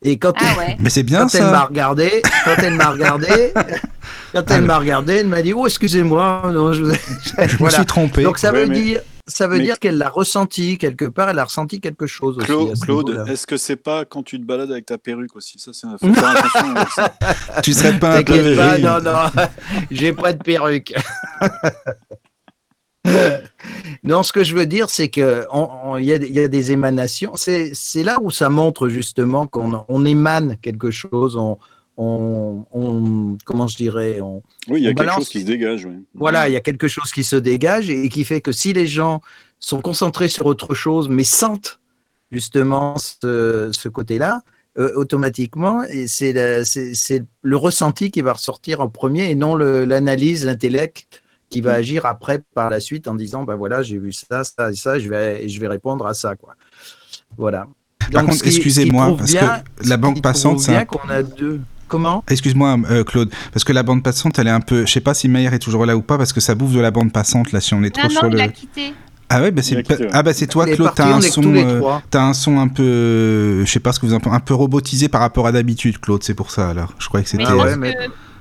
[0.04, 0.78] Et quand, Ah ouais.
[0.80, 3.52] Mais c'est bien quand elle m'a regardé, quand elle m'a regardé,
[4.34, 6.92] quand elle m'a regardé, elle m'a dit oh excusez-moi, non, je vous
[7.66, 8.24] me suis trompé.
[8.24, 11.30] Donc ça Ouais, veut mais- dire, ça veut mais- dire qu'elle l'a ressenti quelque part,
[11.32, 12.46] elle a ressenti quelque chose aussi.
[12.46, 15.58] Claude, ce est-ce que c'est pas quand tu te balades avec ta perruque aussi?
[15.58, 16.16] Ça, c'est avec
[16.96, 17.14] ça.
[17.64, 18.56] Tu serais pas un peu.
[18.56, 19.32] Pas, non, non,
[19.90, 20.94] j'ai pas de perruque.
[24.04, 26.36] Non, ce que je veux dire, c'est que on- on- il y, a des- il
[26.36, 27.34] y a des émanations.
[27.36, 31.36] C'est là où ça montre justement qu'on on émane quelque chose.
[31.36, 31.58] On,
[31.98, 35.86] on, on- comment je dirais, on, Oui, il y a quelque chose qui se dégage.
[35.86, 35.96] Oui.
[36.14, 38.88] voilà, il y a quelque chose qui se dégage et qui fait que si les
[38.88, 39.22] gens
[39.60, 41.80] sont concentrés sur autre chose, mais sentent
[42.32, 44.42] justement ce, ce côté-là,
[44.78, 51.24] euh, automatiquement, et c'est le ressenti qui va ressortir en premier et non l'analyse, l'intellect
[51.50, 54.72] qui va agir après par la suite en disant bah voilà j'ai vu ça ça
[54.72, 56.56] et ça je vais je vais répondre à ça quoi
[57.38, 57.68] voilà
[58.12, 62.24] Par Donc, contre, excusez-moi, parce bien- que la banque passante, un- qu'on a deux comment?
[62.30, 64.86] Excuse-moi, euh, Claude, parce que la bande passante, elle est un peu.
[64.86, 66.80] Je sais pas si Maïr est toujours là ou pas, parce que ça bouffe de
[66.80, 68.38] la bande passante là si on est trop Non, sur non, le.
[68.38, 68.94] il a quitté.
[69.30, 69.84] Ah ouais, bah c'est
[70.14, 70.92] ah bah c'est toi, Claude.
[70.96, 74.06] T'as un son, euh, t'as un son un peu, euh, je sais pas ce que
[74.06, 76.24] vous en pensez, un peu robotisé par rapport à d'habitude, Claude.
[76.24, 76.94] C'est pour ça alors.
[77.00, 77.44] Je croyais que c'était.
[77.46, 77.94] Ah ouais, mais-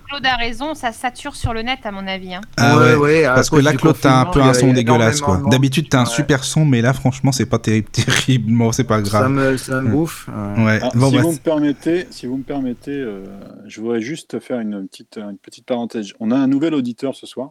[0.08, 2.34] Claude a raison, ça sature sur le net à mon avis.
[2.34, 2.40] hein.
[2.56, 5.42] Ah ouais, Parce que là, Claude, t'as un peu un son dégueulasse, quoi.
[5.50, 6.10] D'habitude, t'as un Ouais.
[6.10, 8.52] super son, mais là, franchement, c'est pas terrible, terrible.
[8.56, 9.30] Bon, c'est pas Ça grave.
[9.30, 10.28] me, ça me bouffe.
[10.28, 10.64] ouais.
[10.64, 10.78] Ouais.
[10.82, 13.24] Ah, Bon, si, bah, vous me permettez, si vous me permettez, euh,
[13.66, 16.12] je voudrais juste faire une petite, une petite parenthèse.
[16.20, 17.50] On a un nouvel auditeur ce soir.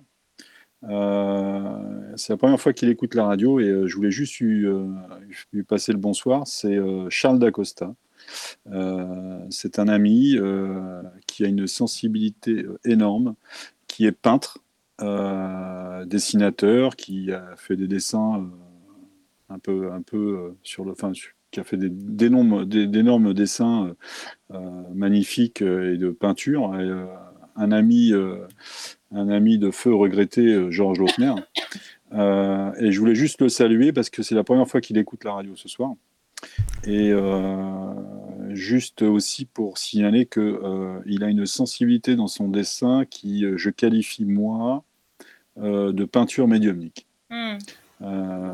[0.90, 1.80] Euh,
[2.16, 4.86] c'est la première fois qu'il écoute la radio et euh, je voulais juste lui, euh,
[5.52, 6.44] lui passer le bonsoir.
[6.46, 7.94] C'est euh, Charles Dacosta.
[8.72, 13.36] Euh, c'est un ami euh, qui a une sensibilité euh, énorme,
[13.88, 14.60] qui est peintre,
[16.06, 18.50] dessinateur, qui a fait des dessins
[19.50, 23.94] un peu, un peu sur le, sur- qui a fait d'énormes, des- dessins
[24.94, 26.74] magnifiques et de peinture.
[27.58, 28.14] Un ami,
[29.12, 31.36] un ami de feu regretté, Georges Lautner.
[32.14, 35.34] Et je voulais juste le saluer parce que c'est la première fois qu'il écoute la
[35.34, 35.94] radio ce soir.
[36.86, 37.94] Et euh,
[38.54, 43.58] juste aussi pour signaler que euh, il a une sensibilité dans son dessin qui, euh,
[43.58, 44.84] je qualifie moi,
[45.58, 47.08] euh, de peinture médiumnique.
[48.02, 48.52] Euh,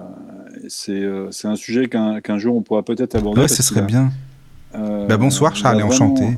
[0.67, 3.41] c'est euh, c'est un sujet qu'un qu'un jour on pourra peut-être aborder.
[3.41, 4.11] ouais, ce serait a- bien.
[4.75, 6.37] euh, Bah, bonsoir, Charles, enchanté.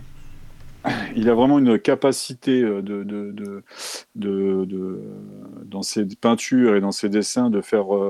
[1.16, 3.64] il a vraiment une capacité de, de, de,
[4.16, 5.02] de- de-
[5.66, 8.08] dans ses peintures et dans ses dessins de faire euh,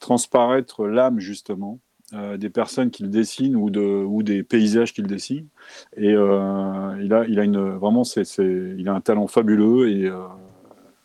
[0.00, 1.78] transparaître l'âme justement
[2.12, 5.46] euh, des personnes qu'il dessine ou, de, ou des paysages qu'il dessine.
[5.96, 9.88] Et euh, il a, il a une vraiment c'est, c'est- il a un talent fabuleux
[9.90, 10.18] et euh,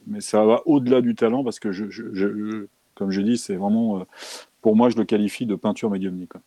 [0.08, 3.56] mais ça va au-delà du talent parce que je, je, je- comme je dis c'est
[3.56, 4.04] vraiment euh,
[4.62, 6.30] pour moi je le qualifie de peinture médiumnique.
[6.30, 6.42] quoi.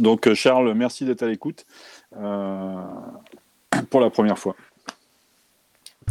[0.00, 1.64] Donc Charles, merci d'être à l'écoute.
[2.16, 2.74] Euh,
[3.90, 4.56] pour la première fois.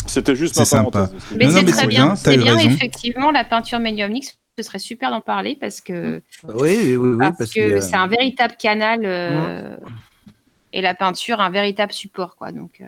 [0.06, 0.92] C'était juste ma sympa.
[0.92, 1.16] parenthèse.
[1.36, 2.06] Mais Non, non, c'est mais très c'est bien,
[2.38, 7.10] bien, effectivement la peinture médiumnique, ce serait super d'en parler parce que Oui, oui, oui,
[7.10, 9.76] oui, parce, parce que qu'il y a- c'est un véritable canal euh,
[10.72, 12.52] et la peinture un véritable support quoi.
[12.52, 12.86] Donc euh,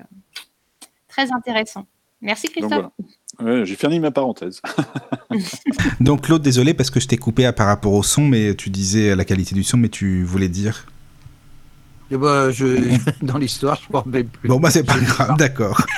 [1.07, 1.85] très intéressant.
[2.21, 2.71] Merci Christophe.
[2.71, 2.91] voilà.
[3.59, 4.61] Ouais, J'ai fini ma parenthèse.
[5.99, 8.69] Donc, Claude, désolé parce que je t'ai coupé à- par rapport au son, mais tu
[8.69, 10.85] disais la qualité du son, mais tu voulais dire.
[12.11, 12.65] Eh ben, je,
[13.25, 14.47] dans l'histoire, je ne me rappelle plus.
[14.47, 15.81] Bon, bah, c'est pas grave, d'accord.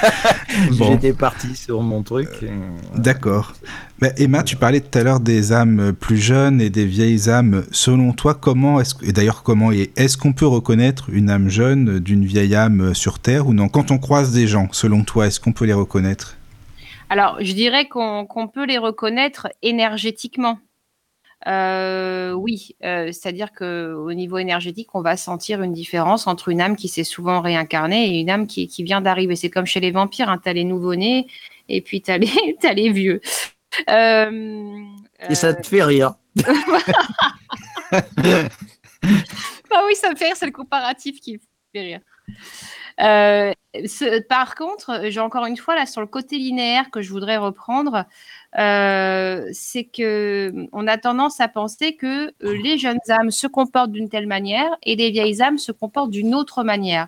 [0.71, 0.91] Bon.
[0.93, 2.29] J'étais parti sur mon truc.
[2.41, 2.49] et, euh,
[2.97, 3.53] D'accord.
[3.99, 7.63] Bah, Emma, tu parlais tout à l'heure des âmes plus jeunes et des vieilles âmes.
[7.71, 11.49] Selon toi, comment est-ce que- et d'ailleurs comment et est-ce qu'on peut reconnaître une âme
[11.49, 13.67] jeune d'une vieille âme sur Terre ou non?
[13.69, 16.37] Quand on croise des gens, selon toi, est-ce qu'on peut les reconnaître?
[17.09, 20.59] Alors je dirais qu'on qu'on peut les reconnaître énergétiquement.
[21.45, 26.61] Euh, oui, euh, c'est-à-dire que au niveau énergétique, on va sentir une différence entre une
[26.61, 29.35] âme qui s'est souvent réincarnée et une âme qui, qui vient d'arriver.
[29.35, 31.27] C'est comme chez les vampires, hein, tu as les nouveau-nés
[31.69, 33.21] et puis tu as, as, les vieux.
[33.89, 34.83] Euh,
[35.29, 36.15] Et ça te fait rire.
[39.69, 41.39] Ah oui, ça me fait rire, c'est le comparatif qui me
[41.73, 41.99] fait rire.
[42.99, 43.53] Euh,
[43.85, 47.37] ce- par contre, j'ai encore une fois là sur le côté linéaire que je voudrais
[47.37, 48.05] reprendre,
[48.57, 53.91] euh, c'est que on a tendance à penser que euh, les jeunes âmes se comportent
[53.91, 57.07] d'une telle manière et les vieilles âmes se comportent d'une autre manière.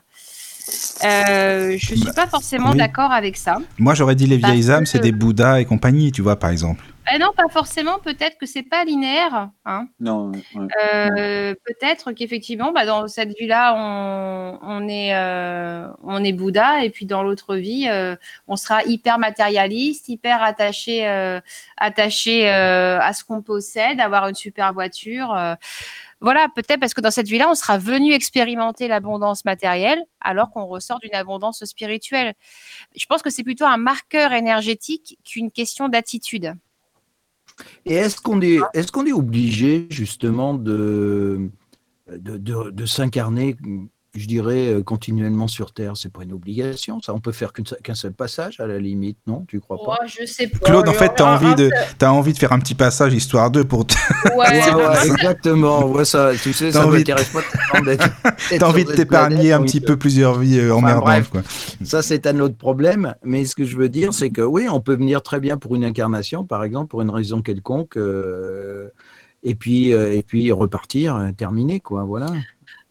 [1.04, 2.78] Euh, je suis Bah, pas forcément oui.
[2.78, 3.58] d'accord avec ça.
[3.80, 6.52] Moi, j'aurais dit les vieilles âmes, que- c'est des Bouddhas et compagnie, tu vois, par
[6.52, 6.84] exemple.
[7.12, 7.98] Ah non, pas forcément.
[7.98, 9.50] Peut-être que c'est pas linéaire.
[9.66, 9.88] Hein.
[10.00, 10.68] Non, ouais.
[10.84, 16.92] Euh, peut-être qu'effectivement, bah, dans cette vie-là, on, on est, euh, on est Bouddha, et
[16.92, 18.16] puis dans l'autre vie, euh,
[18.48, 21.08] on sera hyper matérialiste, hyper attaché,
[21.78, 25.36] attaché à ce qu'on possède, avoir une super voiture.
[26.22, 30.66] voilà, peut-être parce que dans cette vie-là, on sera venu expérimenter l'abondance matérielle, alors qu'on
[30.66, 32.36] ressort d'une abondance spirituelle.
[32.96, 36.54] Je pense que c'est plutôt un marqueur énergétique qu'une question d'attitude.
[37.86, 41.50] Et est-ce qu'on est, obligé justement de
[42.86, 43.56] s'incarner,
[44.20, 47.14] je dirais, euh, continuellement sur Terre C'est pas une obligation, ça.
[47.14, 49.98] On peut faire qu'un seul passage à la limite, non Tu crois pas?
[50.02, 50.60] Oh, je sais pas.
[50.60, 51.70] Claude, en fait, tu as envie, de,
[52.02, 53.86] as envie de faire un petit passage histoire d'eux pour.
[53.88, 53.94] te-
[54.36, 55.86] Ouais, Ouais, ouais, exactement.
[55.88, 58.10] Ouais, ça, tu sais, ça m'intéresse pas tellement d'être.
[58.50, 61.30] d'être T'as envie de t'épargner un petit euh, peu plusieurs vies euh, Enfin, bref.
[61.30, 61.42] quoi.
[61.84, 63.16] Ça, c'est un autre problème.
[63.24, 65.76] Mais ce que je veux dire, c'est que oui, on peut venir très bien pour
[65.76, 68.90] une incarnation, par exemple, pour une raison quelconque, euh,
[69.44, 72.04] et puis euh, et puis repartir, terminer, quoi.
[72.04, 72.28] Voilà.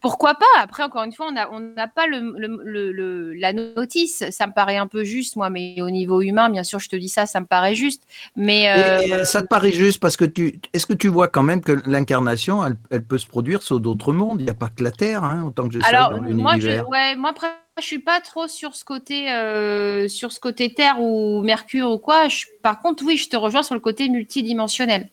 [0.01, 0.45] Pourquoi pas?
[0.57, 4.23] Après, encore une fois, on n'a on pas le, le- le- le- la notice.
[4.31, 6.95] Ça me paraît un peu juste, moi, mais au niveau humain, bien sûr, je te
[6.95, 8.03] dis ça, ça me paraît juste.
[8.37, 10.59] Mais euh, et ça te paraît juste parce que tu.
[10.73, 14.13] Est-ce que tu vois quand même que l'incarnation, elle, elle peut se produire sur d'autres
[14.13, 14.39] mondes?
[14.39, 16.81] Il n'y a pas que la Terre, hein, autant que je alors, dans moi, je,
[16.85, 17.47] ouais, moi, après,
[17.79, 21.97] je suis pas trop sur ce côté, euh, sur ce côté Terre ou Mercure ou
[21.97, 22.27] quoi.
[22.29, 25.09] Je- par contre, oui, je te rejoins sur le côté multidimensionnel,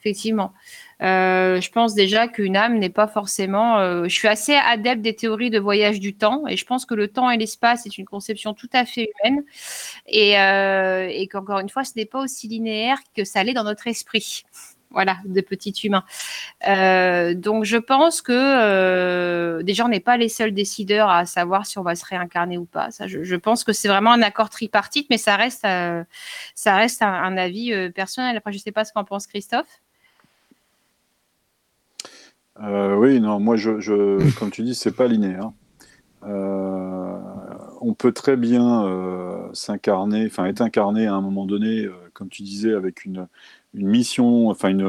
[0.00, 0.52] effectivement.
[1.00, 3.78] Euh, je pense déjà qu'une âme n'est pas forcément.
[3.78, 6.94] Euh, je suis assez adepte des théories de voyage du temps et je pense que
[6.94, 9.44] le temps et l'espace est une conception tout à fait humaine
[10.06, 13.64] et, euh, et qu'encore une fois, ce n'est pas aussi linéaire que ça l'est dans
[13.64, 14.44] notre esprit
[14.90, 16.04] voilà, de petits humains.
[17.34, 21.82] Donc je pense que déjà on n'est pas les seuls décideurs à savoir si on
[21.82, 22.88] va se réincarner ou pas.
[23.06, 25.66] Je, pense que c'est vraiment un accord tripartite, mais ça reste,
[26.54, 28.38] ça reste un, avis personnel.
[28.38, 29.82] Après, je ne sais pas ce qu'en pense Christophe.
[32.60, 35.52] Oui, non, moi, je, comme tu dis, c'est pas linéaire.
[36.22, 42.74] on peut très bien s'incarner, enfin être incarné à un moment donné, comme tu disais,
[42.74, 43.28] avec une,
[43.74, 44.80] une mission, enfin une,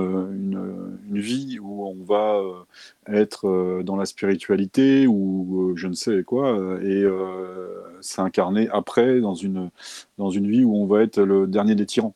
[1.10, 2.54] une, vie où on va euh,
[3.08, 7.06] être euh, dans la spiritualité ou euh, je ne sais quoi, et
[8.02, 9.70] s'incarner après dans une,
[10.18, 12.16] dans une vie où on va être le dernier des tyrans.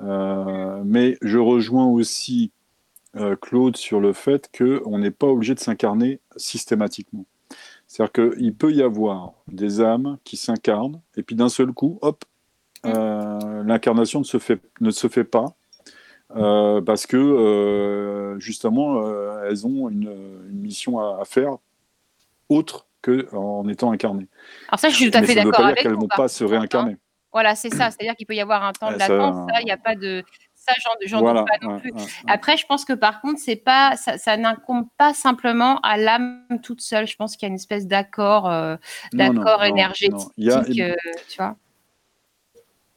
[0.00, 2.50] mais je rejoins aussi
[3.40, 7.26] Claude sur le fait qu'on n'est pas obligé de s'incarner systématiquement.
[7.86, 12.24] C'est-à-dire qu'il peut y avoir des âmes qui s'incarnent, et puis d'un seul coup, hop,
[12.84, 15.54] l'incarnation ne, se fait, ne se fait pas,
[16.36, 20.12] euh, parce que euh, justement, euh, elles ont une,
[20.50, 21.56] mission à, faire
[22.48, 24.28] autre qu'en étant incarnées.
[24.68, 26.96] Alors ça, je suis tout à fait d'accord avec qu'elles ne vont pas se réincarner.
[27.32, 27.90] Voilà, c'est ça.
[27.90, 29.50] C'est-à-dire qu'il peut y avoir un temps de latence.
[29.50, 30.22] Ça, il n'y a pas de
[30.66, 30.74] ça,
[31.06, 31.92] j'en voilà, pas non plus.
[32.26, 36.80] Après, je pense que par contre, c'est pas, ça, n'incombe pas simplement à l'âme toute
[36.80, 37.06] seule.
[37.06, 38.52] Je pense qu'il y a une espèce d'accord,
[39.12, 40.28] d'accord énergétique.
[40.36, 41.56] tu vois.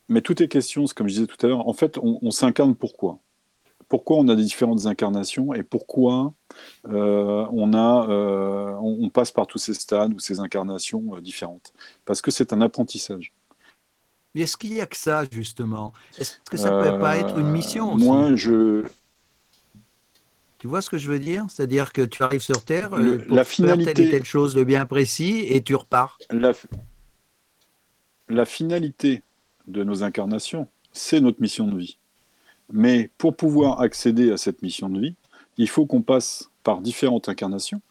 [0.07, 1.67] Mais tout est question, comme je disais tout à l'heure.
[1.67, 3.19] En fait, on s'incarne pourquoi?
[3.87, 6.33] Pourquoi on a des différentes incarnations et pourquoi
[6.87, 11.71] euh, on, a, euh, on, passe par tous ces stades ou ces incarnations euh, différentes?
[12.03, 13.31] Parce que c'est un apprentissage.
[14.35, 15.93] Mais est-ce qu'il y a que ça, justement?
[16.19, 18.05] Est-ce que ça ne peut pas être une mission aussi?
[18.05, 18.83] Moi, je.
[20.57, 21.45] Tu vois ce que je veux dire?
[21.49, 24.85] C'est-à-dire que tu arrives sur Terre pour la finalité, faire telle, telle chose de bien
[24.85, 26.17] précis et tu repars.
[26.31, 26.51] La,
[28.27, 29.23] la finalité
[29.67, 31.97] de nos incarnations, c'est notre mission de vie.
[32.73, 35.15] Mais pour pouvoir accéder à cette mission de vie,
[35.57, 37.81] il faut qu'on passe par différentes incarnations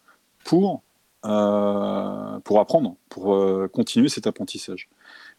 [0.45, 0.83] pour,
[1.25, 4.89] euh, pour apprendre, pour euh, continuer cet apprentissage.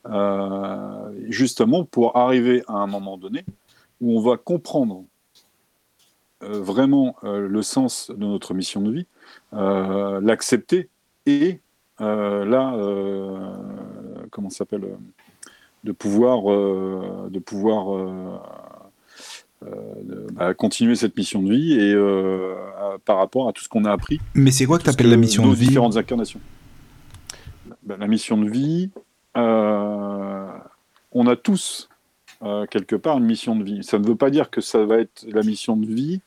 [0.09, 3.43] Euh, justement, pour arriver à un moment donné
[4.01, 5.03] où on va comprendre
[6.41, 9.07] vraiment le sens de notre mission de vie,
[9.51, 10.89] l'accepter
[11.25, 11.59] et
[11.99, 12.75] là,
[14.31, 14.85] comment ça s'appelle,
[15.83, 18.39] de pouvoir, de pouvoir
[19.65, 22.55] euh, bah, continuer cette mission de vie et euh,
[23.05, 24.19] par rapport à tout ce qu'on a appris.
[24.33, 25.67] Mais c'est quoi que tu appelles la mission de vie?
[25.67, 26.41] Différentes incarnations.
[27.83, 28.89] Bah, la mission de vie,
[29.37, 30.47] euh,
[31.11, 31.89] on a tous
[32.69, 33.83] quelque part une mission de vie.
[33.83, 36.21] Ça ne veut pas dire que ça va être la mission de vie,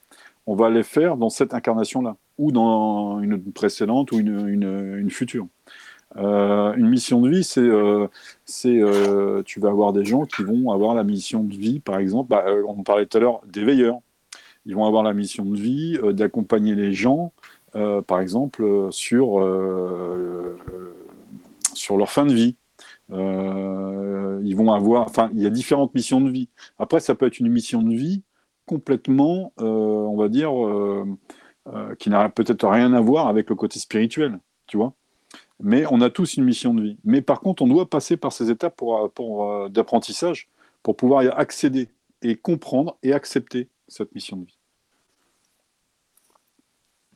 [0.48, 5.46] on va les faire dans cette incarnation-là, ou dans une précédente ou une, future.
[6.16, 8.06] Euh, une mission de vie, c'est, euh,
[8.64, 12.30] euh, tu vas avoir des gens qui vont avoir la mission de vie, par exemple,
[12.30, 13.98] bah, on parlait tout à l'heure des veilleurs.
[14.64, 17.32] Ils vont avoir la mission de vie d'accompagner les gens,
[18.06, 19.46] par exemple, sur,
[21.74, 22.56] sur leur fin de vie.
[23.10, 26.48] Ils vont avoir, enfin, il y a différentes missions de vie.
[26.78, 28.22] Après, ça peut être une mission de vie
[28.66, 30.50] complètement, on va dire,
[31.98, 34.94] qui n'a peut-être rien à voir avec le côté spirituel, tu vois
[35.60, 36.98] mais on a tous une mission de vie.
[37.04, 40.48] Mais par contre, on doit passer par ces étapes pour, pour euh, d'apprentissage
[40.82, 41.88] pour pouvoir y accéder
[42.22, 44.58] et comprendre et accepter cette mission de vie.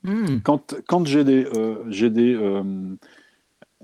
[0.02, 0.40] Hmm.
[0.42, 2.96] Quand, quand j'ai des, euh, j'ai des, euh,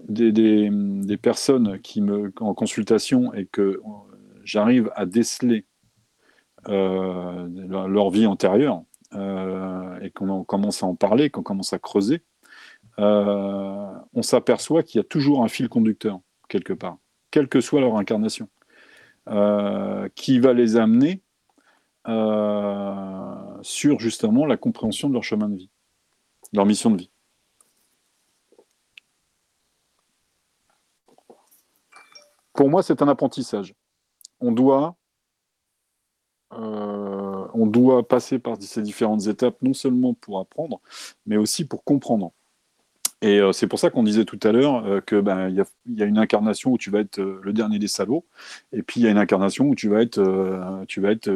[0.08, 3.80] des, personnes qui me, en consultation et que
[4.44, 5.64] j'arrive à déceler
[6.66, 12.22] leur, vie antérieure et qu'on commence à en parler, qu'on commence à creuser,
[12.98, 16.98] euh, on s'aperçoit qu'il y a toujours un fil conducteur, quelque part,
[17.30, 18.48] quelle que soit leur incarnation,
[19.28, 21.22] euh, qui va les amener
[22.08, 25.70] euh, sur justement la compréhension de leur chemin de vie,
[26.52, 27.10] leur mission de vie.
[32.59, 33.72] Pour moi, c'est un apprentissage.
[34.40, 34.97] On doit,
[36.51, 40.80] on doit passer par ces différentes étapes, non seulement pour apprendre,
[41.24, 42.32] mais aussi pour comprendre.
[43.22, 46.05] Et euh, c'est pour ça qu'on disait tout à l'heure euh, que ben y, a
[46.05, 48.24] une incarnation où tu vas être euh, le dernier des salauds,
[48.72, 50.20] et puis il y a une incarnation où tu vas être,
[50.89, 51.30] tu vas être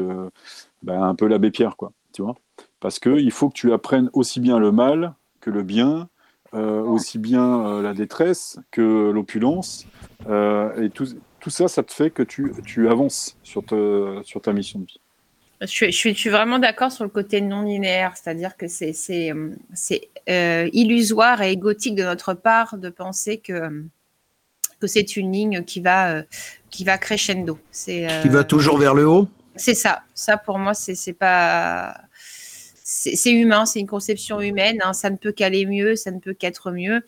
[0.82, 1.92] ben, un peu l'abbé Pierre, quoi.
[2.12, 2.34] Tu vois
[2.80, 6.08] Parce que il faut que tu apprennes aussi bien le mal que le bien,
[6.52, 9.86] aussi bien la détresse que l'opulence,
[10.28, 11.06] et tout,
[11.40, 14.86] tout, ça, ça te fait que tu, tu avances sur, te, sur ta mission de
[14.86, 15.00] vie.
[15.62, 19.32] Je suis, vraiment d'accord sur le côté non linéaire, c'est-à-dire que c'est
[20.28, 23.84] euh, illusoire et égotique de notre part de penser que,
[24.80, 26.22] que c'est une ligne qui va, euh,
[26.70, 27.60] qui va crescendo.
[27.72, 29.28] Qui va toujours vers le haut?
[29.54, 30.02] C'est ça.
[30.14, 32.00] Ça, pour moi, c'est pas.
[32.84, 34.78] C'est humain, c'est une conception humaine.
[34.84, 34.92] Hein.
[34.92, 37.02] Ça ne peut qu'aller mieux, ça ne peut qu'être mieux.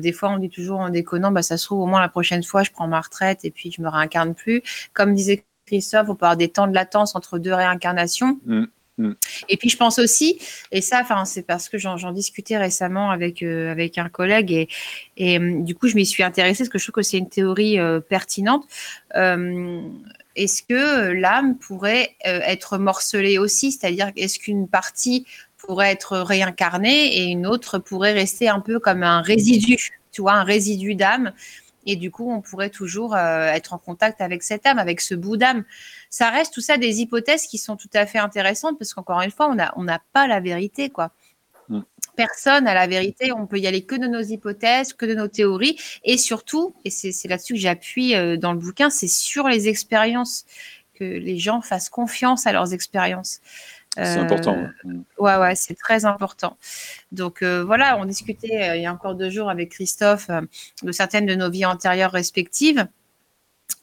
[0.00, 2.42] des fois, on dit toujours en déconnant, bah, ça se trouve au moins la prochaine
[2.42, 4.62] fois, je prends ma retraite et puis je me réincarne plus.
[4.92, 8.38] Comme disait Christophe, on peut avoir des temps de latence entre deux réincarnations.
[8.46, 8.64] Mm,
[8.98, 9.12] mm.
[9.48, 10.38] Et puis je pense aussi,
[10.72, 14.68] et ça, c'est parce que j'en discutais récemment avec euh, avec un collègue et,
[15.16, 17.28] et euh, du coup je m'y suis intéressée parce que je trouve que c'est une
[17.28, 18.64] théorie euh, pertinente.
[19.14, 27.24] est-ce que l'âme pourrait être morcelée aussi, c'est-à-dire est-ce qu'une partie pourrait être réincarnée et
[27.24, 29.76] une autre pourrait rester un peu comme un résidu,
[30.12, 31.32] tu vois, un résidu d'âme?
[31.86, 35.14] Et du coup, on pourrait toujours euh, être en contact avec cette âme, avec ce
[35.14, 35.64] bout d'âme.
[36.10, 39.30] Ça reste tout ça des hypothèses qui sont tout à fait intéressantes parce qu'encore une
[39.30, 41.12] fois, on n'a on pas la vérité, quoi.
[41.68, 41.80] Mm.
[42.16, 43.32] Personne n'a la vérité.
[43.32, 46.90] On peut y aller que de nos hypothèses, que de nos théories, et surtout, et
[46.90, 50.44] c'est là-dessus que j'appuie euh, dans le bouquin, c'est sur les expériences
[50.94, 53.40] que les gens fassent confiance à leurs expériences.
[54.04, 54.58] C'est important.
[54.84, 56.58] Euh, ouais, ouais, c'est très important.
[57.12, 60.30] Donc euh, voilà, on discutait euh, il y a encore deux jours avec Christophe
[60.82, 62.86] de certaines de nos vies antérieures respectives.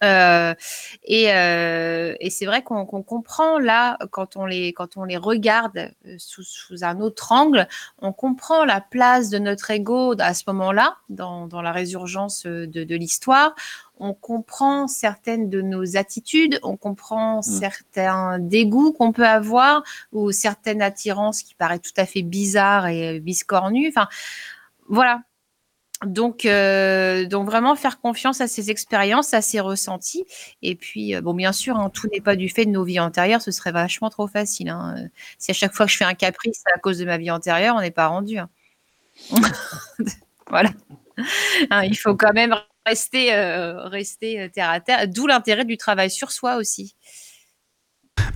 [0.01, 6.99] Et, c'est vrai qu'on comprend là, quand on les, quand on les regarde sous, un
[6.99, 7.67] autre angle,
[7.99, 12.95] on comprend la place de notre ego à ce moment-là, dans, la résurgence de, de
[12.95, 13.55] l'histoire
[13.97, 17.43] on comprend certaines de nos attitudes, on comprend mm.
[17.43, 23.19] certains dégoûts qu'on peut avoir ou certaines attirances qui paraissent tout à fait bizarres et
[23.19, 23.87] biscornues.
[23.87, 24.07] Enfin,
[24.89, 25.21] voilà.
[26.05, 30.25] Donc, euh, donc vraiment faire confiance à ces expériences, à ces ressentis.
[30.61, 32.99] Et puis, euh, bon, bien sûr, hein, tout n'est pas du fait de nos vies
[32.99, 33.41] antérieures.
[33.41, 34.69] Ce serait vachement trop facile.
[34.69, 35.07] Hein.
[35.37, 37.75] Si à chaque fois que je fais un caprice à cause de ma vie antérieure,
[37.77, 38.37] on n'est pas rendu.
[38.37, 38.49] Hein.
[40.49, 40.71] voilà.
[41.83, 42.55] il faut quand même
[42.85, 46.95] rester, euh, rester terre à terre, d'où l'intérêt du travail sur soi aussi.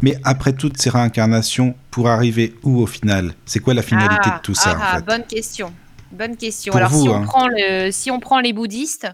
[0.02, 3.34] Mais après toutes ces réincarnations, pour arriver où au final?
[3.46, 5.74] C'est quoi la finalité de tout ça ah, Bonne question.
[6.12, 6.74] Bonne question.
[6.74, 7.24] Alors si, on hein.
[7.24, 9.08] prend le, si on prend les bouddhistes,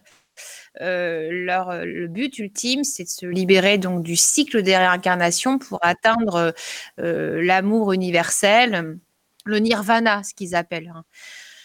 [0.81, 5.79] euh, leur, le but ultime, c'est de se libérer donc du cycle des réincarnations pour
[5.81, 6.53] atteindre
[6.97, 8.97] l'amour universel,
[9.45, 10.91] le nirvana, ce qu'ils appellent.
[10.95, 11.03] Hein.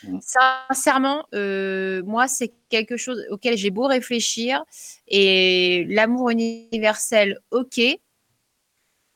[0.05, 0.19] Mmh.
[0.69, 4.63] Sincèrement, euh, moi, c'est quelque chose auquel j'ai beau réfléchir.
[5.07, 7.81] Et l'amour universel, ok.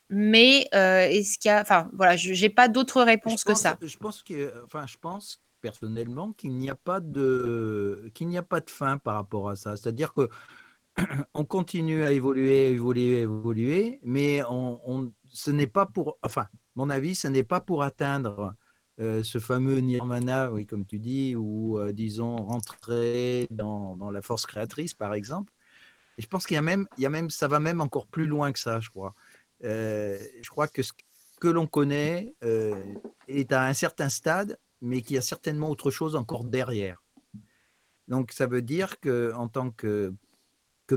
[0.09, 1.61] Mais euh, est-ce qu'il y a.
[1.61, 3.77] Enfin, voilà, je n'ai pas d'autre réponse que ça.
[3.81, 8.43] Je pense, que, enfin, je pense personnellement qu'il n'y a, pas de, qu'il n'y a
[8.43, 9.77] pas de fin par rapport à ça.
[9.77, 10.29] C'est-à-dire que
[11.33, 16.17] on continue à évoluer, évoluer, évoluer, mais on, ce n'est pas pour.
[16.21, 18.53] Enfin, mon avis, ce n'est pas pour atteindre
[18.99, 24.21] euh, ce fameux nirvana, oui, comme tu dis, ou euh, disons rentrer dans, dans, la
[24.21, 25.53] force créatrice, par exemple.
[26.17, 28.05] Et je pense qu'il y a même, il y a même, ça va même encore
[28.07, 29.15] plus loin que ça, je crois.
[29.63, 30.91] Euh, je crois que ce
[31.39, 32.35] que l'on connaît
[33.27, 37.03] est à un certain stade, mais qu'il y a certainement autre chose encore derrière.
[38.07, 40.13] Donc ça veut dire que en tant que,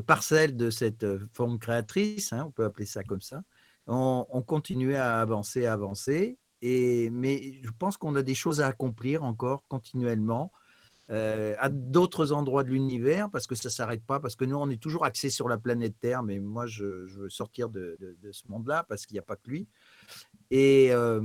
[0.07, 3.43] parcelle de cette forme créatrice, hein, on peut appeler ça comme ça,
[3.87, 8.67] on, on continue à avancer, à avancer, mais je pense qu'on a des choses à
[8.67, 10.53] accomplir encore continuellement
[11.11, 14.57] euh, à d'autres endroits de l'univers parce que ça ne s'arrête pas, parce que nous,
[14.57, 17.97] on est toujours axé sur la planète Terre, mais moi, je, veux sortir de,
[18.33, 19.69] ce monde-là parce qu'il n'y a pas que lui.
[20.51, 21.23] Et euh,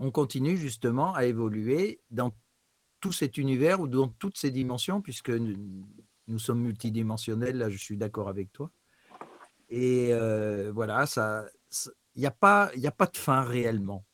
[0.00, 2.32] on continue justement à évoluer dans
[3.00, 7.96] tout cet univers ou dans toutes ces dimensions, puisque nous, sommes multidimensionnels, là, je suis
[7.96, 8.70] d'accord avec toi.
[9.68, 11.44] Et euh, voilà, ça,
[12.14, 14.04] il n'y a, pas, a pas de fin réellement.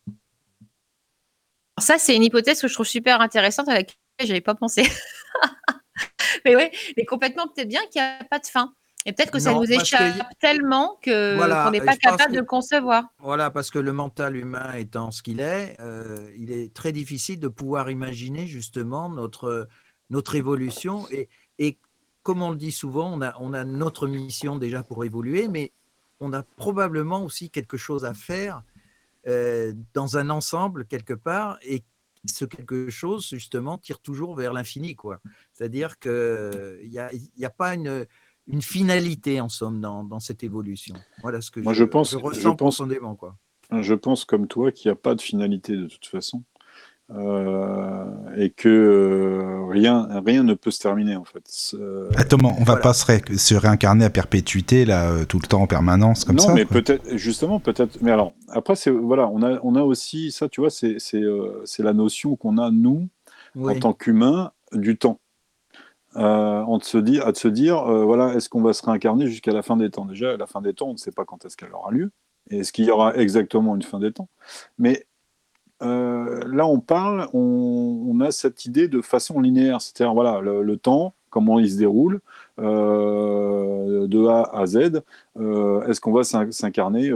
[1.78, 4.82] Ça, c'est une hypothèse que je trouve super intéressante à laquelle je n'avais pas pensé.
[6.44, 8.74] mais oui, mais complètement peut-être bien qu'il n'y a pas de fin.
[9.07, 13.05] Et peut-être que ça nous échappe tellement que qu'on n'est pas capable de le concevoir.
[13.20, 17.39] Voilà, parce que le mental humain étant ce qu'il est, euh, il est très difficile
[17.39, 19.69] de pouvoir imaginer justement notre,
[20.11, 21.07] notre évolution.
[21.12, 21.28] Et,
[21.61, 21.78] et
[22.24, 25.70] comme on le dit souvent, on a, on a notre mission déjà pour évoluer, mais
[26.19, 28.65] on a probablement aussi quelque chose à faire
[29.28, 31.85] euh, dans un ensemble quelque part et
[32.24, 35.20] ce quelque chose justement tire toujours vers l'infini quoi.
[35.53, 38.05] C'est-à-dire qu'il n'y a, y a pas une,
[38.47, 40.94] une finalité en somme dans, dans, cette évolution.
[41.23, 42.16] Voilà ce que Moi, je, pense, je
[42.48, 42.82] pense,
[43.18, 43.36] quoi.
[43.70, 46.44] Je pense comme toi qu'il n'y a pas de finalité de toute façon.
[47.14, 48.05] euh,
[48.36, 51.44] et que euh, rien, rien ne peut se terminer en fait.
[51.74, 55.62] Euh, Attends, on va pas se, ré se, réincarner à perpétuité là tout le temps
[55.62, 56.48] en permanence comme non, ça.
[56.48, 57.98] Non, mais peut-être justement peut-être.
[58.02, 61.23] Mais alors après c'est voilà, on a on a aussi ça, tu vois, c'est c'est
[61.64, 63.09] c'est la notion qu'on a nous
[63.55, 63.77] oui.
[63.77, 65.20] en tant qu'humains du temps.
[66.16, 69.52] Euh, on se dit, à se dire, euh, voilà, est-ce qu'on va se réincarner jusqu'à
[69.52, 70.06] la fin des temps?
[70.06, 72.10] Déjà, la fin des temps, on ne sait pas quand est-ce qu'elle aura lieu,
[72.51, 74.28] est-ce qu'il y aura exactement une fin des temps?
[74.78, 75.06] Mais
[75.82, 80.76] euh, là, on parle, on, a cette idée de façon linéaire, c'est-à-dire, voilà, le, le,
[80.78, 82.20] temps, comment il se déroule,
[82.56, 85.02] de A à Z,
[85.36, 87.12] est-ce qu'on va s'incarner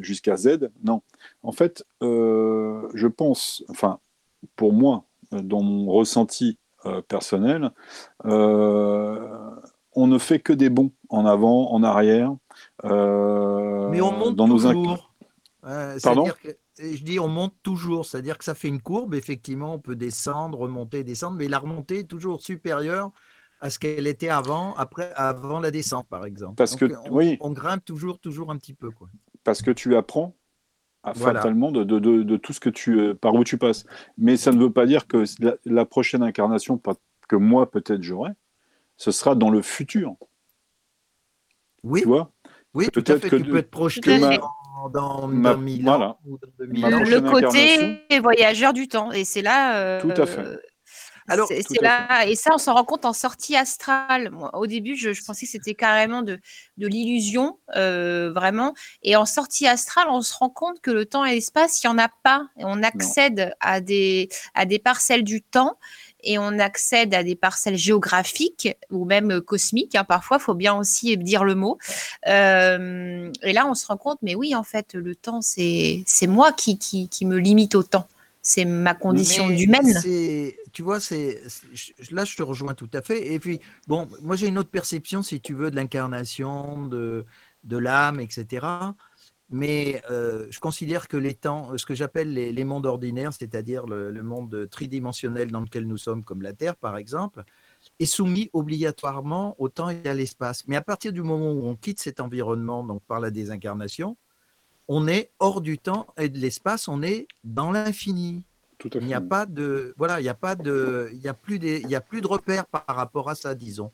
[0.00, 0.68] jusqu'à Z?
[0.84, 1.00] Non.
[1.42, 3.98] En fait, je pense, enfin,
[4.56, 6.63] pour moi, dans mon ressenti euh,
[7.08, 7.70] personnel,
[8.24, 9.28] euh,
[9.92, 12.34] on ne fait que des bons en avant, en arrière.
[12.84, 14.72] Euh, Mais on monte dans toujours.
[15.62, 15.98] Nos...
[16.02, 16.26] Pardon?
[16.42, 16.48] que,
[16.78, 20.58] je dis on monte toujours, c'est-à-dire que ça fait une courbe, effectivement, on peut descendre,
[20.58, 23.12] remonter, descendre, mais la remontée est toujours supérieure
[23.60, 26.56] à ce qu'elle était avant, après, avant la descente, par exemple.
[26.56, 27.38] Parce Donc, que, on, oui.
[27.40, 28.90] on grimpe toujours, toujours un petit peu.
[28.90, 29.08] Quoi.
[29.42, 30.34] Parce que tu apprends
[31.12, 31.40] Voilà.
[31.40, 33.84] fatalement de, de, de, de tout ce que tu, euh, par où tu passes.
[34.16, 36.94] Mais ça ne veut pas dire que la, la prochaine incarnation, pas-
[37.28, 38.30] que moi peut-être j'aurai,
[38.96, 40.14] ce sera dans le futur.
[41.82, 42.30] Oui, Tu vois?
[42.74, 43.28] Oui tout à fait.
[43.28, 46.08] que tu peux être projeté dans, dans, Ma- dans 1000 voilà.
[46.08, 46.88] ans ou dans 2000 ans.
[47.00, 49.12] le côté voyageur du temps.
[49.12, 49.76] Et c'est là.
[49.78, 50.42] euh, Tout à fait.
[51.28, 54.30] Alors, c'est tout c'est à là, et ça, on s'en rend compte en sortie astrale.
[54.30, 56.38] Moi, au début, je, je pensais que c'était carrément de,
[56.76, 58.74] de l'illusion, euh, vraiment.
[59.02, 61.94] Et en sortie astrale, on se rend compte que le temps et l'espace, il n'y
[61.94, 62.46] en a pas.
[62.58, 65.78] Et on accède à des, à des parcelles du temps
[66.26, 69.94] et on accède à des parcelles géographiques ou même euh, cosmiques.
[69.94, 70.04] hein.
[70.04, 71.78] Parfois, il faut bien aussi dire le mot.
[72.26, 76.26] Euh, et là, on se rend compte, mais oui, en fait, le temps, c'est c'est
[76.26, 78.06] moi qui, qui, qui me limite au temps.
[78.46, 79.98] C'est ma condition Mais humaine.
[80.72, 81.40] Tu vois, c'est
[82.10, 83.32] là, je te rejoins tout à fait.
[83.32, 83.58] Et puis,
[83.88, 87.24] bon, moi, j'ai une autre perception, si tu veux, de l'incarnation, de,
[87.62, 88.66] de l'âme, etc.
[89.48, 93.86] Mais euh, je considère que les temps, ce que j'appelle les, les mondes ordinaires, c'est-à-dire
[93.86, 97.44] le, le monde tridimensionnel dans lequel nous sommes, comme la Terre, par exemple,
[97.98, 100.66] est soumis obligatoirement au temps et à l'espace.
[100.66, 104.18] Mais à partir du moment où on quitte cet environnement, donc par la désincarnation,
[104.88, 108.42] on est hors du temps et de l'espace, on est dans l'infini.
[109.00, 111.58] Il n'y a pas de voilà, il n'y a pas de, il y a plus
[111.58, 113.92] des, il y a plus de repères par rapport à ça, disons.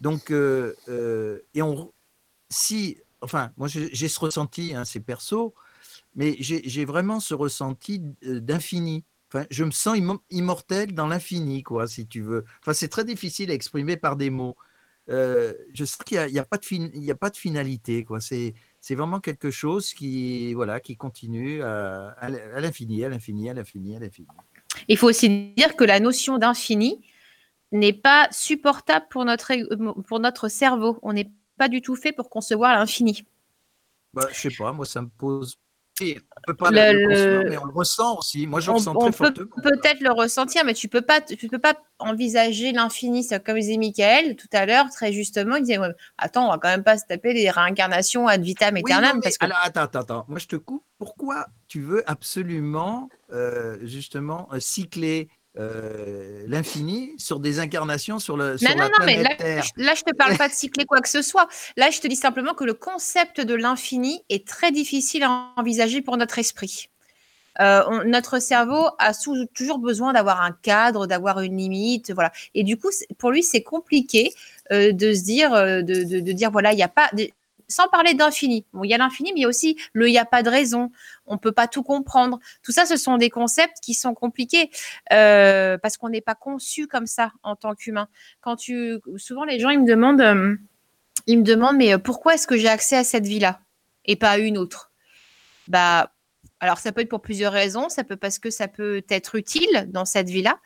[0.00, 1.92] Donc euh, euh, et on,
[2.48, 5.54] si, enfin, moi j'ai ce ressenti, hein, c'est perso,
[6.14, 9.04] mais j'ai vraiment ce ressenti euh, d'infini.
[9.28, 12.44] Enfin, je me sens immo- immortel dans l'infini, quoi, si tu veux.
[12.60, 14.56] Enfin, c'est très difficile à exprimer par des mots.
[15.08, 17.14] Euh, je sais qu'il n'y a, il y a pas de fin- il y a
[17.16, 18.20] pas de finalité, quoi.
[18.20, 23.54] C'est c'est vraiment quelque chose qui, voilà, qui continue à, à l'infini, à l'infini, à
[23.54, 24.26] l'infini, à l'infini.
[24.88, 27.00] Il faut aussi dire que la notion d'infini
[27.70, 29.52] n'est pas supportable pour notre,
[30.02, 30.98] pour notre cerveau.
[31.02, 33.24] On n'est pas du tout fait pour concevoir l'infini.
[34.14, 35.56] Bah, je sais pas, moi ça me pose.
[36.00, 38.46] On peut pas Le- le, mais on le ressent aussi.
[38.46, 41.48] Moi je On, ressens on très peut peut-être le ressentir, mais tu peux pas, tu
[41.48, 43.26] peux pas envisager l'infini.
[43.44, 45.56] Comme disait Michael tout à l'heure, très justement.
[45.56, 45.88] Il disait ouais,
[46.18, 49.20] Attends, on va quand même pas se taper des réincarnations ad vitam aeternam.
[49.22, 50.24] parce que alors, attends, attends, attends.
[50.28, 50.84] Moi, je te coupe.
[50.98, 58.56] Pourquoi tu veux absolument, euh, justement, euh, cycler euh, l'infini sur des incarnations sur, le,
[58.56, 60.54] sur Non, la non, non, mais là, Terre je- là, je te parle pas de
[60.54, 61.46] cycler quoi que ce soit.
[61.76, 66.00] Là, je te dis simplement que le concept de l'infini est très difficile à envisager
[66.00, 66.88] pour notre esprit.
[67.60, 69.12] Euh, on- notre cerveau a
[69.54, 72.32] toujours besoin d'avoir un cadre, d'avoir une limite, voilà.
[72.54, 72.88] Et du coup,
[73.18, 74.32] pour lui, c'est compliqué
[74.70, 77.28] euh, de se dire, de, de- de dire, voilà, il n'y a pas, de-
[77.72, 78.64] sans parler d'infini.
[78.72, 80.42] Bon, il y a l'infini, mais il y a aussi le il n'y a pas
[80.42, 80.90] de raison.
[81.26, 82.38] On peut pas tout comprendre.
[82.62, 84.70] Tout ça, ce sont des concepts qui sont compliqués
[85.12, 88.08] euh, parce qu'on n'est pas conçu comme ça en tant qu'humain.
[88.40, 90.56] Quand tu, souvent les gens ils me demandent, euh,
[91.26, 93.60] ils me demandent, mais euh, pourquoi est-ce que j'ai accès à cette vie-là
[94.04, 94.92] et pas à une autre?
[95.68, 96.12] Bah,
[96.62, 97.88] alors ça peut être pour plusieurs raisons.
[97.88, 100.60] Ça peut parce que ça peut être utile dans cette vie-là.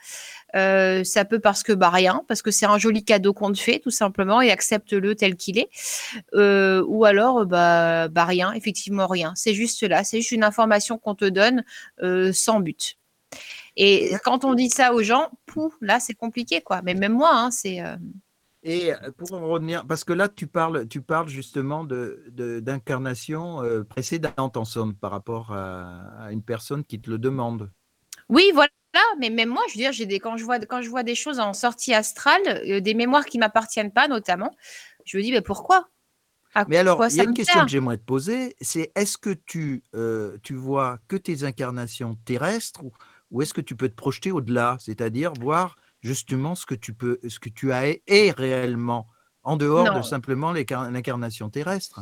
[0.54, 3.58] Euh, ça peut parce que bah rien, parce que c'est un joli cadeau qu'on te
[3.58, 5.70] fait tout simplement et accepte-le tel qu'il est.
[6.34, 9.32] Euh, ou alors bah, bah rien, effectivement rien.
[9.36, 11.64] C'est juste là, c'est juste une information qu'on te donne
[12.02, 12.98] euh, sans but.
[13.76, 16.82] Et quand on dit ça aux gens, pouf, là c'est compliqué quoi.
[16.84, 17.80] Mais même moi, hein, c'est
[18.68, 22.58] Et euh, pour en revenir, parce que là, tu parles, tu parles justement de, de-
[22.58, 27.70] d'incarnation euh, précédente, en somme, par rapport à, à une personne qui te le demande.
[28.28, 28.70] Oui, voilà.
[29.20, 31.14] Mais même moi, je veux dire, j'ai des quand je vois quand je vois des
[31.14, 34.56] choses en sortie astrale, euh, des mémoires qui m'appartiennent pas, notamment,
[35.04, 35.88] je me dis mais pourquoi?
[36.54, 39.30] À Mais alors, il y a une question que j'aimerais te poser, c'est est-ce que
[39.30, 42.92] tu, euh, tu vois que tes incarnations terrestres ou,
[43.30, 45.76] ou est-ce que tu peux te projeter au-delà, c'est-à-dire voir
[46.06, 49.08] justement ce que tu peux, ce que tu as et réellement
[49.42, 52.00] en dehors de simplement l'incarnation terrestre?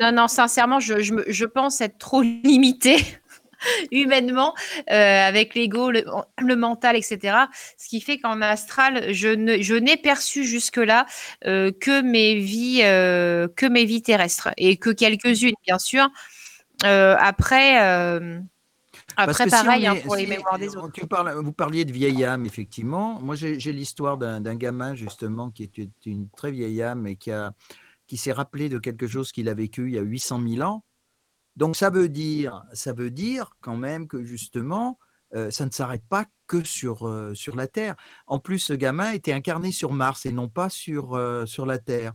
[0.00, 2.96] Non, non, sincèrement, je, je, pense être trop limité
[3.90, 4.54] humainement
[4.90, 7.46] euh, avec l'ego, le, mental, etc.
[7.78, 11.06] Ce qui fait qu'en astral, je ne, je n'ai perçu jusque-là
[11.46, 16.08] euh, que mes vies, euh, que mes vies terrestres et que quelques-unes, bien sûr.
[16.82, 17.78] après.
[19.16, 21.00] Après, pareil, hein, pour les mémoires des autres.
[21.40, 23.20] vous parliez de vieille âme, effectivement.
[23.20, 27.52] Moi, j'ai l'histoire d'un gamin, justement, qui était une très vieille âme et qui, a,
[28.06, 30.84] qui s'est rappelé de quelque chose qu'il a vécu il y a 800 000 ans.
[31.56, 34.98] Donc, ça veut dire, ça veut dire quand même que, justement,
[35.34, 37.96] euh, ça ne s'arrête pas que sur, euh, sur la Terre.
[38.26, 41.78] En plus, ce gamin était incarné sur Mars et non pas sur, euh, sur la
[41.78, 42.12] Terre.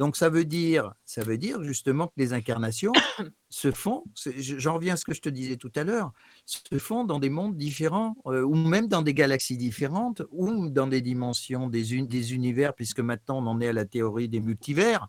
[0.00, 2.92] Donc ça veut dire, ça veut dire justement que les incarnations
[3.50, 4.04] se font,
[4.38, 6.14] j'en reviens à ce que je te disais tout à l'heure,
[6.46, 10.86] se font dans des mondes différents euh, ou même dans des galaxies différentes ou dans
[10.86, 15.06] des dimensions des, des univers, puisque maintenant on en est à la théorie des multivers,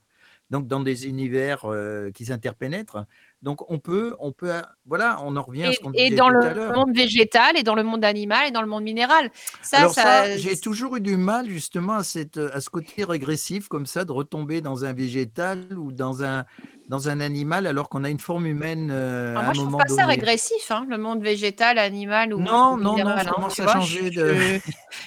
[0.52, 3.06] donc dans des univers euh, qui s'interpénètrent.
[3.42, 4.52] Donc on peut, on peut,
[4.86, 7.74] voilà, on en revient à ce qu'on disait Et dans le monde végétal, et dans
[7.74, 9.32] le monde animal, et dans le monde minéral.
[9.64, 13.70] Ça, Alors ça, j'ai toujours eu du mal justement à, cette, à ce côté régressif
[13.70, 16.46] comme ça, de retomber dans un végétal ou dans un,
[16.92, 19.62] dans un animal alors qu'on a une forme humaine euh, ah, moi, à un je
[19.62, 23.26] moment trouve pas ça régressif, hein, le monde végétal, animal ou non, non, non, ça
[23.32, 24.60] commence à changer de.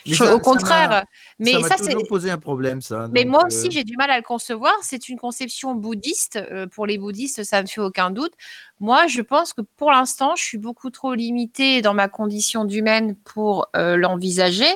[0.34, 1.04] au contraire,
[1.38, 3.08] mais ça, ça c'est posé un problème, ça.
[3.12, 4.72] Mais moi aussi, euh j'ai du mal à le concevoir.
[4.80, 6.36] C'est une conception bouddhiste.
[6.36, 8.32] Euh, pour les bouddhistes, ça ne fait aucun doute.
[8.80, 13.14] Moi, je pense que pour l'instant, je suis beaucoup trop limitée dans ma condition d'humaine
[13.14, 14.72] pour l'envisager.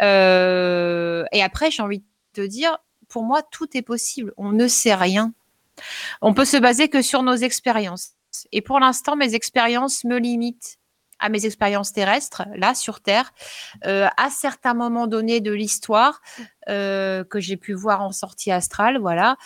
[0.00, 2.78] et après, j'ai envie de te dire,
[3.08, 4.32] pour moi, tout est possible.
[4.36, 5.32] On ne sait rien.
[6.22, 8.12] On peut se baser que sur nos expériences.
[8.52, 10.78] Et pour l'instant, mes expériences me limitent
[11.18, 13.32] à mes expériences terrestres, là sur Terre,
[13.86, 16.20] euh, à certains moments donnés de l'histoire
[16.68, 19.36] euh, que j'ai pu voir en sortie astrale, voilà,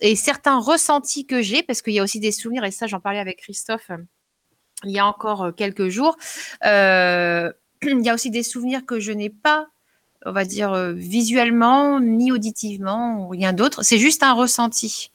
[0.00, 3.00] et certains ressentis que j'ai, parce qu'il y a aussi des souvenirs, et ça j'en
[3.00, 3.98] parlais avec Christophe euh,
[4.84, 6.16] il y a encore quelques jours,
[6.62, 9.68] il y a aussi des souvenirs que je n'ai pas
[10.24, 13.82] on va dire visuellement ni auditivement rien d'autre.
[13.82, 15.12] C'est juste un ressenti.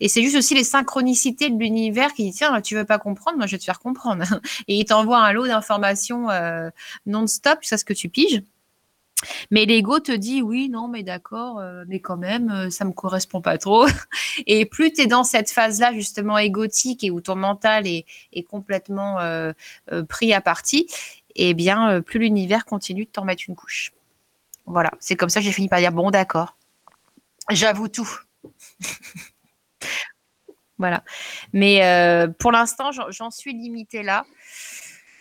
[0.00, 3.36] Et c'est juste aussi les synchronicités de l'univers qui dit tiens, tu veux pas comprendre,
[3.36, 4.24] moi je vais te faire comprendre.
[4.68, 6.70] Et il t'envoie un lot d'informations euh,
[7.06, 8.42] non-stop c'est ce que tu piges.
[9.50, 12.92] Mais l'ego te dit oui, non, mais d'accord, euh, mais quand même, euh, ça me
[12.92, 13.86] correspond pas trop.
[14.46, 18.06] et plus tu es dans cette phase-là, justement, égotique et où ton mental est,
[18.48, 19.18] complètement
[20.08, 20.86] pris à partie,
[21.36, 23.92] eh bien, plus l'univers continue de t'en mettre une couche.
[24.64, 26.56] Voilà, c'est comme ça que j'ai fini par dire bon, d'accord,
[27.50, 28.08] j'avoue tout.
[30.78, 31.04] Voilà.
[31.52, 34.24] Mais euh, pour l'instant, j'en suis limitée là.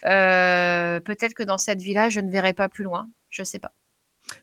[0.06, 3.10] Euh, peut-être que dans cette vie-là, je ne verrai pas plus loin.
[3.30, 3.74] Je ne sais pas.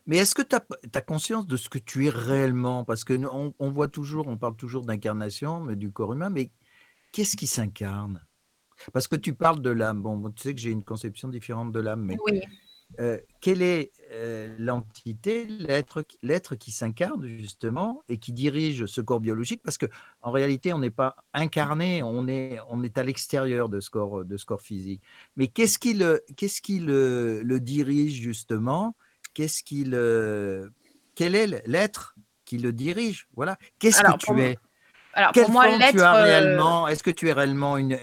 [0.05, 2.83] Mais est-ce que tu as, conscience de ce que tu es réellement?
[2.83, 6.51] Parce que on, voit toujours, on parle toujours d'incarnation, du corps humain, mais
[7.11, 8.23] qu'est-ce qui s'incarne?
[8.93, 10.03] Parce que tu parles de l'âme.
[10.03, 12.41] Bon, tu sais que j'ai une conception différente de l'âme, mais oui.
[12.99, 19.61] Euh, quelle est euh, l'entité, l'être qui s'incarne justement et qui dirige ce corps biologique?
[19.63, 19.87] Parce que
[20.21, 24.23] en réalité, on n'est pas incarné, on est, on est à l'extérieur de ce corps,
[24.23, 25.01] de ce corps physique.
[25.35, 28.95] Mais qu'est-ce qui le, qu'est-ce qui le, le dirige justement?
[29.33, 29.83] Qu'est-ce qui
[31.15, 32.15] quel est l'être
[32.45, 33.27] qui le dirige?
[33.35, 33.57] Voilà.
[33.79, 34.57] Qu'est-ce que tu es?
[35.17, 35.97] Alors pour moi, l'être.
[35.97, 37.97] Euh, est-ce que tu es réellement une,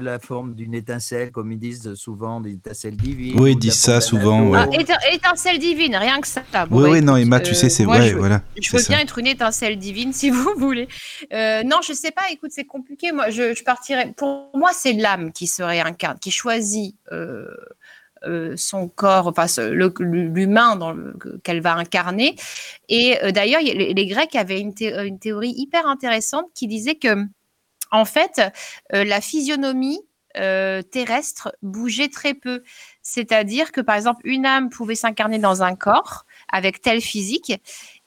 [0.00, 4.00] la forme d'une étincelle, comme ils disent souvent, des étincelles divines Oui, ils disent ça
[4.00, 4.40] souvent.
[4.44, 4.60] Ouais.
[4.62, 6.42] Ah, étincelle divine, rien que ça.
[6.70, 8.10] oui, oui, non, Emma, tu euh, sais, c'est vrai.
[8.10, 10.86] Je, voilà, je veux bien être une étincelle divine si vous voulez.
[11.32, 13.10] Euh, non, je sais pas, écoute, c'est compliqué.
[13.10, 14.12] Moi, je, je partirais.
[14.16, 16.94] Pour moi, c'est l'âme qui se réincarne, qui choisit.
[17.10, 17.48] Euh,
[18.56, 20.78] son corps, enfin l'humain
[21.42, 22.36] qu'elle va incarner.
[22.88, 27.26] Et euh, d'ailleurs, les, Grecs avaient une, une, théorie hyper intéressante qui disait que,
[27.90, 28.40] en fait,
[28.92, 30.00] euh, la physionomie
[30.90, 32.64] terrestre bougeait très peu.
[33.02, 37.52] C'est-à-dire que, par exemple, une âme pouvait s'incarner dans un corps avec tel physique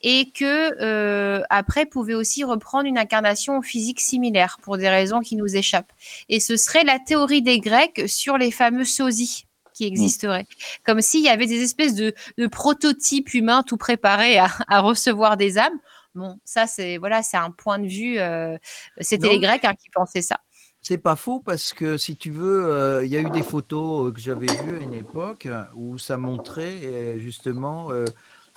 [0.02, 5.56] et que après pouvait aussi reprendre une incarnation physique similaire pour des raisons qui nous
[5.56, 5.94] échappent.
[6.27, 9.47] Et ce serait la théorie des Grecs sur les fameux sosies
[9.78, 9.88] qui mm.
[9.88, 10.48] existerait.
[10.84, 12.14] Comme s'il y avait des espèces de,
[12.52, 15.80] prototypes humains tout préparés à, recevoir des âmes.
[16.16, 18.18] Bon, ça, c'est voilà, c'est un point de vue.
[18.20, 18.58] Euh,
[18.99, 20.40] c'était les Grecs hein, qui pensaient ça.
[20.82, 24.08] C'est pas faux parce que si tu veux, euh, il y a eu des photos
[24.08, 27.90] euh, que j'avais vues à une époque où ça montrait justement,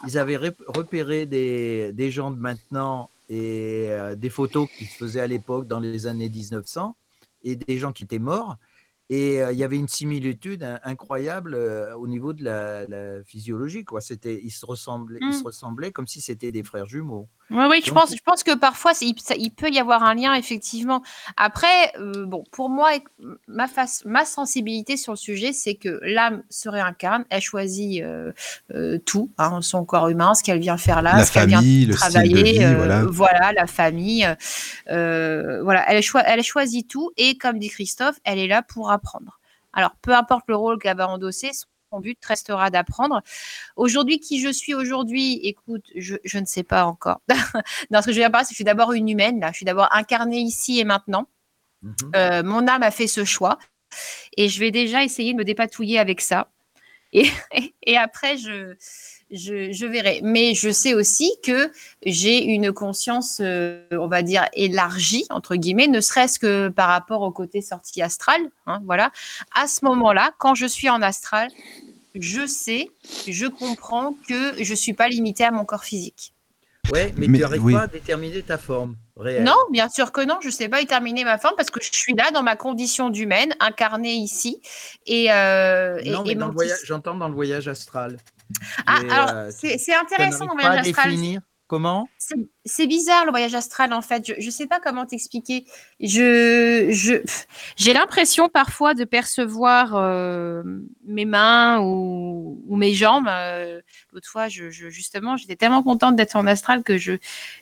[0.07, 0.39] ils avaient
[0.69, 5.81] repéré des, des, gens de maintenant et des photos qui se faisaient à l'époque dans
[5.81, 6.95] les années 1900
[7.43, 8.57] et des gens qui étaient morts
[9.13, 13.25] Et euh, il y avait une similitude in- incroyable euh, au niveau de la, la
[13.25, 13.85] physiologie.
[13.85, 14.01] Quoi.
[14.01, 15.47] C'était, ils, se ressemblaient, ils se Mm.
[15.47, 17.27] ressemblaient comme si c'était des frères jumeaux.
[17.51, 20.05] Oui, oui, je pense, je pense que parfois, c'est- il, ça- il peut y avoir
[20.05, 21.03] un lien, effectivement.
[21.37, 22.91] Après, euh, bon, pour moi,
[23.49, 28.31] ma, face, ma sensibilité sur le sujet, c'est que l'âme se réincarne, elle choisit euh,
[28.73, 31.59] euh, tout, hein, son corps humain, ce qu'elle vient faire là, La ce qu'elle vient
[31.59, 33.53] famille, le style de travailler, vie, euh, voilà.
[33.53, 34.29] la famille,
[34.89, 39.41] euh, voilà, elle, elle choisit tout, et comme dit Christophe, elle est là pour apprendre.
[39.73, 43.23] Alors, peu importe le rôle qu'elle va endosser, son but restera d'apprendre.
[43.77, 47.21] Aujourd'hui, qui je suis aujourd'hui, écoute, je, je ne sais pas encore.
[47.91, 49.51] non, ce que je viens c'est que je suis d'abord une humaine, là.
[49.51, 51.29] Je suis d'abord incarnée ici et maintenant.
[51.83, 51.95] Mhm.
[52.15, 53.59] Euh, mon âme a fait ce choix.
[54.37, 56.49] Et je vais déjà essayer de me dépatouiller avec ça.
[57.13, 57.29] Et,
[57.83, 58.77] et après, je,
[59.31, 60.21] je, je verrai.
[60.23, 61.71] Mais je sais aussi que
[62.05, 67.23] j'ai une conscience, euh, on va dire, élargie, entre guillemets, ne serait-ce que par rapport
[67.23, 68.41] au côté sortie astral.
[68.67, 69.11] hein, voilà.
[69.55, 71.49] À ce moment-là, quand je suis en astral,
[72.15, 72.91] je sais,
[73.29, 76.33] je comprends que je ne suis pas limitée à mon corps physique.
[76.93, 77.73] Ouais, mais, Mais- tu n'arrives oui.
[77.75, 79.45] pas à déterminer ta forme réelle.
[79.45, 81.79] Non, bien sûr que non, je ne sais pas y terminer ma forme parce que
[81.81, 84.61] je suis là dans ma condition d'humaine, incarnée ici.
[85.07, 88.17] Et, euh, et- Non, mais et dans mon le voyage, j'entends dans le voyage astral.
[88.87, 91.41] Ah, alors, euh, c'est intéressant pas à définir
[91.71, 92.09] comment?
[92.19, 94.35] C'est- bizarre le voyage astral en fait.
[94.39, 95.65] Je ne sais pas comment t'expliquer.
[96.01, 97.23] J'ai
[97.95, 100.65] l'impression parfois de percevoir euh,
[101.07, 103.29] mes mains ou, mes jambes.
[103.29, 103.81] Euh,
[104.13, 107.13] L'autre fois, je, justement, j'étais tellement contente d'être en astral que je,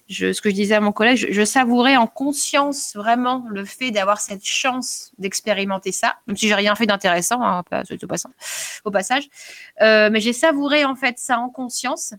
[0.08, 4.20] ce que je disais à mon collègue, je, savourais en conscience vraiment le fait d'avoir
[4.20, 7.62] cette chance d'expérimenter ça, même si j'ai rien fait d'intéressant, hein,
[8.84, 9.28] au passage.
[9.82, 12.14] Euh, mais j'ai savouré en fait ça en conscience.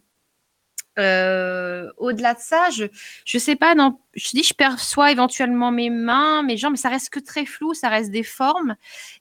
[1.00, 2.86] Euh, au-delà de ça, je
[3.26, 6.90] je sais pas, non, je dis je perçois éventuellement mes mains, mes jambes, mais ça
[6.90, 8.76] reste que très flou, ça reste des formes.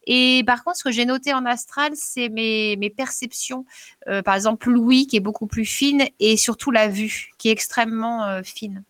[0.06, 3.64] Et par contre, ce que j'ai noté en astral, c'est mes, mes perceptions.
[4.08, 7.52] Euh, par exemple, l'ouïe qui est beaucoup plus fine et surtout la vue qui est
[7.52, 8.84] extrêmement euh, fine.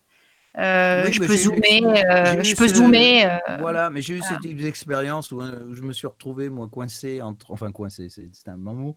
[0.57, 3.25] Euh, Oui, je peux zoomer, euh, je eu peux ce- zoomer.
[3.25, 4.39] euh, Voilà, mais j'ai eu voilà.
[4.41, 5.41] cette expérience où
[5.73, 8.95] je me suis retrouvé, moi, coincé entre, enfin coincé, c'est un mot,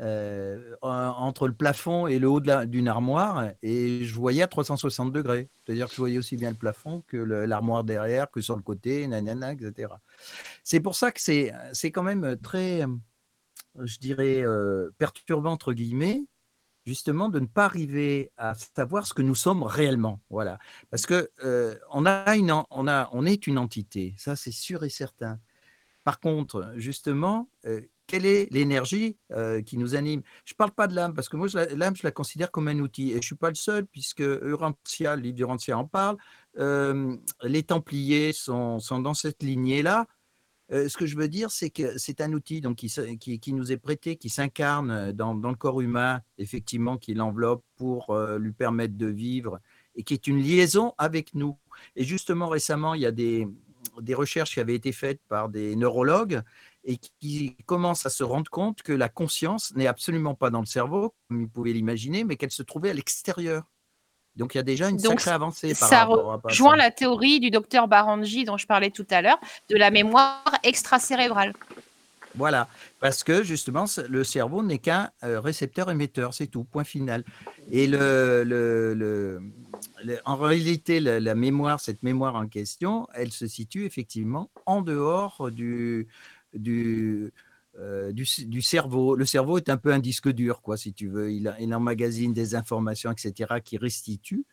[0.00, 5.12] euh, en- entre le plafond et le haut d'une armoire, et je voyais à 360
[5.12, 5.48] degrés.
[5.64, 9.06] C'est-à-dire que je voyais aussi bien le plafond que l'armoire derrière, que sur le côté,
[9.06, 9.92] nanana, etc.
[10.64, 11.52] C'est pour ça que c'est
[11.92, 12.84] quand même très,
[13.80, 16.24] je dirais, euh, perturbant, entre guillemets,
[16.86, 20.20] justement, de ne pas arriver à savoir ce que nous sommes réellement.
[20.28, 20.58] Voilà.
[20.90, 24.84] Parce que euh, on, a une, on, a, on est une entité, ça c'est sûr
[24.84, 25.38] et certain.
[26.02, 27.48] Par contre, justement,
[28.06, 30.22] quelle est l'énergie euh, qui nous anime?
[30.44, 32.78] Je ne parle pas de l'âme, parce que moi, l'âme, je la considère comme un
[32.80, 33.10] outil.
[33.10, 36.16] Et je ne suis pas le seul, puisque Urantia, le livre d'Urantia en parle.
[36.58, 40.06] Euh, les Templiers sont, dans cette lignée-là.
[40.72, 43.76] Euh, ce que je veux dire, c'est que c'est un outil donc, qui, nous est
[43.76, 49.60] prêté, qui s'incarne dans, le corps humain, effectivement, qui l'enveloppe pour lui permettre de vivre
[49.96, 51.56] et qui est une liaison avec nous.
[51.96, 53.46] Et justement, récemment, il y a des
[54.14, 56.42] recherches qui avaient été faites par des neurologues
[56.84, 60.66] et qui commencent à se rendre compte que la conscience n'est absolument pas dans le
[60.66, 63.64] cerveau, comme ils pouvaient l'imaginer, mais qu'elle se trouvait à l'extérieur.
[64.36, 66.76] Donc il y a déjà une Donc, sacrée avancée par ça à rejoint ça.
[66.76, 69.38] la théorie du docteur Baranji dont je parlais tout à l'heure,
[69.70, 71.54] de la mémoire extracérébrale.
[72.36, 72.66] Voilà,
[72.98, 77.22] parce que justement, le cerveau n'est qu'un euh, récepteur-émetteur, c'est tout, point final.
[77.70, 79.40] Et le, le- le-
[80.02, 84.82] le- en réalité, la, la mémoire, cette mémoire en question, elle se situe effectivement en
[84.82, 86.08] dehors du,
[86.54, 87.32] du,
[87.78, 89.16] euh, du, cerveau.
[89.16, 91.32] Le cerveau est un peu un disque dur, quoi, si tu veux.
[91.32, 94.46] Il, il emmagasine des informations, etc., qui restituent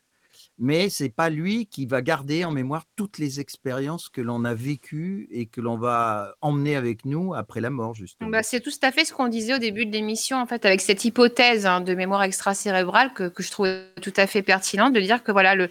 [0.58, 4.54] mais c'est pas lui qui va garder en mémoire toutes les expériences que l'on a
[4.54, 8.30] vécues et que l'on va emmener avec nous après la mort, justement.
[8.30, 10.80] Bah, c'est tout à fait ce qu'on disait au début de l'émission, en fait, avec
[10.80, 15.00] cette hypothèse hein, de mémoire extracérébrale que, que je trouvais tout à fait pertinente, de
[15.00, 15.70] dire que voilà, le,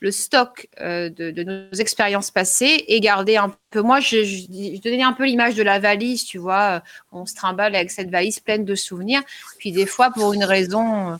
[0.00, 3.82] le stock euh, de, de nos expériences passées est gardé un peu.
[3.82, 6.80] Moi, je, je, je donnais un peu l'image de la valise, tu vois, euh,
[7.12, 9.22] on se trimballe avec cette valise pleine de souvenirs,
[9.58, 11.16] puis des fois, pour une raison, euh,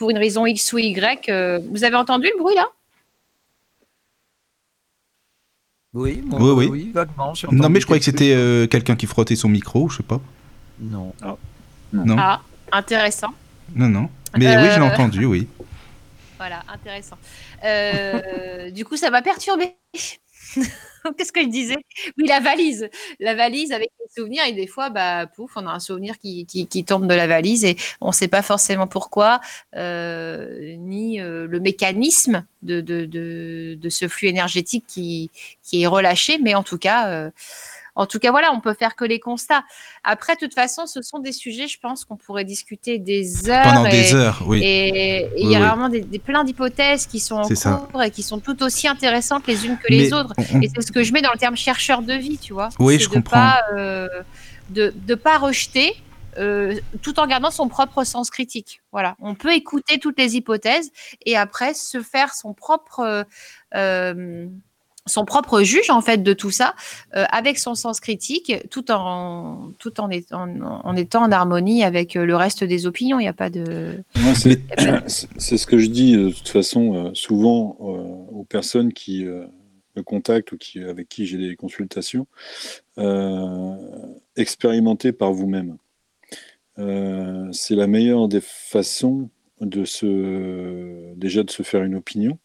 [0.00, 2.66] pour une raison X ou Y, euh, vous avez entendu le bruit là?
[5.92, 6.68] Oui, bon, Oui, oui.
[6.70, 7.34] oui, vaguement.
[7.52, 10.18] Non, mais je croyais que c'était euh, quelqu'un qui frottait son micro, je sais pas.
[10.80, 11.12] Non.
[11.92, 12.40] Non, Ah,
[12.72, 13.34] intéressant.
[13.74, 14.08] non, non.
[14.38, 15.46] Mais oui, je l'ai Euh, entendu, oui.
[16.38, 17.18] Voilà, intéressant.
[17.64, 19.74] Euh, du coup, ça m'a perturbé.
[21.16, 21.78] Qu'est-ce que je disais?
[22.18, 22.88] Oui, la valise.
[23.20, 24.44] La valise avec les souvenirs.
[24.46, 27.64] Et des fois, bah, pouf, on a un souvenir qui, qui, tombe de la valise
[27.64, 29.40] et on ne sait pas forcément pourquoi,
[29.76, 35.30] euh, ni euh, le mécanisme de, de, de, de ce flux énergétique qui,
[35.62, 36.38] qui est relâché.
[36.38, 37.30] Mais en tout cas, euh,
[38.00, 39.62] en tout cas, voilà, on peut faire que les constats.
[40.04, 43.62] Après, de toute façon, ce sont des sujets, je pense, qu'on pourrait discuter des heures.
[43.62, 44.62] Pendant et, des heures, oui.
[44.64, 45.66] Et il Oui, y a oui.
[45.66, 47.86] vraiment des, des- plein d'hypothèses qui sont en ça.
[47.92, 50.32] cours et qui sont tout aussi intéressantes les unes que les autres.
[50.54, 52.70] on- Et c'est ce que je mets dans le terme chercheur de vie, tu vois.
[52.78, 53.36] Oui, je de comprends.
[53.36, 54.08] Pas, euh,
[54.70, 55.94] de ne pas rejeter.
[56.38, 58.80] euh, tout en gardant son propre sens critique.
[58.92, 60.92] Voilà, on peut écouter toutes les hypothèses
[61.26, 63.26] et après se faire son propre,
[63.74, 64.46] euh,
[65.10, 66.74] son propre juge en fait de tout ça
[67.16, 70.48] euh, avec son sens critique, tout en tout en, étant
[70.84, 73.18] en étant en harmonie avec euh, le reste des opinions.
[73.18, 74.02] Il n'y a pas de.
[75.06, 79.24] C'est ce que je dis euh, de toute façon euh, souvent euh, aux personnes qui
[79.24, 82.26] me contactent ou qui, avec qui j'ai des consultations.
[84.36, 85.76] Expérimentez par vous-même.
[87.52, 89.28] C'est la meilleure des façons
[89.60, 92.38] de se déjà de se faire une opinion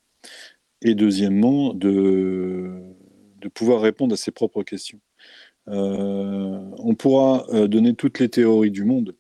[0.86, 2.72] et deuxièmement de,
[3.42, 5.02] de pouvoir répondre à ses propres questions.
[5.68, 9.16] Euh, on pourra euh, donner toutes les théories du monde,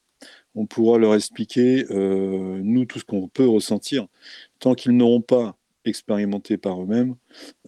[0.53, 4.05] on pourra leur expliquer, euh, nous, tout ce qu'on peut ressentir,
[4.59, 7.15] tant qu'ils n'auront pas expérimenté par eux-mêmes,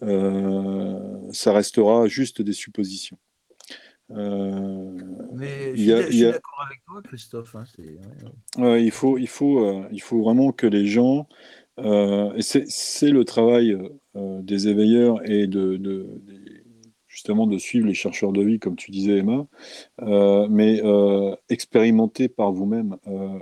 [0.02, 3.18] euh, ça restera juste des suppositions.
[4.10, 4.92] Euh,
[5.34, 7.54] Mais je suis je a- d'accord avec toi, Christophe.
[7.56, 8.84] hein, ouais, ouais.
[8.84, 11.28] Il, faut, il, faut, il faut vraiment que les gens,
[11.78, 13.76] euh, c'est le travail
[14.16, 16.06] euh, des éveilleurs et de,
[17.06, 19.46] justement de suivre les chercheurs de vie, comme tu disais Emma,
[20.02, 20.82] euh, mais
[21.48, 22.96] expérimenter par vous-même.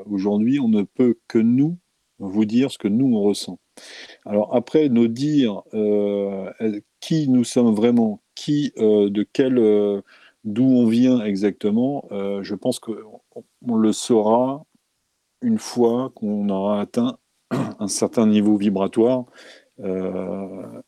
[0.06, 1.78] Aujourd'hui, on ne peut que nous
[2.18, 3.58] vous dire ce que nous on ressent.
[4.24, 5.62] Alors après, nous dire
[7.00, 9.56] qui nous sommes vraiment, qui, de quel,
[10.44, 13.20] d'où on vient exactement, je pense qu'on
[13.66, 14.64] on le saura
[15.42, 17.18] une fois qu'on aura atteint
[17.78, 19.26] un certain niveau vibratoire,
[19.80, 20.80] euh,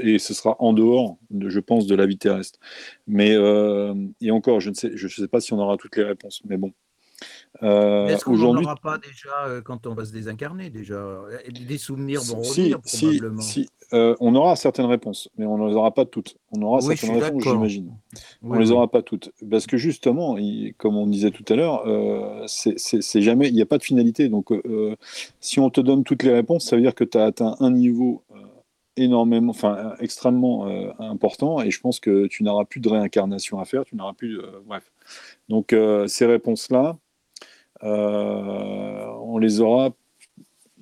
[0.00, 2.58] et ce sera en dehors, de, je pense, de la vie terrestre.
[3.06, 6.04] Mais euh, et encore, je ne sais, je sais pas si on aura toutes les
[6.04, 6.72] réponses, mais bon.
[7.62, 11.20] Euh, Est-ce qu'on n'en Aujourd'hui, aura pas déjà euh, quand on va se désincarner déjà?
[11.66, 13.40] Des souvenirs vont si, revenir si, probablement.
[13.40, 16.36] si, euh, on aura certaines réponses, mais on ne les aura pas toutes.
[16.50, 17.92] On aura Oui, certaines réponses, j'imagine.
[18.42, 19.30] on Oui, les aura pas toutes.
[19.48, 23.62] Parce que justement, il- comme on disait tout à l'heure, euh, c'est jamais, il n'y
[23.62, 24.28] a pas de finalité.
[24.28, 24.50] Donc,
[25.40, 27.70] si on te donne toutes les réponses, ça veut dire que tu as atteint un
[27.70, 28.24] niveau
[28.96, 33.64] énormément, enfin extrêmement euh, important, et je pense que tu n'auras plus de réincarnation à
[33.64, 34.84] faire, tu n'auras plus, euh, bref.
[35.48, 36.96] Donc, euh, ces réponses-là,
[37.82, 39.94] on les aura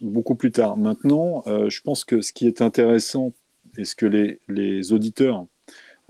[0.02, 0.76] beaucoup plus tard.
[0.76, 3.32] Maintenant, euh, je pense que ce qui est intéressant
[3.78, 4.06] et ce que
[4.48, 5.46] les, auditeurs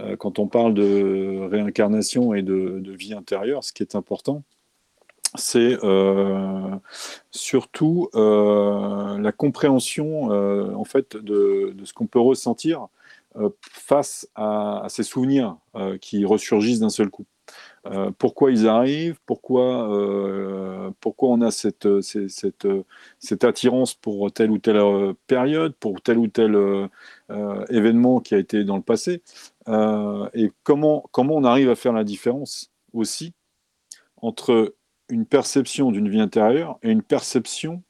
[0.01, 4.43] euh, quand on parle de réincarnation et de, vie intérieure, ce qui est important,
[5.37, 6.75] c'est euh,
[7.31, 12.89] surtout euh, la compréhension euh, en fait de, ce qu'on peut ressentir
[13.37, 17.25] euh, face à, à ces souvenirs euh, qui ressurgissent d'un seul coup.
[17.87, 22.69] Euh, pourquoi ils arrivent, pourquoi, euh, pourquoi on a cette, cette, cette,
[23.19, 26.87] cette attirance pour telle ou telle euh, période, pour tel ou tel euh,
[27.31, 29.23] euh, événement qui a été dans le passé,
[29.69, 33.33] euh, et comment, comment on arrive à faire la différence aussi
[34.19, 34.75] entre
[35.09, 37.83] une perception d'une vie intérieure et une perception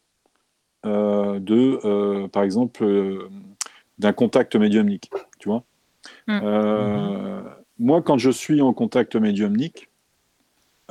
[0.87, 3.29] euh, de, euh, par exemple, euh,
[3.99, 5.65] d'un contact médiumnique, tu vois?
[6.27, 7.62] Mm.
[7.83, 9.89] Moi, quand je suis en contact médiumnique,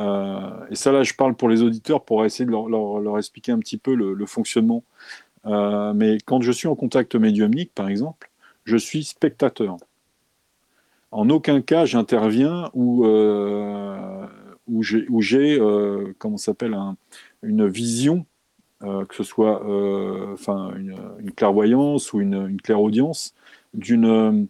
[0.02, 3.54] euh, et ça là, je parle pour les auditeurs pour essayer de leur, leur- expliquer
[3.54, 4.84] un petit peu le, fonctionnement.
[5.46, 8.30] Euh, mais quand je suis en contact médiumnique, par exemple,
[8.66, 9.78] je suis spectateur.
[11.12, 14.28] En aucun cas, j'interviens ou euh,
[14.68, 16.98] où j'ai, euh, comment s'appelle, un-
[17.42, 18.26] une vision,
[18.82, 19.62] que ce soit
[20.34, 23.34] enfin une, clairvoyance ou une, une clairaudience,
[23.74, 24.48] d'une,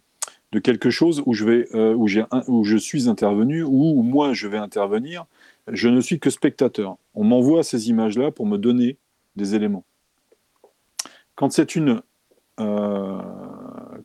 [0.51, 1.45] de quelque chose où je,
[1.75, 5.25] euh, suis intervenu où moi je vais intervenir.
[5.67, 6.97] Je ne suis que spectateur.
[7.15, 8.97] On m'envoie ces images-là pour me donner
[9.35, 9.85] des éléments.
[11.35, 12.01] Quand c'est une.
[12.59, 13.21] euh,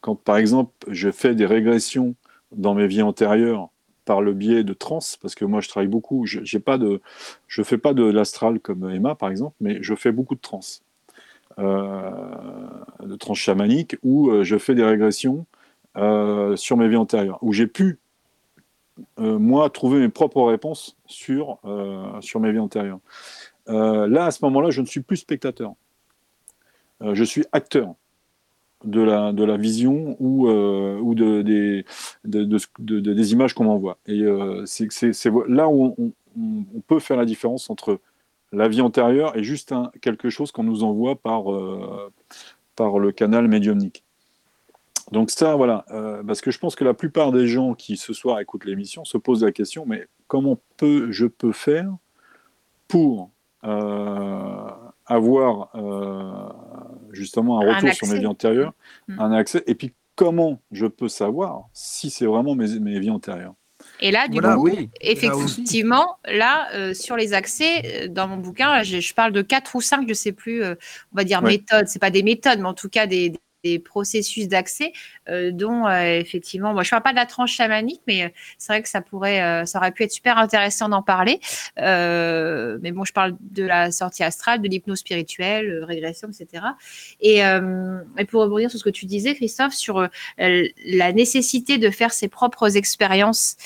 [0.01, 2.15] quand par exemple je fais des régressions
[2.53, 3.71] dans mes vies antérieures
[4.05, 6.79] par le biais de trans, parce que moi je travaille beaucoup, je pas
[7.65, 10.61] fais pas de l'astral comme Emma par exemple, mais je fais beaucoup de trans,
[11.59, 12.11] euh,
[13.03, 15.45] de trans chamaniques, où je fais des régressions
[15.97, 17.99] euh, sur mes vies antérieures, où j'ai pu
[19.19, 23.01] euh, moi trouver mes propres réponses sur euh, sur mes vies antérieures.
[23.67, 25.75] Là à ce moment-là, je ne suis plus spectateur,
[27.01, 27.95] je suis acteur
[28.85, 31.85] de la, de la vision ou, ou de, des,
[32.25, 33.99] des images qu'on m'envoie.
[34.07, 34.23] Et
[34.67, 35.97] c'est là où
[36.37, 37.99] on, peut faire la différence entre
[38.53, 41.47] la vie antérieure et juste quelque chose qu'on nous envoie par,
[42.77, 44.06] par le canal médiumnique.
[45.13, 48.13] Donc ça, voilà, euh, parce que je pense que la plupart des gens qui ce
[48.13, 51.91] soir écoutent l'émission se posent la question, mais comment peut, je peux faire
[52.89, 53.31] pour
[53.65, 54.71] euh,
[55.07, 56.49] avoir euh,
[57.13, 58.75] justement un Un retour sur mes vies antérieures,
[59.09, 59.21] Mm.
[59.21, 63.55] un accès, et puis comment je peux savoir si c'est vraiment mes, mes vies antérieures
[64.01, 64.91] Et là, du Voilà, coup, oui.
[65.01, 69.43] Effectivement, là, euh, sur les accès, euh, dans mon bouquin, là, je, je parle de
[69.43, 70.75] quatre ou cinq, je sais plus, euh,
[71.13, 71.51] on va dire Ouais.
[71.53, 71.87] méthodes.
[71.87, 73.33] C'est pas des méthodes, mais en tout cas des,
[73.67, 74.93] des processus d'accès,
[75.29, 78.29] euh, dont euh, effectivement, moi, je parle pas de la tranche chamanique, mais euh,
[78.59, 81.41] c'est vrai que ça pourrait, ça aurait pu être super intéressant d'en parler.
[81.77, 86.65] Mais bon, je parle de la sortie astrale, de l'hypnose spirituelle, régression, etc.
[87.21, 87.43] Et,
[88.27, 92.77] pour rebondir sur ce que tu disais, Christophe, sur la nécessité de faire ses propres
[92.77, 93.57] expériences.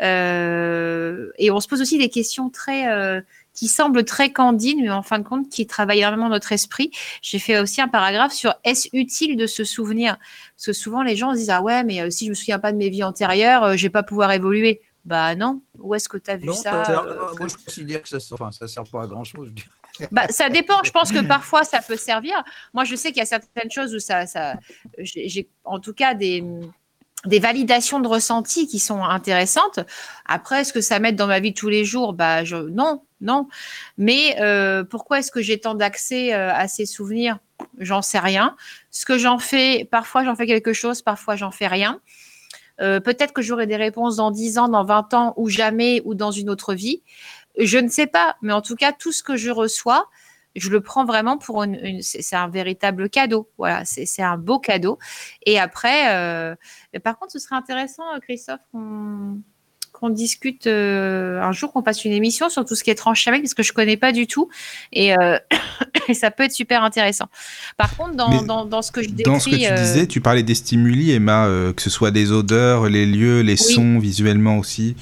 [0.00, 3.22] Et on se pose aussi des questions très
[3.58, 6.92] qui semblent très candides, mais en fin de compte qui travaillent énormément notre esprit.
[7.22, 10.16] J'ai fait aussi un paragraphe sur est-ce utile de se souvenir?
[10.54, 12.60] Parce que souvent les gens se disent ah ouais, mais euh, si je me souviens
[12.60, 14.80] pas de mes vies antérieures, euh, je vais pas pouvoir évoluer.
[15.04, 15.60] Bah non.
[15.76, 18.18] Où est-ce que tu as vu Non, ça sert- euh, moi, je considère que ça
[18.18, 19.50] ne enfin, ça sert pas à grand chose.
[20.12, 20.80] bah, ça dépend.
[20.84, 22.40] Je pense que parfois ça peut servir.
[22.74, 24.54] Moi, je sais qu'il y a certaines choses où ça, ça
[24.98, 26.44] j'ai en tout cas des,
[27.24, 29.80] des validations de ressenti qui sont intéressantes.
[30.26, 32.12] Après, est-ce que ça m'aide dans ma vie de tous les jours?
[32.12, 33.48] Bah, je, non, non.
[33.96, 37.38] Mais euh, pourquoi est-ce que j'ai tant d'accès euh, à ces souvenirs?
[37.78, 38.56] J'en sais rien.
[38.90, 42.00] Ce que j'en fais, parfois j'en fais quelque chose, parfois j'en fais rien.
[42.80, 46.14] Euh, Peut-être que j'aurai des réponses dans 10 ans, dans 20 ans, ou jamais, ou
[46.14, 47.02] dans une autre vie.
[47.58, 50.08] Je ne sais pas, mais en tout cas, tout ce que je reçois,
[50.54, 53.50] je le prends vraiment pour une, c'est un véritable cadeau.
[53.58, 54.98] Voilà, c'est un beau cadeau.
[55.44, 56.56] Et après,
[57.02, 59.40] par contre, ce serait intéressant, Christophe, qu'on
[59.92, 63.20] qu'on discute euh, un jour, qu'on fasse une émission sur tout ce qui est tranche
[63.22, 64.48] chamanique, parce que je connais pas du tout,
[64.92, 65.38] et, euh,
[66.08, 67.26] et ça peut être super intéressant.
[67.76, 70.06] Par contre, dans, dans, dans ce que je décris, Dans ce que tu euh, disais,
[70.06, 73.74] tu parlais des stimuli, Emma, que ce soit des odeurs, les lieux, les Oui.
[73.74, 74.96] sons, visuellement aussi.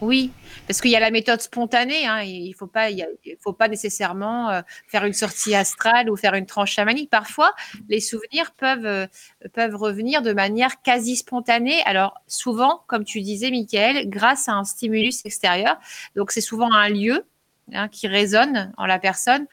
[0.00, 0.32] Oui,
[0.72, 2.06] parce qu'il y a la méthode spontanée.
[2.06, 6.72] Hein, il ne faut pas, nécessairement euh, faire une sortie astrale ou faire une tranche
[6.72, 7.10] chamanique.
[7.10, 7.52] Parfois,
[7.90, 9.06] les souvenirs peuvent, euh,
[9.52, 11.82] peuvent revenir de manière quasi spontanée.
[11.84, 15.78] Alors, souvent, comme tu disais, Michael, grâce à un stimulus extérieur.
[16.16, 17.26] Donc, c'est souvent un lieu
[17.74, 19.46] hein, qui résonne en la personne.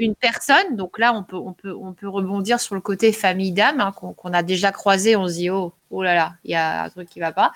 [0.00, 3.52] Une personne, donc là, on peut, on peut, on peut rebondir sur le côté famille
[3.52, 5.14] d'âme hein, qu'on a déjà croisé.
[5.14, 7.52] On se dit, oh, oh là là, il y a un truc qui va pas.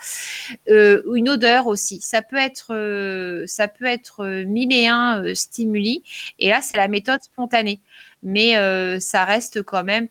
[0.69, 2.03] Euh, une odeur aussi.
[2.03, 6.03] Ça peut être, euh, ça peut être mille et un stimuli.
[6.39, 7.81] Et là, c'est la méthode spontanée.
[8.23, 10.09] Mais euh, ça reste quand même.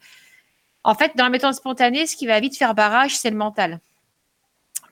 [0.84, 3.80] En fait, dans la méthode spontanée, ce qui va vite faire barrage, c'est le mental.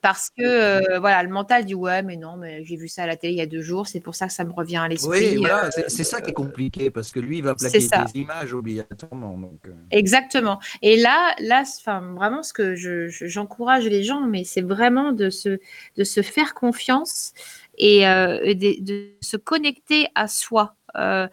[0.02, 3.08] Parce que euh, voilà, le mental dit ouais, mais non, mais j'ai vu ça à
[3.08, 4.88] la télé il y a deux jours, c'est pour ça que ça me revient à
[4.88, 5.10] l'esprit.
[5.32, 8.20] Oui, voilà, Euh, c'est ça qui est compliqué parce que lui, il va plaquer des
[8.20, 9.38] images obligatoirement.
[9.38, 10.60] Donc, euh, Exactement.
[10.82, 15.12] Et là, là, enfin, vraiment, ce que je- je- j'encourage les gens, mais c'est vraiment
[15.12, 15.60] de se,
[15.98, 17.34] de se faire confiance
[17.78, 20.76] et euh, de, de se connecter à soi.
[20.98, 21.28] Euh,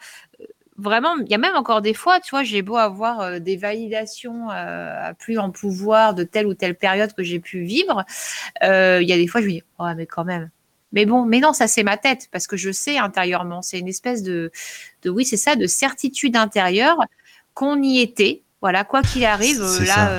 [0.79, 3.57] vraiment, il y a même encore des fois, tu vois, j'ai beau avoir euh, des
[3.57, 8.05] validations euh, à plus en pouvoir de telle ou telle période que j'ai pu vivre,
[8.63, 10.51] euh, il y a des fois, je me dis, ouais, mais quand même.
[10.93, 13.61] Mais bon, mais non, ça c'est ma tête parce que je sais intérieurement.
[13.61, 14.51] C'est une espèce de,
[15.03, 16.97] de oui, c'est ça, de certitude intérieure
[17.53, 18.43] qu'on y était.
[18.63, 20.11] Voilà, quoi qu'il arrive, là.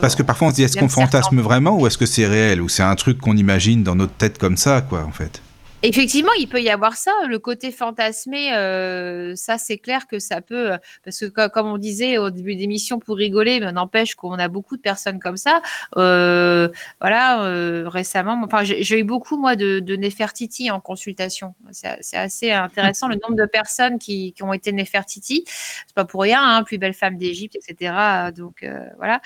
[0.00, 2.60] Parce que parfois on se dit est-ce qu'on fantasme vraiment ou est-ce que c'est réel
[2.60, 5.42] ou c'est un truc qu'on imagine dans notre tête comme ça, quoi, en fait?
[5.86, 10.40] Effectivement, il peut y avoir ça, le côté fantasmé, euh, ça c'est clair que ça
[10.40, 14.14] peut, euh, parce que co- comme on disait au début d'émission pour rigoler, mais n'empêche
[14.14, 15.60] qu'on a beaucoup de personnes comme ça.
[15.98, 16.70] Euh,
[17.02, 21.54] voilà, récemment, enfin j'ai eu beaucoup moi de, de Nefertiti en consultation.
[21.70, 25.44] C'est assez intéressant le nombre de personnes qui, ont été Nefertiti.
[25.46, 27.92] C'est pas pour rien, hein, plus belle femme d'Égypte, etc.
[28.34, 28.64] Donc
[28.96, 29.20] voilà.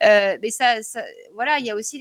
[0.00, 0.76] Mais ça,
[1.34, 1.98] voilà, il y a aussi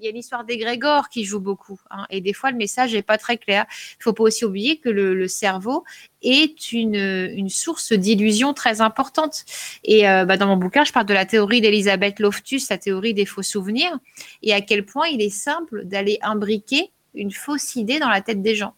[0.00, 1.80] l'histoire d'égrégore qui joue beaucoup.
[1.90, 3.47] hein, et des fois, le message n'est pas très clair.
[3.48, 5.84] Il faut pas aussi oublier que le, le cerveau
[6.22, 9.44] est une, une source d'illusion très importante.
[9.84, 13.14] Et euh, bah, dans mon bouquin, je parle de la théorie d'Elisabeth Loftus, la théorie
[13.14, 13.98] des faux souvenirs,
[14.42, 18.42] et à quel point il est simple d'aller imbriquer une fausse idée dans la tête
[18.42, 18.74] des gens.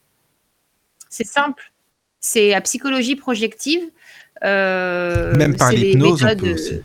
[1.09, 1.72] C'est simple.
[2.20, 3.82] C'est la psychologie projective.
[4.44, 6.80] euh, Même par l'hypnose, on méthodes, peut aussi.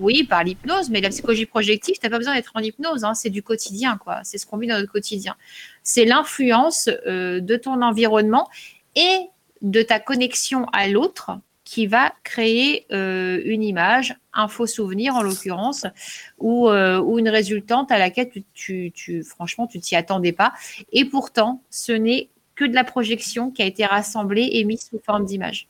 [0.00, 3.14] Oui, par l'hypnose, mais la psychologie projective, tu n'as pas besoin d'être en hypnose, hein,
[3.14, 4.20] c'est du quotidien, quoi.
[4.24, 5.36] C'est ce qu'on vit dans notre quotidien.
[5.82, 8.48] C'est l'influence euh, de ton environnement
[8.96, 9.18] et
[9.62, 11.32] de ta connexion à l'autre
[11.64, 15.86] qui va créer euh, une image, un faux souvenir en l'occurrence,
[16.38, 20.52] ou, euh, une résultante à laquelle tu, tu- franchement tu t'y attendais pas.
[20.92, 24.98] Et pourtant, ce n'est que de la projection qui a été rassemblée et mise sous
[24.98, 25.68] forme d'image.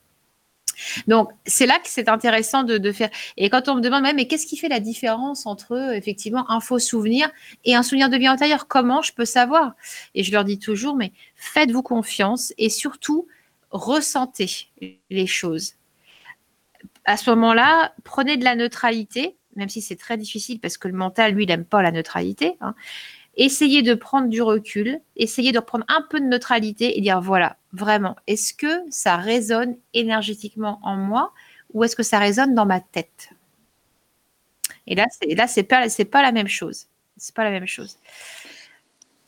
[1.06, 3.10] Donc, c'est là que c'est intéressant de, faire.
[3.36, 6.78] Et quand on me demande, mais qu'est-ce qui fait la différence entre, effectivement, un faux
[6.78, 7.30] souvenir
[7.64, 8.66] et un souvenir de vie antérieure?
[8.68, 9.74] Comment je peux savoir?
[10.14, 13.26] Et je leur dis toujours, mais faites-vous confiance et surtout,
[13.70, 14.68] ressentez
[15.10, 15.74] les choses.
[17.04, 20.94] À ce moment-là, prenez de la neutralité, même si c'est très difficile parce que le
[20.94, 22.56] mental, lui, n'aime pas la neutralité.
[22.60, 22.74] Hein.
[23.36, 27.56] Essayez de prendre du recul, essayez de reprendre un peu de neutralité et dire voilà,
[27.72, 31.32] vraiment, est-ce que ça résonne énergétiquement en moi
[31.72, 33.30] ou est-ce que ça résonne dans ma tête?
[34.86, 36.86] Et là, c'est là c'est pas c'est pas la même chose.
[37.16, 37.98] C'est pas la même chose.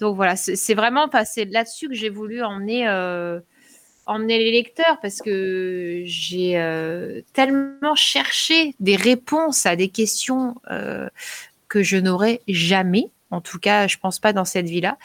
[0.01, 3.39] Donc voilà, c'est vraiment c'est là-dessus que j'ai voulu emmener euh,
[4.07, 11.09] emmener les lecteurs parce que j'ai euh, tellement cherché des réponses à des questions euh,
[11.69, 13.11] que je n'aurais jamais.
[13.32, 14.98] En tout cas, je pense pas dans cette vie-là.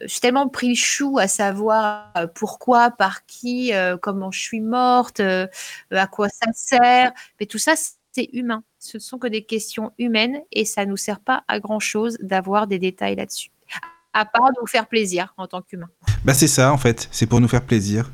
[0.00, 3.72] Euh, j'ai tellement pris le chou à savoir pourquoi, par qui,
[4.02, 7.12] comment je suis morte, à quoi ça sert.
[7.40, 8.62] Mais tout ça, c'est humain.
[8.78, 12.18] Ce ne sont que des questions humaines et ça ne nous sert pas à grand-chose
[12.20, 13.50] d'avoir des détails là-dessus
[14.12, 15.88] à part nous faire plaisir en tant qu'humain.
[16.24, 18.10] Bah c'est ça en fait, c'est pour nous faire plaisir.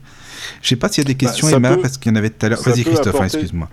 [0.62, 2.30] Je sais pas s'il y a des bah, questions, Emma, parce qu'il y en avait
[2.30, 2.62] tout à l'heure.
[2.62, 3.68] Vas-y Christophe, hein, excuse-moi.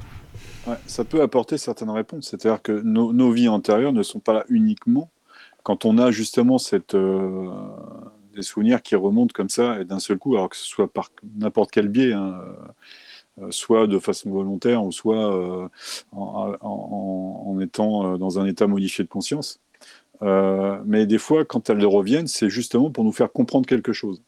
[0.87, 2.29] ça peut apporter certaines réponses.
[2.29, 5.11] C'est-à-dire que nos, vies antérieures ne sont pas là uniquement
[5.65, 7.49] quand on a justement cette, euh,
[8.35, 11.09] des souvenirs qui remontent comme ça et d'un seul coup, alors que ce soit par
[11.35, 12.13] n'importe quel biais.
[12.13, 12.39] Hein,
[13.41, 15.67] euh, soit de façon volontaire ou soit euh,
[16.13, 19.59] en, étant dans un état modifié de conscience.
[20.21, 24.21] Mais des fois, quand elles reviennent, c'est justement pour nous faire comprendre quelque chose.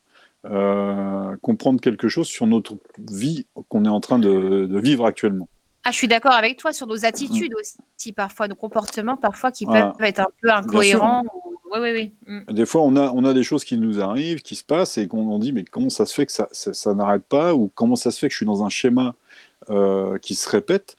[0.43, 5.47] Comprendre quelque chose sur notre vie qu'on est en train de, vivre actuellement.
[5.87, 7.61] Ah, je suis d'accord avec toi sur nos attitudes mm.
[7.61, 11.23] aussi, parfois, nos comportements, parfois qui peuvent être un peu incohérents.
[11.71, 12.11] Oui, oui, oui.
[12.27, 12.53] Mm.
[12.53, 15.07] Des fois, on a, on a des choses qui nous arrivent, qui se passent, et
[15.07, 18.11] qu'on dit, mais comment ça se fait que ça, ça, n'arrête pas, ou comment ça
[18.11, 19.15] se fait que je suis dans un schéma
[19.69, 20.97] euh, qui se répète?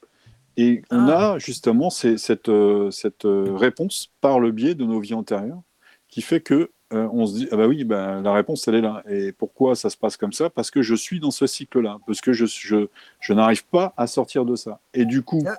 [0.57, 1.33] Et on ah.
[1.33, 5.61] a justement cette, euh, cette euh, réponse par le biais de nos vies antérieures
[6.07, 8.81] qui fait que euh, on se dit ah bah oui bah, la réponse elle est
[8.81, 9.03] là.
[9.09, 10.49] Et pourquoi ça se passe comme ça?
[10.49, 12.87] Parce que je suis dans ce cycle là parce que je, je,
[13.19, 14.79] je n'arrive pas à sortir de ça.
[14.93, 15.57] Et du coup ah.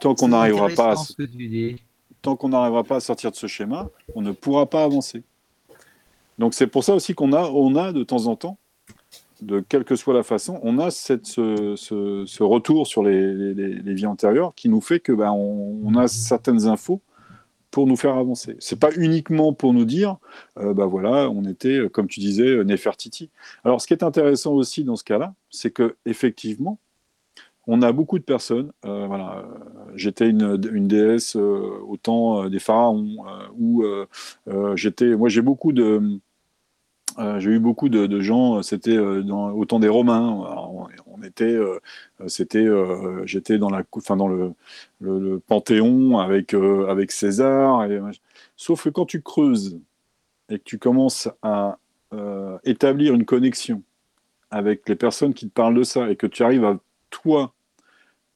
[0.00, 0.94] tant qu'on n'arrivera pas à,
[2.22, 5.22] tant qu'on n'arrivera pas à sortir de ce schéma on ne pourra pas avancer.
[6.38, 8.58] Donc c'est pour ça aussi qu'on a on a de temps en temps
[9.42, 13.52] de quelle que soit la façon, on a cette, ce, retour sur les,
[13.94, 17.00] vies antérieures qui nous fait que ben, on, a certaines infos
[17.74, 18.54] pour nous faire avancer.
[18.60, 20.18] C'est pas uniquement pour nous dire,
[20.54, 23.30] ben voilà, on était, comme tu disais, Nefertiti.
[23.64, 26.78] Alors, ce qui est intéressant aussi dans ce cas-là, c'est que effectivement,
[27.66, 28.70] on a beaucoup de personnes.
[28.84, 29.44] Euh, voilà,
[29.96, 33.16] j'étais une, déesse au temps des pharaons,
[33.58, 33.84] ou
[34.76, 36.20] j'étais, moi j'ai beaucoup de
[37.18, 40.28] euh, j'ai eu beaucoup de, gens, c'était euh, au temps des Romains.
[41.06, 41.78] On, était, euh,
[42.26, 42.66] c'était,
[43.24, 44.52] j'étais dans la, enfin dans le,
[45.00, 47.86] le, Panthéon avec avec César.
[48.56, 49.78] Sauf que quand tu creuses
[50.48, 51.78] et que tu commences à
[52.64, 53.82] établir une connexion
[54.50, 56.78] avec les personnes qui te parlent de ça et que tu arrives à
[57.10, 57.54] toi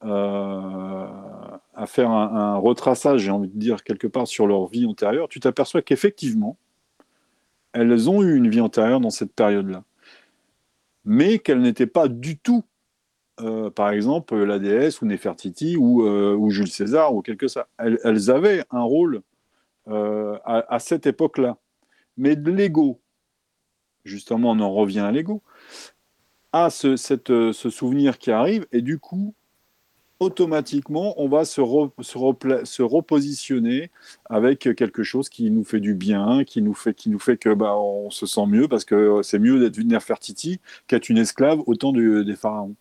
[0.01, 5.27] à faire un, un retraçage, j'ai envie de dire quelque part sur leur vie antérieure,
[5.27, 6.57] tu t'aperçois qu'effectivement
[7.73, 9.83] elles ont eu une vie antérieure dans cette période-là,
[11.05, 12.63] mais qu'elles n'étaient pas du tout,
[13.41, 17.63] euh, par exemple, la déesse ou Nefertiti ou, euh, ou Jules César ou quelque chose.
[17.77, 19.21] Elles, avaient un rôle
[19.87, 21.57] euh, à, cette époque-là.
[22.17, 22.99] Mais l'ego,
[24.03, 25.41] justement, on en revient à l'ego,
[26.51, 26.97] à ce
[27.53, 29.35] souvenir qui arrive, et du coup,
[30.19, 31.61] automatiquement, on va se,
[32.01, 33.89] se, repositionner
[34.29, 37.53] avec quelque chose qui nous fait du bien, qui nous fait, qui nous fait que
[37.53, 41.59] bah, on se sent mieux parce que c'est mieux d'être une Nefertiti qu'être une esclave
[41.65, 42.75] au temps des pharaons.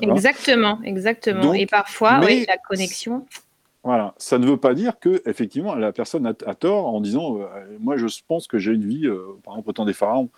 [0.00, 1.52] Exactement, exactement.
[1.52, 3.26] Et parfois, oui, la connexion.
[3.84, 7.46] Voilà, ça ne veut pas dire que effectivement la personne a, tort en disant, euh,
[7.80, 10.30] moi je pense que j'ai une vie, euh, par exemple au temps des pharaons.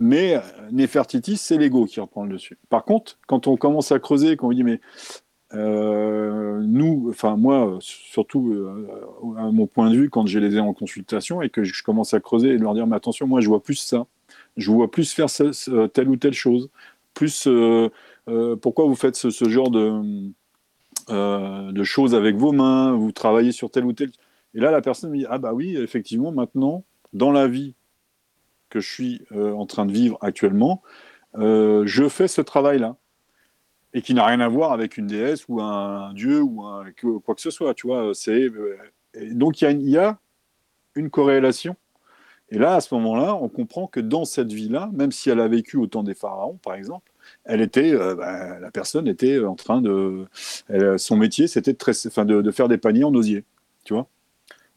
[0.00, 2.58] Mais euh, Nefertiti, c'est l'ego qui reprend le dessus.
[2.68, 4.80] Par contre, quand on commence à creuser, quand on dit, mais
[5.54, 8.86] euh, nous, enfin moi, surtout euh,
[9.38, 12.14] à mon point de vue, quand j'ai les ai en consultation et que je commence
[12.14, 14.06] à creuser et leur dire, mais attention, moi je vois plus ça,
[14.56, 15.26] je vois plus faire
[15.92, 16.70] telle ou telle chose,
[17.14, 17.48] plus
[18.60, 20.30] pourquoi vous faites ce, genre de,
[21.08, 24.10] de choses avec vos mains, vous travaillez sur telle ou telle.
[24.54, 27.74] Et là, la personne me dit, ah bah oui, effectivement, maintenant, dans la vie
[28.68, 30.82] que je suis euh, en train de vivre actuellement,
[31.36, 32.96] euh, je fais ce travail-là.
[33.94, 36.62] Et qui n'a rien à voir avec une déesse ou un, dieu ou
[37.24, 38.10] quoi que ce soit, tu vois.
[38.14, 38.76] C'est, euh,
[39.32, 40.18] donc il y, a
[40.94, 41.74] une corrélation.
[42.50, 45.48] Et là, à ce moment-là, on comprend que dans cette vie-là, même si elle a
[45.48, 47.10] vécu au temps des pharaons, par exemple,
[47.44, 50.26] elle était, bah, la personne était en train de,
[50.98, 53.44] son métier, c'était de, de, de, faire des paniers en osier,
[53.84, 54.06] tu vois.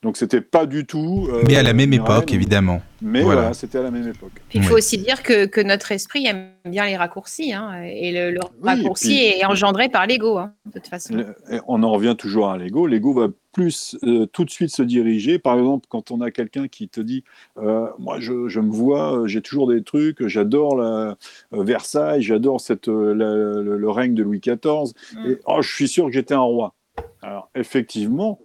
[0.03, 1.27] Donc c'était pas du tout.
[1.31, 2.81] Euh, mais à la même époque, évidemment.
[3.03, 4.31] Mais voilà, c'était à la même époque.
[4.51, 8.39] il faut aussi dire que, que, notre esprit aime bien les raccourcis, hein, et le,
[8.63, 11.23] raccourci est engendré par l'ego, hein, de toute façon.
[11.67, 12.87] on en revient toujours à l'ego.
[12.87, 15.37] L'ego va plus euh, tout de suite se diriger.
[15.37, 17.23] Par exemple, quand on a quelqu'un qui te dit,
[17.57, 21.15] euh, moi je, je, me vois, j'ai toujours des trucs, j'adore la
[21.51, 25.29] Versailles, j'adore cette le, règne de Louis XIV, mm.
[25.29, 26.73] et oh, je suis sûr que j'étais un roi.
[27.21, 28.39] Alors effectivement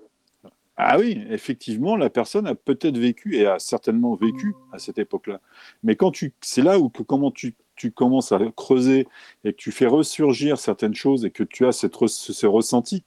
[0.76, 5.40] ah oui, effectivement, la personne a peut-être vécu et a certainement vécu à cette époque-là.
[5.82, 9.08] Mais quand tu, c'est là où que, comment tu, tu, commences à creuser
[9.44, 13.04] et que tu fais ressurgir certaines choses et que tu as cette, ce ressenti,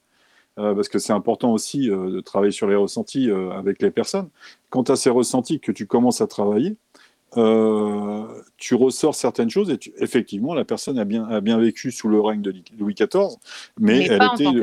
[0.58, 3.90] euh, parce que c'est important aussi euh, de travailler sur les ressentis euh, avec les
[3.92, 4.28] personnes.
[4.70, 6.76] Quand tu as ces ressentis que tu commences à travailler,
[8.56, 12.20] tu ressors certaines choses et effectivement, la personne a bien, a bien vécu sous le
[12.20, 13.36] règne de Louis XIV,
[13.78, 14.60] mais, elle était,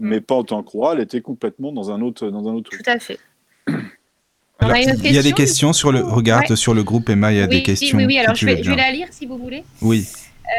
[0.00, 2.70] mais pas en tant que roi, elle était complètement dans un autre, dans un autre
[2.70, 3.18] Tout à fait.
[3.68, 6.00] il y a des questions sur le.
[6.00, 7.98] Regarde sur le groupe Emma, il y a des questions.
[7.98, 9.64] Oui, oui, alors je vais, je vais, la lire si vous voulez.
[9.82, 10.06] Oui.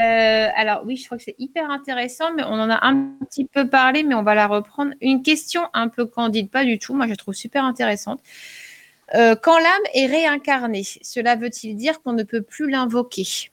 [0.01, 3.45] Euh, alors oui, je crois que c'est hyper intéressant, mais on en a un petit
[3.45, 4.91] peu parlé, mais on va la reprendre.
[5.01, 6.93] Une question un peu candide, pas du tout.
[6.93, 8.19] Moi, je la trouve super intéressante.
[9.15, 13.51] Euh, quand l'âme est réincarnée, cela veut-il dire qu'on ne peut plus l'invoquer?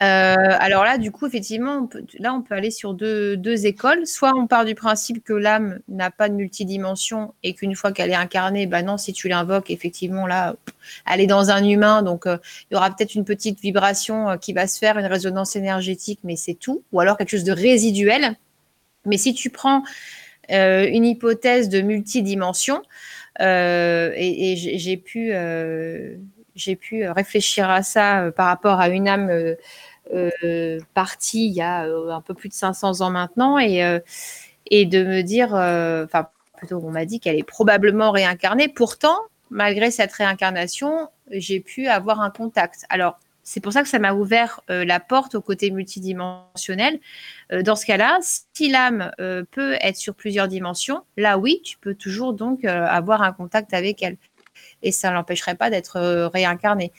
[0.00, 1.88] Alors là, du coup, effectivement,
[2.18, 4.06] là, on peut aller sur deux, écoles.
[4.06, 8.10] Soit on part du principe que l'âme n'a pas de multidimension et qu'une fois qu'elle
[8.10, 10.54] est incarnée, bah non, si tu l'invoques, effectivement, là,
[11.10, 12.38] elle est dans un humain, donc euh,
[12.70, 16.20] il y aura peut-être une petite vibration euh, qui va se faire, une résonance énergétique,
[16.22, 16.82] mais c'est tout.
[16.92, 18.36] Ou alors quelque chose de résiduel.
[19.04, 19.82] Mais si tu prends
[20.50, 22.82] une hypothèse de multidimension,
[23.40, 25.32] et, j'ai pu
[27.08, 29.56] réfléchir à ça par rapport à une âme
[30.14, 34.00] euh, partie il y a euh, un peu plus de 500 ans maintenant et, euh,
[34.70, 38.68] et de me dire, enfin, plutôt, on m'a dit qu'elle est probablement réincarnée.
[38.68, 39.18] Pourtant,
[39.50, 42.84] malgré cette réincarnation, j'ai pu avoir un contact.
[42.88, 47.00] Alors, c'est pour ça que ça m'a ouvert la porte au côté multidimensionnel.
[47.50, 49.10] dans ce cas-là, si l'âme
[49.52, 54.02] peut être sur plusieurs dimensions, là oui, tu peux toujours donc avoir un contact avec
[54.02, 54.18] elle.
[54.82, 56.92] Et ça ne l'empêcherait pas d'être réincarné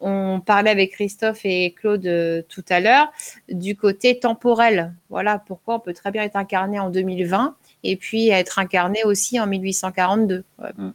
[0.00, 3.12] on parlait avec Christophe et Claude euh, tout à l'heure
[3.48, 4.94] du côté temporel.
[5.10, 9.38] Voilà pourquoi on peut très bien être incarné en 2020 et puis être incarné aussi
[9.38, 10.44] en 1842.
[10.58, 10.90] Mm.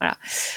[0.00, 0.16] Voilà.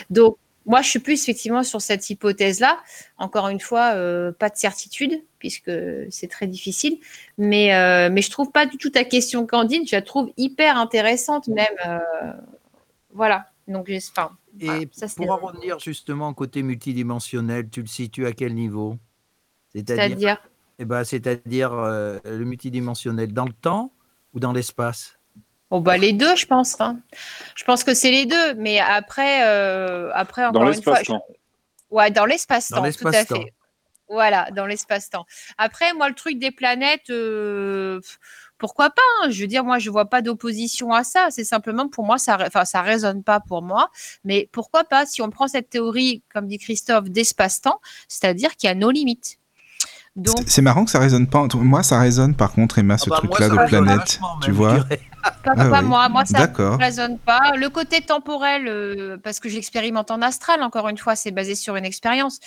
[0.10, 0.38] Donc,
[0.68, 2.78] moi, je suis plus effectivement sur cette hypothèse-là.
[3.18, 5.72] Encore une fois, euh, pas de certitude, puisque
[6.12, 7.00] c'est très difficile.
[7.40, 9.88] Mais, euh, mais je trouve pas du tout ta question candide.
[9.90, 12.02] Je la trouve hyper intéressante, même.
[13.12, 13.51] voilà.
[13.72, 13.90] Donc.
[14.60, 18.98] Et pour en revenir justement côté multidimensionnel, tu le situes à quel niveau?
[19.74, 20.42] C'est-à-dire
[20.80, 23.94] eh ben, C'est-à-dire euh, le multidimensionnel dans le temps
[24.34, 25.18] ou dans l'espace?
[25.70, 26.80] Oh bah les deux, je pense.
[26.82, 27.00] Hein.
[27.56, 31.24] Je pense que c'est les deux, mais après, euh, après encore dans l'espace-temps.
[31.90, 33.54] Ouais, dans l'espace-temps, tout à fait.
[34.10, 35.26] Voilà, dans l'espace-temps.
[35.58, 38.02] Après, moi, le truc des planètes, euh,
[38.62, 39.32] pourquoi pas hein.
[39.32, 41.30] Je veux dire, moi, je vois pas d'opposition à ça.
[41.32, 43.90] C'est simplement pour moi, ça, enfin, ça résonne pas pour moi.
[44.24, 48.72] Mais pourquoi pas Si on prend cette théorie, comme dit Christophe, d'espace-temps, c'est-à-dire qu'il y
[48.72, 49.40] a nos limites.
[50.46, 51.48] C'est marrant que ça résonne pas.
[51.56, 54.20] Moi, ça résonne par contre, Emma, ce ah bah, truc-là de planète.
[54.44, 54.86] Tu vois
[55.44, 57.54] Pas, ah moi, moi ça ne résonne pas.
[57.56, 61.76] Le côté temporel, euh, parce que j'expérimente en astral, encore une fois, c'est basé sur
[61.76, 62.40] une expérience.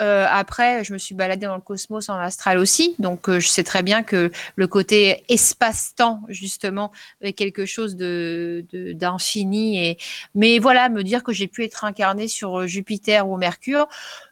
[0.00, 3.48] Euh, après, je me suis baladée dans le cosmos en astral aussi, donc euh, je
[3.48, 6.90] sais très bien que le côté espace-temps, justement,
[7.20, 9.84] est quelque chose de d'infini.
[9.84, 9.98] Et
[10.34, 13.88] mais voilà, me dire que j'ai pu être incarnée sur Jupiter ou Mercure,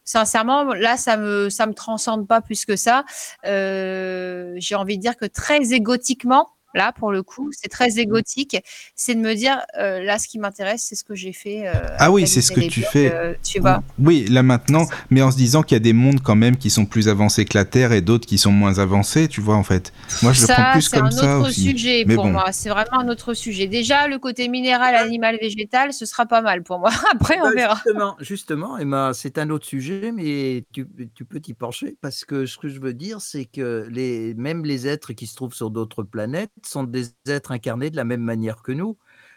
[0.09, 3.05] sincèrement, là, ça me ça me transcende pas plus que ça.
[3.45, 7.99] Euh, j'ai envie de dire que très égotiquement, là pour le coup, c'est très mmh.
[7.99, 8.57] égotique,
[8.95, 11.69] c'est de me dire euh, là ce qui m'intéresse, c'est ce que j'ai fait.
[11.69, 13.13] Euh, ah oui, c'est ce que tu fais.
[13.13, 13.83] Euh, tu vois.
[13.99, 16.71] Oui, là maintenant, mais en se disant qu'il y a des mondes quand même qui
[16.71, 19.63] sont plus avancés que la Terre et d'autres qui sont moins avancés, tu vois en
[19.63, 19.93] fait.
[20.23, 22.53] Moi, je le prends plus comme ça C'est un autre sujet pour moi.
[22.53, 23.67] C'est vraiment un autre sujet.
[23.67, 26.91] Déjà, le côté minéral, animal, végétal, ce sera pas mal pour moi.
[27.13, 27.75] Après, on bah, verra.
[27.77, 32.47] Justement, justement Emma, c'est un autre sujet, mais tu, tu peux t'y pencher parce que
[32.47, 35.71] ce que je veux dire, c'est que les, même les êtres qui se trouvent sur
[35.71, 38.97] d'autres planètes sont des êtres incarnés de la même manière que nous,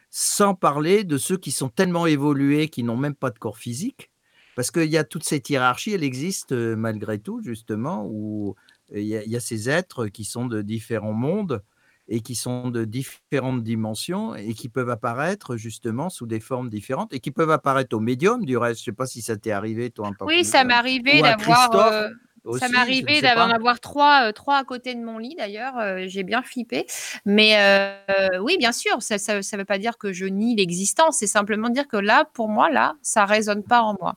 [0.10, 4.12] sans parler de ceux qui sont tellement évolués qui n'ont même pas de corps physique.
[4.56, 8.56] Parce qu'il y a toute cette hiérarchie, elle existe euh, malgré tout, justement, où
[8.94, 11.64] euh, il y, a, ces êtres qui sont de différents mondes
[12.10, 17.14] et qui sont de différentes dimensions et qui peuvent apparaître justement sous des formes différentes
[17.14, 18.80] et qui peuvent apparaître au médium du reste.
[18.80, 20.12] Je ne sais pas si ça t'est arrivé, toi.
[20.22, 22.10] oui, ça m'est arrivé d'avoir.
[22.44, 23.44] Aussi, Ça m'est arrivé pas.
[23.46, 25.78] avoir trois, euh, trois à côté de mon lit d'ailleurs.
[25.78, 26.86] euh, j'ai bien flippé.
[27.26, 31.18] Mais euh, oui, bien sûr, ça ne veut pas dire que je nie l'existence.
[31.18, 34.16] C'est simplement dire que là, pour moi, là, ça résonne pas en moi.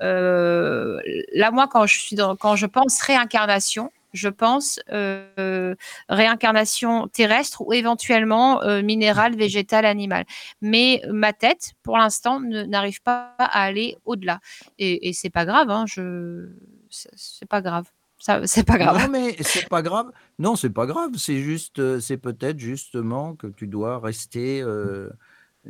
[0.00, 5.74] Là, moi, quand je suis dans, quand je pense réincarnation, je pense euh,
[6.08, 10.24] réincarnation terrestre ou éventuellement euh, minérale, végétale, animale.
[10.60, 14.40] Mais ma tête, pour l'instant, n'arrive pas à aller au-delà.
[14.78, 15.70] Et, et c'est pas grave.
[15.70, 16.48] Hein, je,
[16.90, 17.90] c'est pas grave.
[18.18, 18.98] Ça, c'est pas grave.
[18.98, 20.10] Non, mais c'est pas grave.
[20.38, 21.12] Non, c'est pas grave.
[21.16, 24.60] C'est juste, euh, c'est peut-être justement que tu dois rester.
[24.62, 25.10] euh,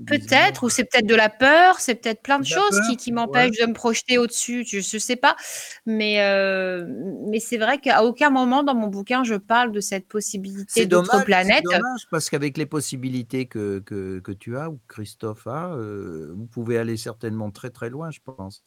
[0.07, 3.13] Peut-être, ou c'est peut-être de la peur, c'est peut-être plein de choses peur, qui, qui
[3.13, 5.37] m'empêchent de me projeter au-dessus, je ne sais pas.
[5.85, 6.87] Mais, euh,
[7.29, 11.25] mais c'est vrai qu'à aucun moment dans mon bouquin, je parle de cette possibilité d'autres
[11.25, 11.65] planètes.
[11.67, 15.75] c'est dommage parce qu'avec les possibilités que, que, que tu as ou que Christophe a,
[15.75, 18.63] euh, vous pouvez aller certainement très très loin, je pense.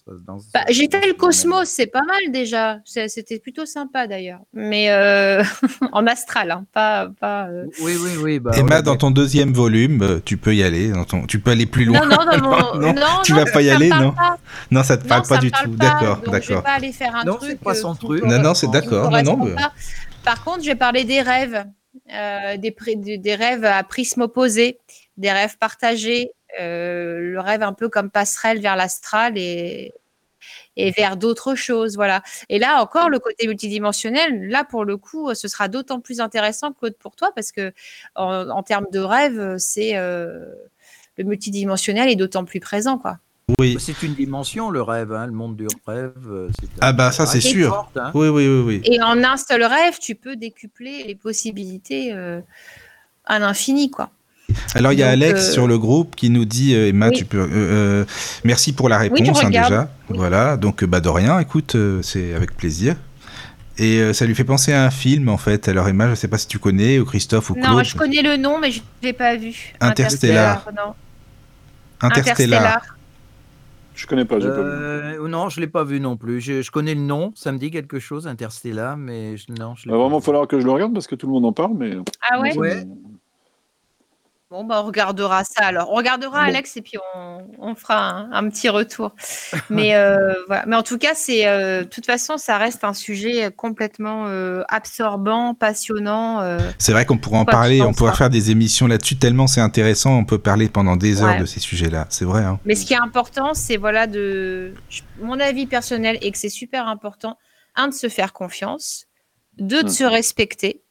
[0.53, 2.79] Bah, fait le Cosmos, c'est pas mal déjà.
[2.85, 4.41] C'était plutôt sympa d'ailleurs.
[4.53, 5.43] Mais euh,
[5.91, 7.09] en astral, hein, pas.
[7.19, 8.39] pas euh, Oui, oui, oui.
[8.39, 10.89] Bah, Emma, dans ton deuxième volume, tu peux y aller.
[10.89, 11.12] Dans ton...
[11.27, 12.06] Tu peux aller plus loin.
[12.06, 12.80] Non, non, mon...
[12.80, 14.38] Non, non, tu non, vas pas y aller, non pas.
[14.72, 15.76] Non, ça te Non, parle pas du parle tout.
[15.76, 16.64] D'accord, donc Je vais d'accord.
[16.64, 17.49] pas aller faire un Non, truc.
[17.52, 18.23] c'est pas euh, son truc.
[18.23, 19.10] Non, non, c'est d'accord.
[19.11, 19.56] Non, non.
[20.23, 21.65] Par contre, je vais parler des rêves,
[22.14, 24.80] euh, des, des, des rêves à prisme opposé,
[25.18, 29.94] des rêves partagés, euh, le rêve un peu comme passerelle vers l'astral et,
[30.77, 31.95] et vers d'autres choses.
[31.95, 32.22] Voilà.
[32.49, 36.72] Et là encore, le côté multidimensionnel, là pour le coup, ce sera d'autant plus intéressant,
[36.73, 37.73] Claude, pour toi, parce que
[38.15, 40.45] en, en termes de rêve, c'est euh,
[41.18, 43.18] le multidimensionnel est d'autant plus présent, quoi.
[43.60, 43.76] Oui.
[43.80, 46.14] C'est une dimension, le rêve, hein, le monde du rêve.
[46.30, 46.49] euh,
[46.80, 47.69] Ah bah, ça, c'est sûr.
[47.69, 48.10] forte, hein.
[48.14, 48.81] Oui, oui, oui, oui.
[48.85, 52.40] Et en un seul rêve, tu peux décupler les possibilités euh,
[53.26, 54.11] à l'infini, quoi.
[54.76, 57.15] Alors, il y a Alex euh, sur le groupe qui nous dit euh, Emma, Oui.
[57.18, 57.40] tu peux.
[57.40, 58.06] euh, euh,
[58.45, 59.90] merci pour la Oui, réponse, hein, déjà.
[60.10, 60.18] Oui.
[60.18, 60.56] Voilà.
[60.57, 62.95] Donc, bah, de rien, écoute, euh, c'est avec plaisir.
[63.77, 65.68] Et euh, ça lui fait penser à un film, en fait.
[65.68, 67.65] Alors, Emma, je sais pas si tu connais, ou Christophe, ou Claude.
[67.68, 69.73] Non, je connais le nom, mais je ne l'ai pas vu.
[69.81, 70.65] Interstellar.
[70.77, 70.94] non.
[72.03, 72.81] Interstellar.
[73.95, 74.61] Je connais pas, j'ai pas vu.
[74.63, 76.41] Euh, non, je l'ai pas vu non plus.
[76.41, 79.84] Je, je connais le nom, ça me dit quelque chose, Interstellar, mais je- non, je
[79.85, 81.53] Il l'ai va vraiment falloir que je le regarde parce que tout le monde en
[81.53, 81.97] parle, mais.
[82.30, 82.88] Ah ouais, Ouais.
[84.53, 85.89] Bon, bah, on regardera ça alors.
[85.91, 86.47] On regardera Bon.
[86.47, 89.15] Alex et puis on, on fera un, un petit retour.
[89.71, 90.63] Mais, euh, voilà.
[90.67, 94.61] Mais en tout cas, c'est, euh, de toute façon, ça reste un sujet complètement euh,
[94.69, 96.57] absorbant, passionnant.
[96.77, 100.15] C'est vrai qu'on pourrait en parler, on pourrait faire des émissions là-dessus, tellement c'est intéressant,
[100.19, 101.39] on peut parler pendant des heures Ouais.
[101.39, 102.05] de ces sujets-là.
[102.09, 102.43] C'est vrai.
[102.43, 102.59] Hein.
[102.63, 104.75] Mais ce qui est important, c'est voilà de
[105.19, 107.39] mon avis personnel et que c'est super important,
[107.75, 109.07] un de se faire confiance,
[109.57, 109.91] deux de Mm.
[109.91, 110.84] se respecter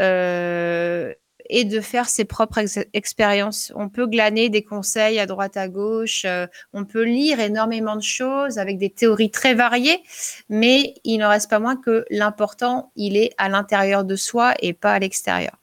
[0.00, 1.12] euh,
[1.50, 3.72] et de faire ses propres ex- expériences.
[3.76, 8.02] On peut glaner des conseils à droite à gauche, euh, on peut lire énormément de
[8.02, 10.00] choses avec des théories très variées,
[10.48, 14.72] mais il n'en reste pas moins que l'important, il est à l'intérieur de soi et
[14.72, 15.56] pas à l'extérieur.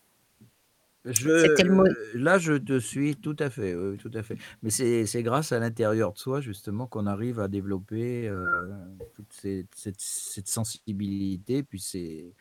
[1.05, 1.85] Je, C'était le mot.
[2.15, 4.35] là, je te suis tout à fait, oui, tout à fait.
[4.61, 8.45] Mais c'est grâce à l'intérieur de soi, justement, qu'on arrive à développer euh,
[9.15, 12.33] toute ces- cette, cette sensibilité, puis c'est-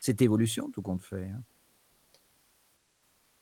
[0.00, 1.28] cette évolution, tout compte fait.
[1.34, 1.42] hein.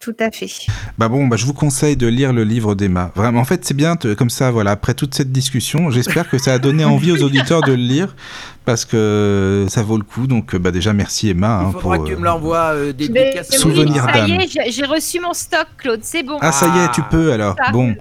[0.02, 0.50] Tout à fait.
[0.98, 3.12] Bah bon, bah je vous conseille de lire le livre d'Emma.
[3.14, 6.38] Vraiment, en fait, c'est bien te- comme ça, voilà, après toute cette discussion, j'espère que
[6.38, 8.16] ça a donné envie aux auditeurs de le lire,
[8.64, 10.26] parce que ça vaut le coup.
[10.26, 11.60] Donc, euh, bah déjà, merci Emma.
[11.60, 13.32] hein, Il faudra pour, que tu euh, me l'envoies euh, dédicacé.
[13.52, 16.36] mais oui, Souvenir ça y est, j'ai- reçu mon stock, Claude, c'est bon.
[16.40, 17.08] Ah, ça y est, tu Ah.
[17.08, 17.54] peux alors.
[17.64, 17.94] Ça Bon,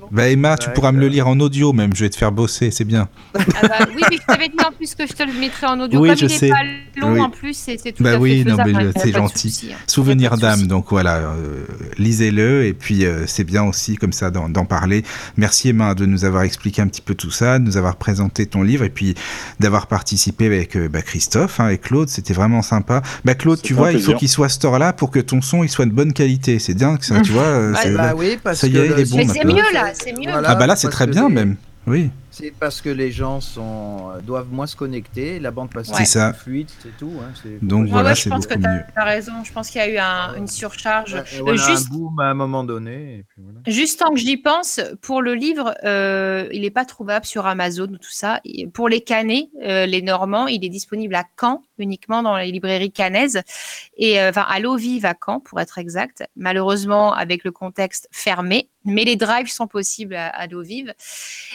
[0.00, 0.06] bon.
[0.10, 2.32] bah Emma, tu Ouais, pourras me le lire en audio même, je vais te faire
[2.32, 3.08] bosser, c'est bien.
[3.34, 5.78] Ah bah, oui, mais je t'avais dit en plus que je te le mettrais en
[5.80, 6.00] audio.
[6.00, 6.46] Oui, Comme je il sais.
[6.48, 6.62] est pas
[7.00, 7.20] long Oui.
[7.20, 9.50] en plus, c'est tout Bah à fait oui, non, mais hein, c'est gentil.
[9.50, 9.76] souci, hein.
[9.86, 11.64] Souvenir d'âme, donc voilà, euh,
[11.98, 15.02] lisez-le et puis euh, c'est bien aussi comme ça d'en parler.
[15.36, 18.46] Merci Emma de nous avoir expliqué un petit peu tout ça, de nous avoir présenté
[18.46, 19.14] ton livre et puis
[19.60, 23.02] d'avoir participé avec euh, bah, Christophe hein, et Claude, c'était vraiment sympa.
[23.24, 25.62] Bah Claude, tu vois, il faut qu'il soit à ce store-là pour que ton son
[25.64, 26.58] il soit de bonne qualité.
[26.58, 27.72] C'est bien que ça, tu vois.
[27.72, 30.30] Bah là- oui, parce ça y est, il est bon c'est mieux là, c'est mieux.
[30.30, 30.50] Voilà.
[30.50, 31.56] ah bah là c'est très bien même.
[31.86, 32.10] Oui.
[32.38, 36.04] C'est parce que les gens sont, euh, doivent moins se connecter, la bande passante Ouais.
[36.04, 36.30] C'est ça.
[36.30, 37.10] est fluide, c'est tout.
[37.22, 38.82] hein, c'est- Donc Ouais, voilà, ouais, je c'est pense que beaucoup tu mieux.
[38.94, 39.32] as raison.
[39.42, 41.14] Je pense qu'il y a eu un- une surcharge.
[41.14, 43.20] Et Euh, voilà, juste, un boom à un moment donné.
[43.20, 43.60] et puis voilà.
[43.66, 47.84] juste tant que j'y pense, pour le livre, euh, il n'est pas trouvable sur Amazon
[47.84, 48.42] ou tout ça.
[48.74, 52.92] Pour les Canets, euh, les Normands, il est disponible à Caen, uniquement dans les librairies
[52.92, 53.40] canaises.
[53.96, 56.22] Et euh, enfin, à l'eau vive à Caen, pour être exact.
[56.36, 58.68] Malheureusement, avec le contexte fermé.
[58.88, 60.94] Mais les drives sont possibles à, à l'eau vive.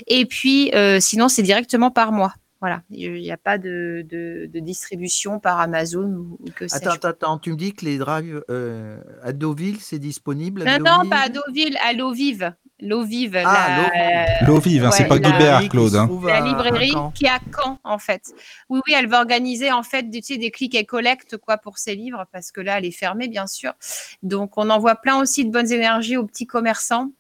[0.08, 2.34] Et puis, euh, sinon, c'est directement par mois.
[2.60, 6.84] Voilà, il n'y a pas de, de- de distribution par Amazon ou, ou que sais-je.
[6.84, 10.78] Attends, attends, attends, tu me dis que les drives euh, à Deauville, c'est disponible à
[10.78, 12.54] Non, non, pas à Deauville, à l'eau vive.
[12.80, 13.36] L'eau vive.
[13.44, 15.96] Ah, la- L'eau vive, hein, c'est pas la- Guibert, Claude.
[15.96, 16.08] hein.
[16.28, 17.12] la librairie à Caen.
[17.12, 18.32] qui est à Caen en fait.
[18.70, 21.58] Oui, oui, elle va organiser en fait des, tu sais, des clics et collectes quoi
[21.58, 23.74] pour ses livres parce que là elle est fermée bien sûr.
[24.22, 27.12] Donc on envoie plein aussi de bonnes énergies aux petits commerçants,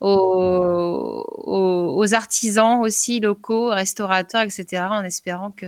[0.00, 4.84] aux, aux- aux artisans aussi locaux, restaurateurs, etc.
[4.90, 5.66] En espérant que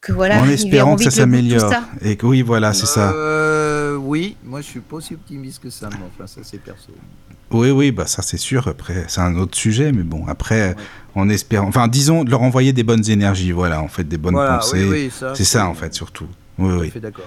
[0.00, 0.40] que voilà.
[0.42, 1.70] en espérant que ça s'améliore.
[1.70, 1.84] ça.
[2.02, 3.12] Et que oui, voilà, c'est ça.
[3.12, 6.92] Euh, oui, moi je suis pas aussi optimiste que ça, mais enfin ça c'est perso.
[7.50, 8.68] Oui, oui, bah ça c'est sûr.
[8.68, 10.74] Après, c'est un autre sujet, mais bon, après,
[11.14, 14.34] en espérant, enfin, disons, de leur envoyer des bonnes énergies, voilà, en fait, des bonnes
[14.34, 14.82] voilà, pensées.
[14.82, 15.34] oui, oui, ça.
[15.34, 16.26] c'est ça, en fait, surtout.
[16.56, 16.90] Oui, Tout à oui.
[16.90, 17.24] fait d'accord.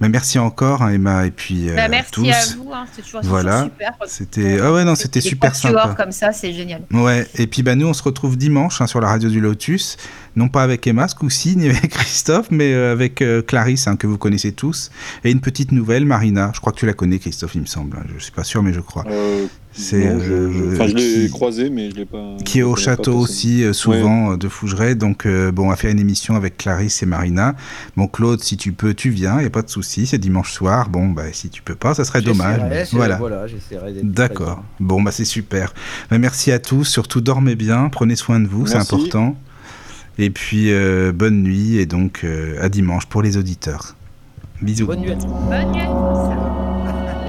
[0.00, 2.26] Mais merci encore, hein, Emma, et puis euh, Bah, merci tous.
[2.30, 3.64] à vous, hein, c'est toujours, Voilà.
[3.64, 3.92] super.
[4.06, 5.94] C'était, ah ouais, non, c'était super sympa.
[5.96, 6.82] comme ça, c'est génial.
[6.90, 9.98] Ouais, et puis bah, nous on se retrouve dimanche hein, sur la radio du Lotus,
[10.36, 13.96] non pas avec Emma ce coup-ci, ni avec Christophe, mais euh, avec euh, Clarisse, hein,
[13.96, 14.90] que vous connaissez tous,
[15.24, 17.98] et une petite nouvelle, Marina, je crois que tu la connais Christophe, il me semble,
[18.16, 19.46] je suis pas sûr mais je crois, Euh,
[19.78, 22.36] C'est, non, je, euh, je- enfin, je l'ai qui- croisé, mais je l'ai pas.
[22.46, 25.90] qui est au château aussi euh, souvent de Fougeray, donc euh, bon, on va faire
[25.90, 27.54] une émission avec Clarisse et Marina.
[27.94, 30.88] Bon Claude, si tu peux, tu viens, y a pas de souci, c'est dimanche soir,
[30.88, 32.62] bon bah si tu peux pas, ça serait dommage.
[32.70, 33.16] Mais Voilà.
[33.16, 34.46] Voilà, j'essaierai d'être D'accord.
[34.46, 34.64] présent.
[34.80, 35.74] Bon, bah c'est super.
[36.10, 36.84] Bah, merci à tous.
[36.84, 39.36] Surtout dormez bien, prenez soin de vous, c'est important.
[40.18, 43.94] Et puis euh, bonne nuit et donc euh, à dimanche pour les auditeurs.
[44.62, 44.86] Bisous.
[44.86, 45.26] Bonne nuit à tous.
[45.26, 45.80] Bonne nuit.
[45.82, 47.25] Salut.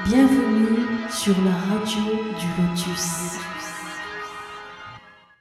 [0.07, 2.03] Bienvenue sur la radio
[2.36, 3.48] du Lotus.